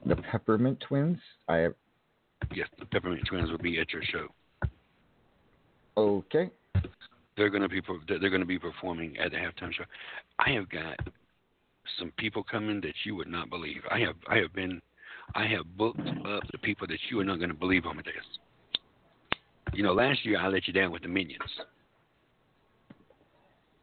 [0.06, 1.18] The Peppermint Twins.
[1.48, 1.74] I have.
[2.54, 4.28] Yes, the Peppermint Twins will be at your show.
[5.98, 6.50] Okay.
[7.38, 9.86] they're going to be they're going to be performing at the halftime show.
[10.40, 11.00] I have got
[12.00, 13.82] some people coming that you would not believe.
[13.90, 14.82] I have I have been
[15.34, 18.06] I have booked up the people that you are not going to believe on this.
[19.74, 21.42] You know, last year I let you down with the minions.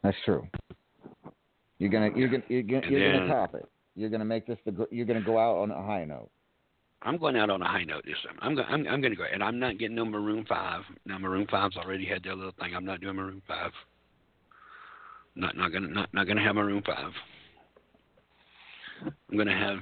[0.03, 0.47] That's true.
[1.78, 3.69] You're gonna you're gonna you're gonna, you're then- gonna top it.
[3.94, 6.31] You're gonna make this the gr- you're gonna go out on a high note.
[7.05, 8.39] I'm going out on a high note this time.
[8.40, 8.66] I'm going.
[8.69, 10.82] I'm, I'm going to go, and I'm not getting no Maroon Five.
[11.05, 12.74] Now Maroon Five's already had their little thing.
[12.77, 13.73] I'm not doing Maroon Five.
[15.35, 17.12] Not not gonna not not gonna have Maroon Five.
[19.31, 19.78] I'm gonna have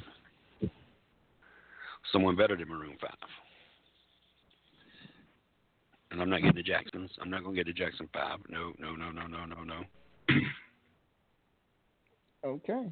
[2.13, 3.11] someone better than Maroon Five.
[6.11, 7.11] And I'm not getting the Jacksons.
[7.21, 8.39] I'm not gonna get the Jackson Five.
[8.49, 9.83] No, no, no, no, no, no, no.
[12.43, 12.91] Okay.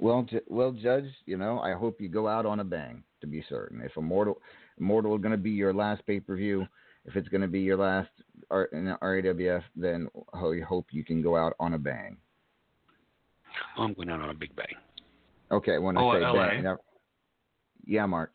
[0.00, 3.04] Well, well, Judge, you know, I hope you go out on a bang.
[3.20, 4.40] To be certain, if Immortal,
[4.78, 6.66] Immortal is going to be your last pay per view,
[7.04, 8.08] if it's going to be your last
[8.50, 12.16] R- in the RAWF, then I hope you can go out on a bang.
[13.76, 14.74] Oh, I'm going out on a big bang.
[15.50, 16.62] Okay, when Oh, I say LA?
[16.62, 16.76] bang,
[17.84, 18.32] yeah, Mark.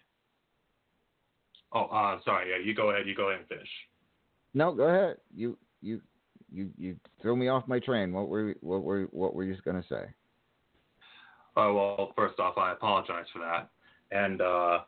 [1.72, 2.52] Oh, uh, sorry.
[2.52, 3.08] Yeah, you go ahead.
[3.08, 3.70] You go ahead and finish.
[4.54, 5.18] No, go ahead.
[5.36, 6.00] You you
[6.52, 8.14] you you threw me off my train.
[8.14, 10.06] What were what were what were you just going to say?
[11.58, 13.70] Uh, well, first off, I apologize for that.
[14.12, 14.80] And uh,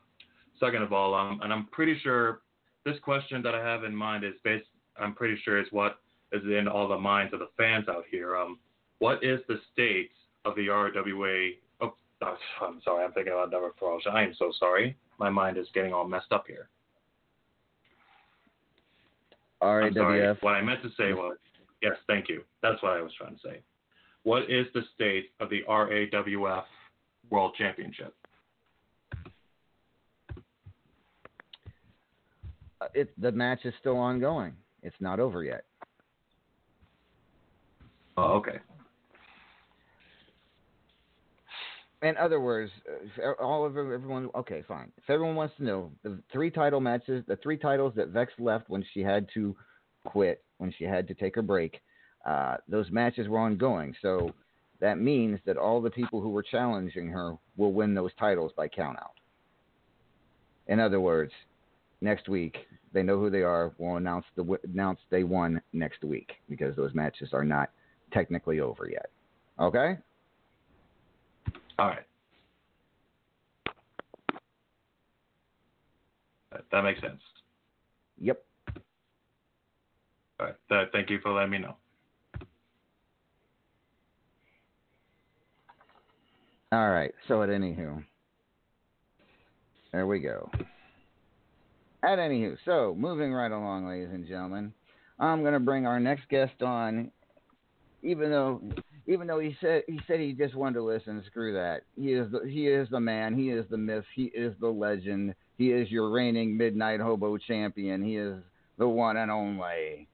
[0.60, 2.40] second of all, um, and I'm pretty sure
[2.84, 4.66] this question that I have in mind is based.
[4.98, 5.98] I'm pretty sure it's what
[6.32, 8.36] is in all the minds of the fans out here.
[8.36, 8.58] Um,
[8.98, 10.10] what is the state
[10.44, 11.52] of the RWA?
[11.80, 13.04] Oh, I'm sorry.
[13.04, 14.12] I'm thinking about another promotion.
[14.14, 14.96] I am so sorry.
[15.18, 16.68] My mind is getting all messed up here.
[19.62, 20.42] RAWF.
[20.42, 21.36] What I meant to say was,
[21.82, 22.42] yes, thank you.
[22.62, 23.60] That's what I was trying to say.
[24.28, 26.64] What is the state of the RAWF
[27.30, 28.14] World Championship?
[32.78, 34.52] Uh, It the match is still ongoing.
[34.82, 35.64] It's not over yet.
[38.18, 38.58] Oh, okay.
[42.02, 42.70] In other words,
[43.40, 44.28] all of everyone.
[44.34, 44.92] Okay, fine.
[44.98, 48.68] If everyone wants to know the three title matches, the three titles that Vex left
[48.68, 49.56] when she had to
[50.04, 51.80] quit, when she had to take a break,
[52.24, 53.94] uh, those matches were ongoing.
[54.02, 54.32] So
[54.80, 58.68] that means that all the people who were challenging her will win those titles by
[58.68, 59.16] countout.
[60.66, 61.32] In other words,
[62.00, 62.56] next week
[62.92, 63.72] they know who they are.
[63.78, 67.70] We'll announce the announce they won next week because those matches are not
[68.12, 69.10] technically over yet.
[69.58, 69.98] Okay.
[71.78, 72.04] All right.
[76.70, 77.20] That, makes sense.
[78.20, 78.42] Yep.
[80.40, 80.88] All right.
[80.92, 81.76] Thank you for letting me know.
[86.70, 87.14] All right.
[87.28, 88.04] So at anywho,
[89.92, 90.50] there we go.
[92.02, 94.72] At anywho, so moving right along, ladies and gentlemen,
[95.18, 97.10] I'm to bring our next guest on.
[98.02, 98.62] Even though
[99.06, 101.82] even though he said he said he just wanted to listen, screw that.
[101.96, 103.34] He is the, he is the man.
[103.34, 104.04] He is the myth.
[104.14, 105.34] He is the legend.
[105.56, 108.04] He is your reigning midnight hobo champion.
[108.04, 108.36] He is
[108.76, 110.06] the one and only.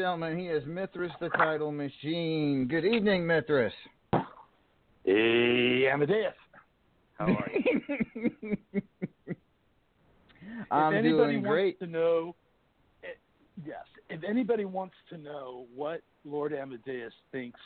[0.00, 2.66] Gentlemen, he is Mithras the title machine.
[2.66, 3.74] Good evening, Mithras.
[5.04, 6.32] Hey, Amadeus.
[7.18, 7.82] How are you?
[10.70, 11.78] I'm if anybody doing wants great.
[11.80, 12.34] to know,
[13.04, 13.08] eh,
[13.66, 17.60] yes, if anybody wants to know what Lord Amadeus thinks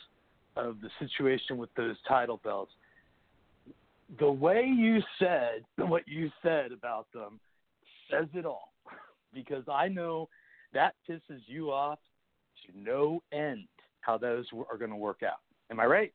[0.57, 2.73] of the situation with those title belts,
[4.19, 7.39] the way you said what you said about them
[8.11, 8.73] says it all.
[9.33, 10.29] Because I know
[10.73, 11.99] that pisses you off
[12.67, 13.67] to no end
[14.01, 15.39] how those are going to work out.
[15.71, 16.13] Am I right?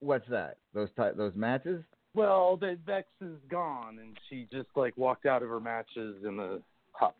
[0.00, 0.56] What's that?
[0.74, 1.82] Those ti- those matches?
[2.14, 6.38] Well, the Vex is gone, and she just like walked out of her matches in
[6.40, 6.58] a
[6.92, 7.14] huff.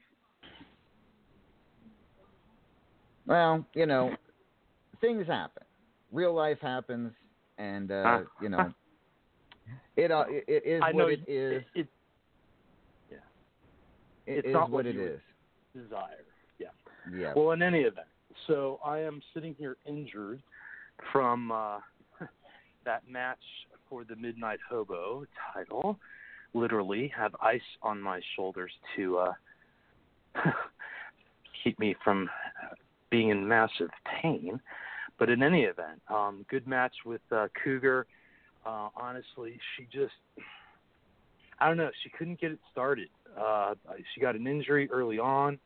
[3.26, 4.14] Well, you know,
[5.00, 5.62] things happen.
[6.10, 7.12] Real life happens,
[7.58, 8.22] and uh, Ah.
[8.42, 8.72] you know,
[9.96, 11.62] it uh, it, it is I what it is.
[11.74, 11.88] It, it,
[14.26, 15.20] It it's is not what what it is.
[15.74, 16.24] desire.
[16.58, 16.68] Yeah.
[17.12, 17.32] Yeah.
[17.34, 18.06] Well, in any event,
[18.46, 20.42] so I am sitting here injured
[21.12, 21.78] from uh,
[22.84, 23.38] that match
[23.88, 25.98] for the Midnight Hobo title.
[26.54, 29.32] Literally, have ice on my shoulders to uh,
[31.64, 32.28] keep me from
[33.10, 33.90] being in massive
[34.20, 34.60] pain.
[35.18, 38.06] But in any event, um, good match with uh, Cougar.
[38.64, 40.14] Uh, honestly, she just,
[41.60, 43.08] I don't know, she couldn't get it started.
[43.38, 43.74] Uh,
[44.14, 45.58] she got an injury early on.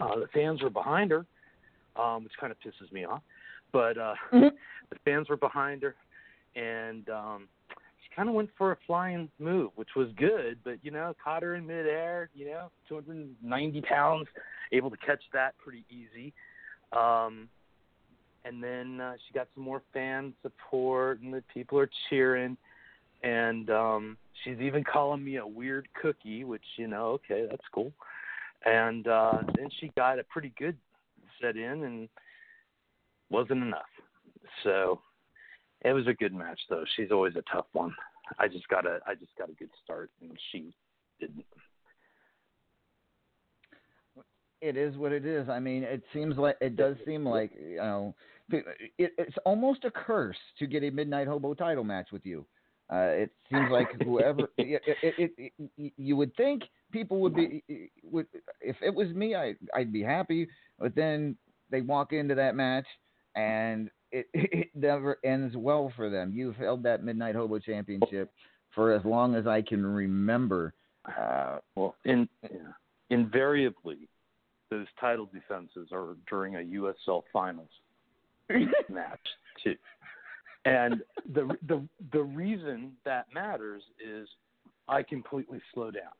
[0.00, 1.26] Uh, the fans were behind her,
[1.98, 3.22] um, which kind of pisses me off.
[3.72, 4.52] But uh, the
[5.04, 5.94] fans were behind her,
[6.54, 10.58] and um, she kind of went for a flying move, which was good.
[10.64, 12.30] But you know, caught her in midair.
[12.34, 14.28] You know, 290 pounds,
[14.72, 16.32] able to catch that pretty easy.
[16.92, 17.48] Um,
[18.44, 22.56] and then uh, she got some more fan support, and the people are cheering.
[23.22, 27.92] And um, she's even calling me a weird cookie, which you know, okay, that's cool.
[28.64, 30.76] And uh, then she got a pretty good
[31.40, 32.08] set in, and
[33.30, 33.82] wasn't enough.
[34.64, 35.00] So
[35.82, 36.84] it was a good match, though.
[36.96, 37.94] She's always a tough one.
[38.38, 40.74] I just got a, I just got a good start, and she
[41.20, 41.44] didn't.
[44.60, 45.48] it is what it is.
[45.48, 48.14] I mean, it seems like it does seem like you know,
[48.50, 48.64] it,
[49.18, 52.46] it's almost a curse to get a midnight hobo title match with you.
[52.92, 56.62] Uh, it seems like whoever it, it, it, it, you would think
[56.96, 57.62] people would be
[58.02, 58.26] would
[58.60, 60.48] if it was me, I I'd be happy.
[60.78, 61.36] But then
[61.70, 62.86] they walk into that match
[63.34, 66.32] and it, it never ends well for them.
[66.34, 68.32] You've held that midnight hobo championship
[68.74, 70.74] for as long as I can remember.
[71.06, 72.28] Uh, well, in
[73.10, 74.08] invariably,
[74.70, 77.68] those title defenses are during a USL Finals
[78.88, 79.20] match
[79.62, 79.76] too.
[80.64, 81.02] And
[81.32, 84.28] the the the reason that matters is
[84.88, 86.12] I completely slow down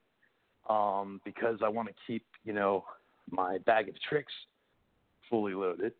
[0.68, 2.84] um, because I want to keep you know
[3.30, 4.32] my bag of tricks
[5.28, 5.92] fully loaded,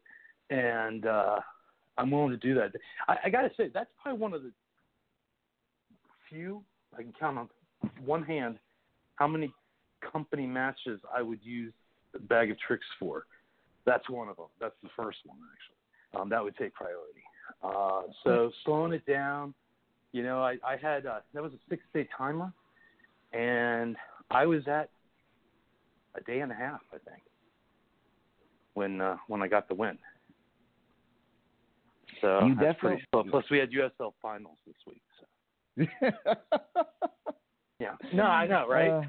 [0.50, 1.40] and uh,
[1.98, 2.72] I'm willing to do that.
[3.08, 4.52] I, I got to say that's probably one of the
[6.28, 6.62] few
[6.96, 7.48] I can count on
[8.04, 8.58] one hand
[9.16, 9.52] how many
[10.12, 11.72] company matches I would use
[12.14, 13.26] a bag of tricks for.
[13.84, 14.46] That's one of them.
[14.60, 16.20] That's the first one actually.
[16.20, 17.22] Um, that would take priority.
[17.62, 19.54] Uh, so slowing it down,
[20.12, 22.52] you know, I, I had uh, that was a six day timer,
[23.32, 23.96] and
[24.30, 24.90] I was at
[26.16, 27.22] a day and a half, I think,
[28.74, 29.98] when uh, when I got the win.
[32.20, 33.30] So You that's definitely-.
[33.30, 35.02] Plus, we had USL finals this week.
[35.20, 35.26] So.
[37.78, 37.94] yeah.
[38.12, 39.06] No, I know, right?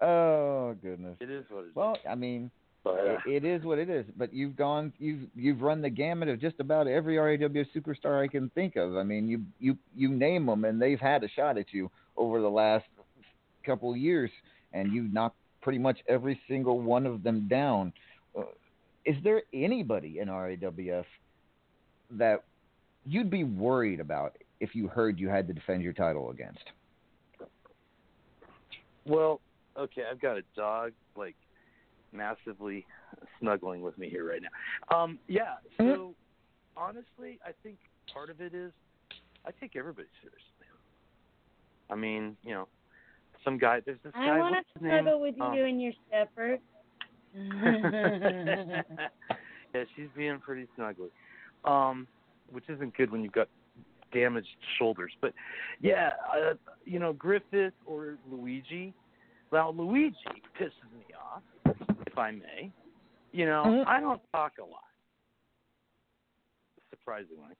[0.00, 1.16] Uh, oh goodness.
[1.20, 1.74] it is what it is.
[1.74, 2.50] Well, I mean,
[2.82, 4.04] But, uh, it, it is what it is.
[4.16, 7.36] But you've gone, you've you've run the gamut of just about every RAW
[7.74, 8.96] superstar I can think of.
[8.96, 12.40] I mean, you you you name them, and they've had a shot at you over
[12.40, 12.86] the last
[13.64, 14.30] couple of years,
[14.72, 17.92] and you knocked pretty much every single one of them down.
[18.36, 18.42] Uh,
[19.04, 21.04] is there anybody in RAWF
[22.10, 22.44] that
[23.06, 26.64] you'd be worried about if you heard you had to defend your title against?
[29.06, 29.40] Well,
[29.78, 31.34] okay, I've got a dog like
[32.12, 32.86] massively
[33.40, 34.96] snuggling with me here right now.
[34.96, 36.14] Um, yeah, so
[36.76, 37.76] honestly, I think
[38.12, 38.72] part of it is
[39.46, 40.40] I take everybody seriously.
[41.90, 42.68] I mean, you know,
[43.44, 43.80] some guy.
[43.84, 44.36] There's this guy.
[44.36, 45.20] I want to name?
[45.20, 46.60] with Um, you and your shepherd.
[49.74, 51.10] yeah, she's being pretty snuggly,
[51.64, 52.06] um,
[52.50, 53.48] which isn't good when you've got
[54.12, 54.46] damaged
[54.78, 55.12] shoulders.
[55.20, 55.34] But
[55.80, 56.54] yeah, uh,
[56.84, 58.94] you know, Griffith or Luigi.
[59.50, 60.16] Well, Luigi
[60.60, 61.42] pisses me off,
[62.06, 62.70] if I may.
[63.32, 63.86] You know, Mhm.
[63.86, 64.84] I don't talk a lot,
[66.90, 67.54] surprisingly.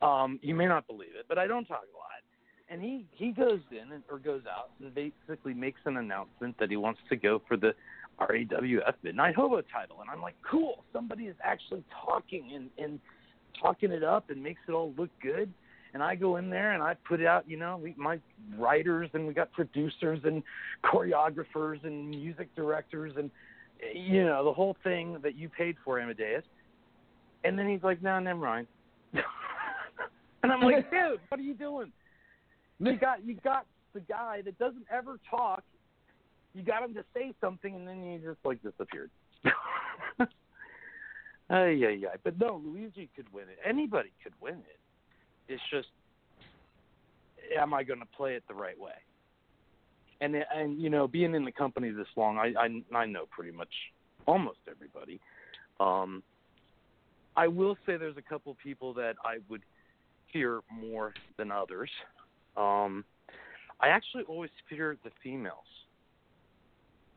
[0.00, 2.22] Um, you may not believe it, but I don't talk a lot.
[2.70, 6.70] And he he goes in and, or goes out and basically makes an announcement that
[6.70, 7.74] he wants to go for the
[8.20, 13.00] RAWF Midnight Hobo title, and I'm like, cool, somebody is actually talking and and
[13.60, 15.52] talking it up and makes it all look good.
[15.92, 18.20] And I go in there and I put out, you know, we, my
[18.56, 20.42] writers and we got producers and
[20.84, 23.28] choreographers and music directors and
[23.94, 26.44] you know the whole thing that you paid for, Amadeus.
[27.42, 28.66] And then he's like, no, never mind.
[30.42, 31.90] and I'm like, dude, what are you doing?
[32.80, 35.62] You got you got the guy that doesn't ever talk.
[36.54, 39.10] You got him to say something, and then he just like disappeared.
[41.50, 42.16] Ay, ay.
[42.22, 43.58] But no, Luigi could win it.
[43.68, 44.78] Anybody could win it.
[45.48, 45.88] It's just,
[47.58, 48.92] am I going to play it the right way?
[50.20, 53.50] And and you know, being in the company this long, I I, I know pretty
[53.50, 53.72] much
[54.26, 55.18] almost everybody.
[55.80, 56.22] Um,
[57.36, 59.62] I will say there's a couple people that I would
[60.32, 61.90] fear more than others.
[62.56, 63.04] Um,
[63.80, 65.54] I actually always fear the females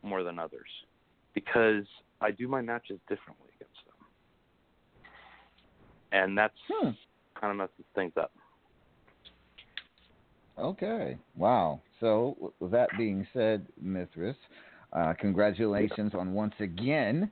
[0.01, 0.69] more than others
[1.33, 1.85] because
[2.21, 3.95] I do my matches differently against them,
[6.11, 6.53] and that's
[7.39, 8.31] kind of messes things up.
[10.57, 11.17] Okay.
[11.35, 11.81] Wow.
[11.99, 14.35] So, with that being said, Mithras,
[14.93, 17.31] uh, congratulations on once again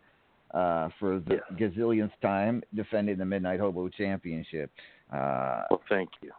[0.54, 4.72] uh, for the gazillionth time defending the Midnight Hobo Championship.
[5.14, 6.32] Uh, well, thank you.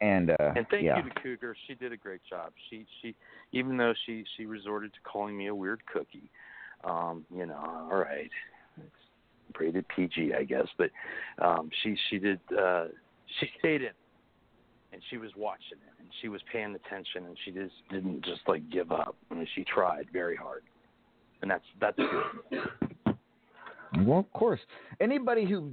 [0.00, 0.96] And, uh, And thank yeah.
[0.96, 1.56] you to Cougar.
[1.66, 2.52] She did a great job.
[2.68, 3.14] She she
[3.52, 6.30] even though she she resorted to calling me a weird cookie,
[6.84, 8.30] um, you know, all right,
[8.78, 10.90] it's rated PG, I guess, but
[11.42, 12.86] um, she she did uh,
[13.40, 13.90] she stayed in,
[14.92, 18.40] and she was watching it, and she was paying attention, and she just didn't just
[18.48, 19.16] like give up.
[19.30, 20.62] I mean, she tried very hard,
[21.42, 22.60] and that's that's good.
[23.98, 24.60] Well, of course.
[25.00, 25.72] Anybody who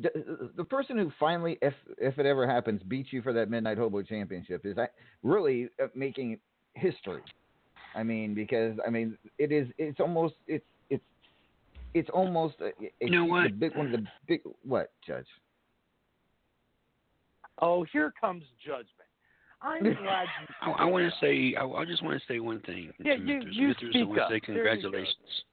[0.56, 4.02] the person who finally, if if it ever happens, beats you for that Midnight Hobo
[4.02, 4.76] Championship is
[5.24, 6.40] really uh, making
[6.74, 7.22] history.
[7.96, 9.68] I mean, because I mean, it is.
[9.78, 10.36] It's almost.
[10.48, 11.04] It's it's
[11.94, 12.56] it's almost.
[12.60, 12.72] A, a,
[13.02, 13.60] You know the what?
[13.60, 14.42] big, one of the big.
[14.64, 15.28] What, Judge?
[17.62, 18.88] Oh, here comes judgment.
[19.62, 20.74] I'm glad you.
[20.74, 22.92] I, I want to say, I, I just want to say one thing.
[23.00, 23.56] Yeah, to you- Mithras.
[23.56, 24.30] you Mithras, I speak want to up.
[24.30, 24.46] say There you go.
[24.46, 25.44] congratulations.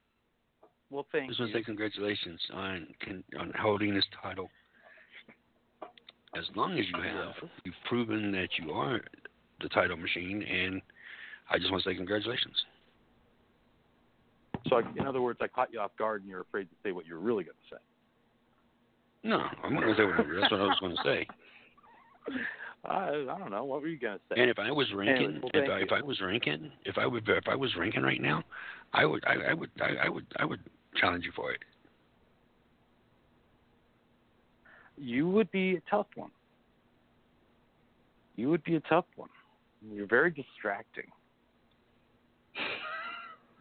[0.89, 4.49] Well, I thank just want to say congratulations on con- on holding this title.
[6.37, 9.01] As long as you have, you've proven that you are
[9.61, 10.81] the title machine, and
[11.49, 12.55] I just want to say congratulations.
[14.67, 16.91] So, I, in other words, I caught you off guard, and you're afraid to say
[16.91, 17.81] what you're really going to say.
[19.23, 20.39] No, I'm not going to say whatever.
[20.39, 21.27] That's what I was going to say.
[22.85, 23.63] I, I don't know.
[23.63, 24.41] What were you going to say?
[24.41, 27.05] And if I was ranking, Anyways, well, if I, if I was ranking, if I
[27.05, 28.43] would, if I was ranking right now,
[28.93, 30.59] I would, I, I would, I, I would, I would
[30.95, 31.59] challenge you for it.
[34.97, 36.31] you would be a tough one.
[38.35, 39.29] You would be a tough one.
[39.93, 41.05] You're very distracting.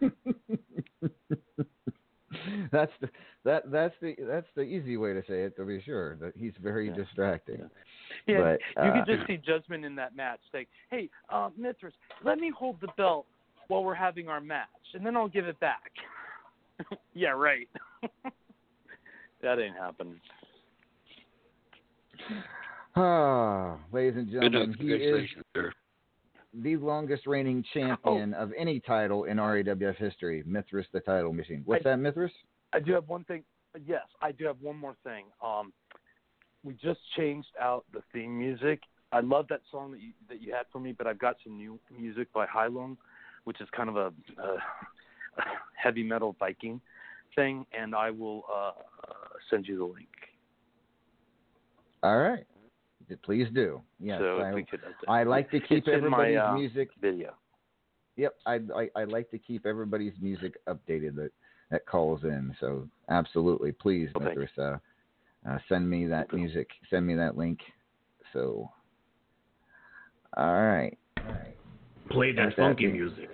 [2.72, 3.08] that's the
[3.44, 6.16] that that's the that's the easy way to say it to be sure.
[6.16, 7.68] That he's very distracting.
[8.26, 10.40] Yeah, But, you uh, could just see judgment in that match.
[10.52, 13.26] Say, "Hey, uh, Mithras, let me hold the belt
[13.68, 15.90] while we're having our match, and then I'll give it back."
[17.14, 17.68] yeah, right.
[19.42, 20.20] that ain't happening.
[22.96, 24.78] Ah, ladies and Good gentlemen, enough.
[24.78, 25.72] he is Congratulations, sir.
[26.62, 31.62] The longest reigning champion of any title in RAWF history, Mithras the title machine.
[31.64, 32.30] What's I- that, Mithras?
[32.72, 33.44] I do have one thing.
[33.86, 35.26] Yes, I do have one more thing.
[35.42, 35.72] Um,
[36.62, 38.80] we just changed out the theme music.
[39.12, 41.56] I love that song that you that you had for me, but I've got some
[41.56, 42.96] new music by Heilung,
[43.44, 44.12] which is kind of a,
[44.42, 44.56] a
[45.76, 46.80] heavy metal Viking
[47.36, 48.72] thing, and I will uh,
[49.50, 50.08] send you the link.
[52.02, 52.44] All right.
[53.22, 53.80] Please do.
[54.00, 57.34] Yes, so I, could, I like to keep it's in my, everybody's uh, music video.
[58.16, 61.30] Yep, I, I I like to keep everybody's music updated that
[61.70, 62.54] that calls in.
[62.60, 64.76] So absolutely, please, Well, Mithras, uh,
[65.48, 66.68] uh, send me that music.
[66.90, 67.60] Send me that link.
[68.32, 68.70] So,
[70.36, 70.96] all right.
[72.10, 72.92] Play that Got funky beat.
[72.92, 73.30] music.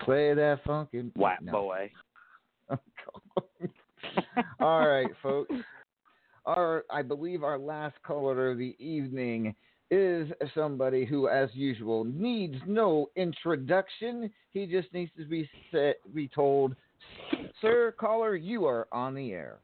[0.00, 1.10] Play that funky.
[1.14, 1.52] White no.
[1.52, 1.90] boy.
[4.60, 5.54] All right, folks.
[6.46, 9.54] Our, I believe our last caller of the evening
[9.90, 14.30] is somebody who, as usual, needs no introduction.
[14.50, 16.76] He just needs to be set, be told,
[17.60, 19.58] "Sir, caller, you are on the air."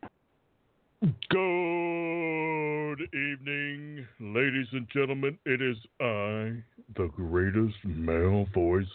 [1.31, 5.39] Good evening, ladies and gentlemen.
[5.47, 6.63] It is I,
[6.97, 8.91] the greatest male voice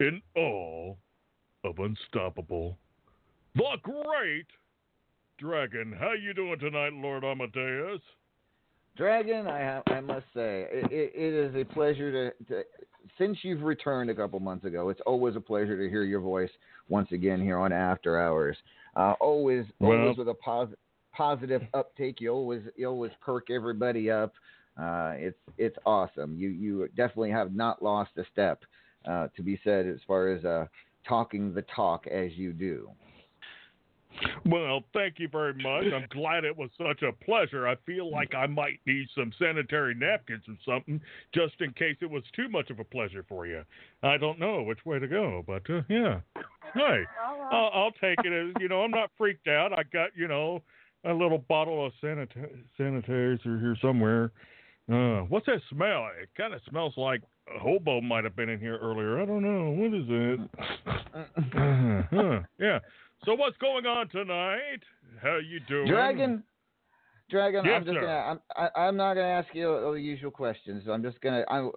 [0.00, 0.96] in all
[1.64, 2.78] of Unstoppable,
[3.54, 4.46] the Great
[5.42, 5.92] Dragon.
[5.98, 8.00] How you doing tonight, Lord Amadeus?
[8.96, 12.62] Dragon, I have, I must say, it, it, it is a pleasure to, to.
[13.18, 16.50] Since you've returned a couple months ago, it's always a pleasure to hear your voice
[16.88, 18.56] once again here on After Hours.
[18.94, 20.78] Uh, always, Well- always with a positive
[21.12, 22.20] positive uptake.
[22.20, 24.32] You always you always perk everybody up.
[24.80, 26.36] Uh, it's it's awesome.
[26.36, 28.62] You you definitely have not lost a step
[29.06, 30.66] uh, to be said as far as uh,
[31.06, 32.88] talking the talk as you do.
[34.44, 35.84] Well, thank you very much.
[35.92, 37.68] I'm glad it was such a pleasure.
[37.68, 41.00] I feel like I might need some sanitary napkins or something
[41.34, 43.62] just in case it was too much of a pleasure for you.
[44.02, 46.20] I don't know which way to go, but uh, yeah.
[46.74, 47.02] Hey,
[47.50, 49.72] I'll, I'll take it as, you know, I'm not freaked out.
[49.72, 50.62] I got, you know,
[51.04, 54.32] a little bottle of sanita- sanitizer here somewhere.
[54.90, 56.08] Uh, what's that smell?
[56.20, 57.22] It kind of smells like
[57.54, 59.20] a hobo might have been in here earlier.
[59.20, 59.70] I don't know.
[59.70, 60.40] What is it?
[61.14, 62.78] Uh, huh, yeah.
[63.24, 64.80] So what's going on tonight?
[65.22, 65.86] How you doing?
[65.86, 66.42] Dragon,
[67.30, 68.00] Dragon, Yes, I'm just sir.
[68.00, 70.84] gonna I'm I, I'm not gonna ask you all the usual questions.
[70.90, 71.70] I'm just gonna I uh,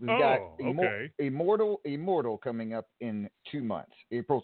[0.00, 1.10] we've Oh, got okay.
[1.18, 4.42] Immortal Immortal coming up in two months, April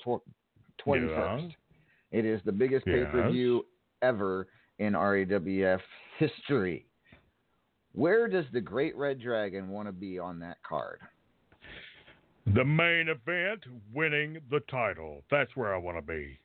[0.79, 1.45] twenty first.
[1.45, 2.19] Yeah.
[2.19, 3.65] It is the biggest pay per view
[4.03, 4.49] ever
[4.79, 5.81] in RAWF
[6.19, 6.87] history.
[7.93, 11.01] Where does the Great Red Dragon want to be on that card?
[12.47, 15.23] The main event, winning the title.
[15.31, 16.39] That's where I want to be.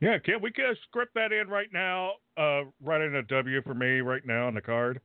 [0.00, 2.12] Yeah, can we get script that in right now?
[2.36, 5.00] Uh, write in a W for me right now on the card.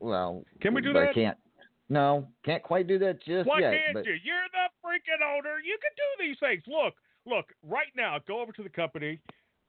[0.00, 1.14] Well, Can we do but I that?
[1.14, 1.38] can't.
[1.90, 3.72] No, can't quite do that just Why yet.
[3.72, 4.12] can't but you?
[4.22, 5.58] You're the freaking owner.
[5.64, 6.62] You can do these things.
[6.66, 6.94] Look,
[7.26, 9.20] look, right now, go over to the company.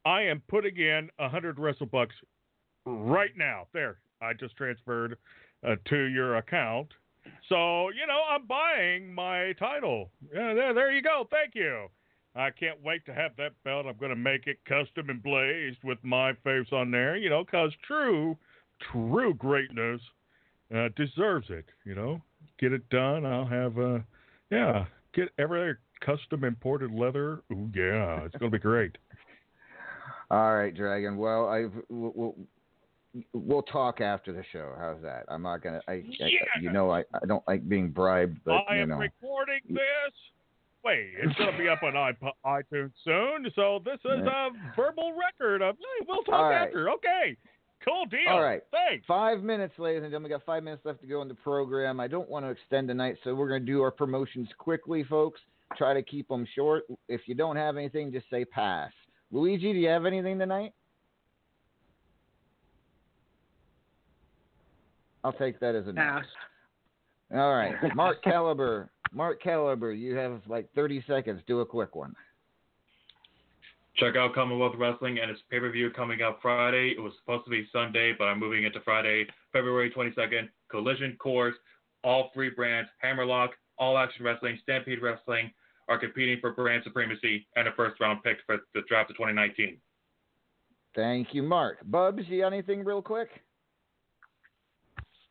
[0.05, 2.15] I am putting in a hundred wrestle bucks
[2.85, 3.67] right now.
[3.73, 5.17] There, I just transferred
[5.67, 6.89] uh, to your account.
[7.47, 10.09] So you know, I'm buying my title.
[10.33, 11.27] Yeah, there, there you go.
[11.29, 11.87] Thank you.
[12.35, 13.85] I can't wait to have that belt.
[13.87, 15.21] I'm going to make it custom and
[15.83, 17.17] with my face on there.
[17.17, 18.37] You know, cause true,
[18.91, 19.99] true greatness
[20.73, 21.65] uh, deserves it.
[21.85, 22.21] You know,
[22.59, 23.25] get it done.
[23.25, 23.99] I'll have uh,
[24.51, 25.75] yeah, get every
[26.05, 27.41] custom imported leather.
[27.51, 28.97] Ooh, yeah, it's going to be great.
[30.31, 31.17] All right, Dragon.
[31.17, 31.65] Well, I
[33.33, 34.73] we'll, talk after the show.
[34.77, 35.25] How's that?
[35.27, 35.81] I'm not gonna.
[35.87, 36.29] I, I
[36.61, 38.97] you know I, I don't like being bribed, but I you am know.
[38.97, 40.13] recording this.
[40.83, 43.51] Wait, it's to be up on iP- iTunes soon.
[43.53, 45.75] So this is a verbal record of.
[45.75, 46.67] Hey, we'll talk right.
[46.67, 46.89] after.
[46.91, 47.35] Okay,
[47.83, 48.29] cool deal.
[48.29, 48.61] All right.
[48.71, 49.05] Thanks.
[49.05, 50.31] Five minutes, ladies and gentlemen.
[50.31, 51.99] We got five minutes left to go in the program.
[51.99, 55.41] I don't want to extend tonight, so we're going to do our promotions quickly, folks.
[55.77, 56.85] Try to keep them short.
[57.07, 58.91] If you don't have anything, just say pass.
[59.31, 60.73] Luigi, do you have anything tonight?
[65.23, 66.21] I'll take that as a no.
[67.33, 68.89] All right, Mark Caliber.
[69.11, 71.41] Mark Caliber, you have like 30 seconds.
[71.47, 72.15] Do a quick one.
[73.95, 76.93] Check out Commonwealth Wrestling and its pay per view coming out Friday.
[76.95, 80.47] It was supposed to be Sunday, but I'm moving it to Friday, February 22nd.
[80.69, 81.55] Collision Course,
[82.03, 85.51] all three brands, Hammerlock, All Action Wrestling, Stampede Wrestling,
[85.89, 89.77] are competing for brand supremacy and a first round pick for the draft of 2019.
[90.95, 91.79] Thank you, Mark.
[91.85, 93.29] Bubs, you got anything real quick?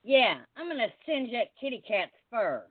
[0.04, 2.64] Yeah, I'm gonna singe that kitty cat's fur.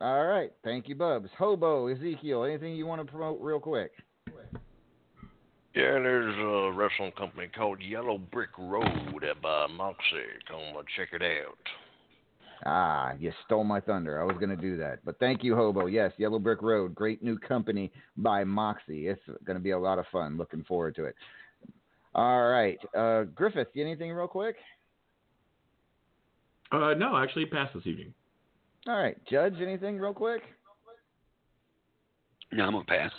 [0.00, 0.52] All right.
[0.62, 1.28] Thank you, Bubs.
[1.36, 3.90] Hobo, Ezekiel, anything you want to promote real quick?
[5.74, 10.24] Yeah, there's a wrestling company called Yellow Brick Road up by Moxie.
[10.48, 10.60] Come
[10.96, 11.58] check it out.
[12.66, 14.20] Ah, you stole my thunder.
[14.20, 14.98] I was going to do that.
[15.04, 15.86] But thank you, Hobo.
[15.86, 19.06] Yes, Yellow Brick Road, great new company by Moxie.
[19.06, 20.36] It's going to be a lot of fun.
[20.36, 21.14] Looking forward to it.
[22.14, 22.78] All right.
[22.96, 24.56] Uh, Griffith, you anything real quick?
[26.70, 28.12] Uh, no, actually, pass this evening.
[28.86, 29.16] All right.
[29.30, 30.42] Judge, anything real quick?
[32.52, 33.12] No, I'm gonna pass.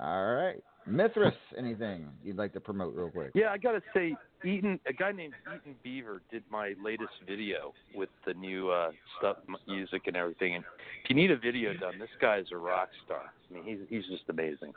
[0.00, 0.62] All right.
[0.86, 3.30] Mithras, anything you'd like to promote real quick?
[3.34, 4.14] Yeah, I gotta say,
[4.44, 9.38] Eaton, a guy named Eaton Beaver did my latest video with the new uh, stuff,
[9.66, 10.56] music and everything.
[10.56, 10.64] And
[11.02, 13.32] if you need a video done, this guy is a rock star.
[13.50, 14.74] I mean, he's he's just amazing.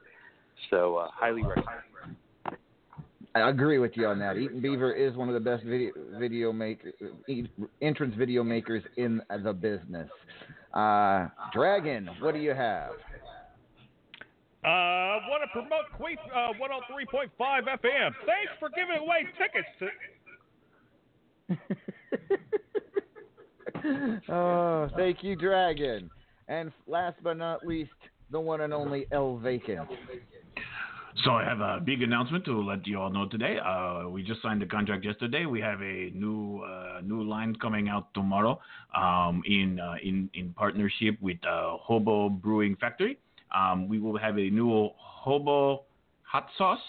[0.69, 2.15] So uh, highly recommend.
[3.35, 4.37] I agree with you on that.
[4.37, 6.91] Eaton Beaver is one of the best video video maker
[7.81, 10.09] entrance video makers in the business.
[10.73, 12.91] Uh, Dragon, what do you have?
[14.63, 18.11] Uh, want to promote Queef uh, 103.5 FM.
[18.25, 19.87] Thanks for giving away tickets to.
[24.33, 26.09] oh, thank you, Dragon.
[26.47, 27.91] And last but not least,
[28.31, 29.87] the one and only El Vacant.
[31.23, 33.57] So I have a big announcement to let you all know today.
[33.57, 35.45] Uh, we just signed the contract yesterday.
[35.45, 38.59] We have a new uh, new line coming out tomorrow
[38.95, 43.17] um, in uh, in in partnership with uh, Hobo Brewing Factory.
[43.55, 45.85] Um, we will have a new Hobo
[46.21, 46.81] hot sauce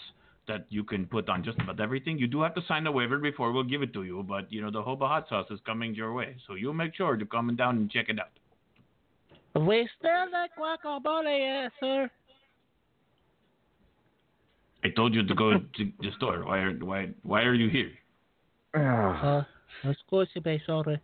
[0.47, 2.19] that you can put on just about everything.
[2.19, 4.61] You do have to sign a waiver before we'll give it to you, but you
[4.61, 7.55] know the Hobo hot sauce is coming your way, so you make sure to come
[7.55, 8.29] down and check it out.
[9.55, 12.11] We still like guacamole, uh, sir.
[14.83, 16.45] I told you to go to the store.
[16.45, 17.91] Why are why why are you here?
[18.73, 19.43] Uh,
[20.11, 20.99] scusi, me, sorry.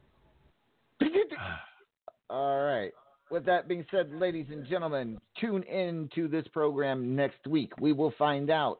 [2.29, 2.91] All right.
[3.31, 7.71] With that being said, ladies and gentlemen, tune in to this program next week.
[7.79, 8.79] We will find out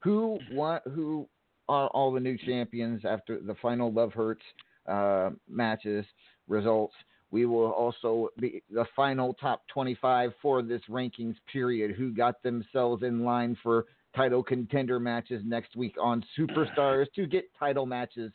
[0.00, 1.26] who want, who
[1.68, 4.42] are all the new champions after the final Love Hurts
[4.86, 6.04] uh, matches
[6.48, 6.94] results.
[7.30, 11.94] We will also be the final top 25 for this rankings period.
[11.96, 17.44] Who got themselves in line for title contender matches next week on Superstars to get
[17.58, 18.32] title matches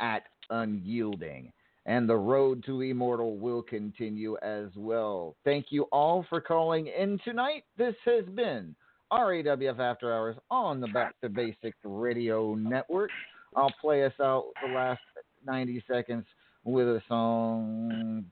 [0.00, 1.52] at Unyielding
[1.86, 5.34] and the road to immortal will continue as well.
[5.44, 7.64] Thank you all for calling in tonight.
[7.76, 8.74] This has been
[9.12, 13.10] RAWF After Hours on the Back to Basics Radio Network.
[13.56, 15.00] I'll play us out the last
[15.44, 16.24] 90 seconds
[16.64, 18.24] with a song.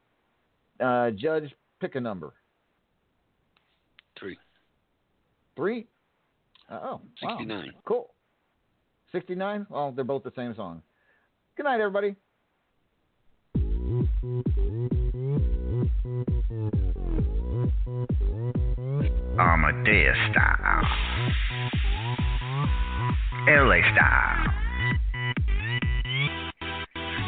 [0.78, 2.32] Uh, Judge, pick a number.
[4.18, 4.38] Three.
[5.56, 5.86] Three?
[6.70, 7.38] Uh, oh, wow.
[7.38, 7.72] 69.
[7.84, 8.14] Cool.
[9.12, 9.66] 69?
[9.68, 10.82] Well, they're both the same song.
[11.56, 12.14] Good night, everybody.
[19.38, 20.84] Amadeus style.
[23.48, 24.69] LA style.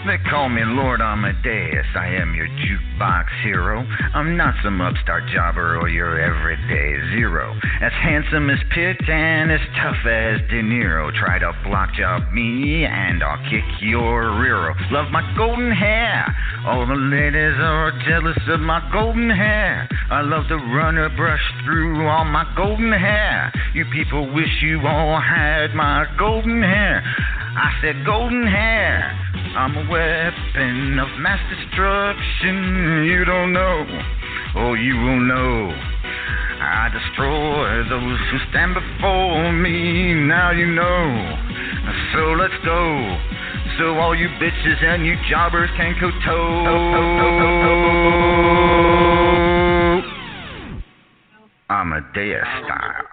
[0.05, 1.87] They call me Lord Amadeus.
[1.95, 3.87] I am your jukebox hero.
[4.15, 7.55] I'm not some upstart jobber or your everyday zero.
[7.81, 11.15] As handsome as Pitt and as tough as De Niro.
[11.15, 14.75] Try to block job me and I'll kick your rear.
[14.91, 16.35] Love my golden hair.
[16.67, 19.89] All the ladies are jealous of my golden hair.
[20.11, 23.53] I love to run a brush through all my golden hair.
[23.73, 27.05] You people wish you all had my golden hair.
[27.55, 29.23] I said golden hair.
[29.55, 33.05] I'm a weapon of mass destruction.
[33.05, 33.85] You don't know,
[34.57, 35.75] oh, you will know.
[36.63, 40.15] I destroy those who stand before me.
[40.15, 41.37] Now you know.
[42.15, 43.19] So let's go.
[43.79, 47.03] So all you bitches and you jobbers can go toe.
[51.69, 53.05] Amadeus style.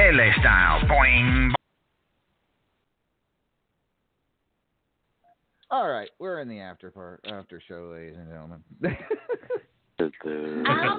[0.00, 0.80] LA style.
[0.88, 1.56] Boing.
[5.76, 8.60] All right, we're in the after part, after show, ladies and gentlemen.
[10.00, 10.62] I'm sorry.
[10.64, 10.96] I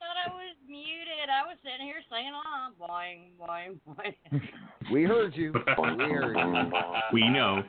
[0.00, 1.28] thought I was muted.
[1.28, 2.72] I was sitting here singing along.
[2.80, 4.40] Boing, boing, boing.
[4.92, 5.52] we heard you.
[5.52, 6.72] We heard you.
[7.12, 7.62] We know.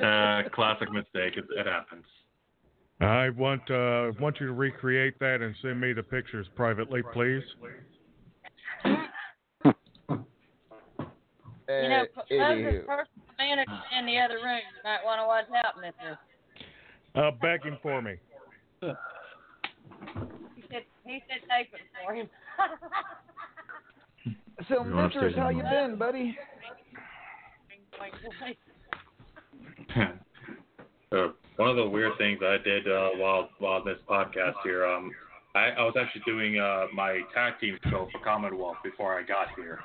[0.00, 1.36] uh, classic mistake.
[1.36, 2.04] It, it happens.
[3.00, 7.42] I want uh, want you to recreate that and send me the pictures privately, please.
[11.66, 12.72] You know, Uh, there's anywho.
[12.72, 13.58] this person in
[13.98, 14.60] in the other room.
[14.62, 16.18] You might want to watch out, Mister.
[17.14, 18.16] Uh, begging for me.
[18.80, 18.88] He
[20.70, 22.28] said he said tape it for him.
[24.68, 26.38] So, You wanna Mithras, stay how you the- been, buddy?
[31.12, 35.12] Uh, one of the weird things I did uh, while while this podcast here, um,
[35.54, 39.48] I, I was actually doing uh, my tag team show for Commonwealth before I got
[39.54, 39.78] here.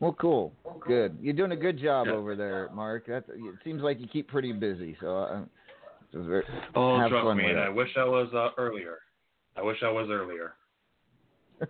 [0.00, 0.52] Well, cool.
[0.86, 1.18] Good.
[1.20, 3.06] You're doing a good job over there, Mark.
[3.08, 4.96] That's, it seems like you keep pretty busy.
[5.00, 5.40] So, uh,
[6.12, 6.44] so very,
[6.74, 8.98] Oh, have trust me, I wish I was uh, earlier.
[9.56, 10.54] I wish I was earlier.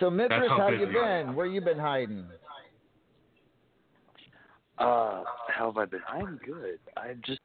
[0.00, 1.34] So, Mithras, how how you busy I been?
[1.34, 2.24] Where you been hiding?
[4.78, 6.00] Uh, how have I been?
[6.08, 6.78] I'm good.
[6.96, 7.40] I'm just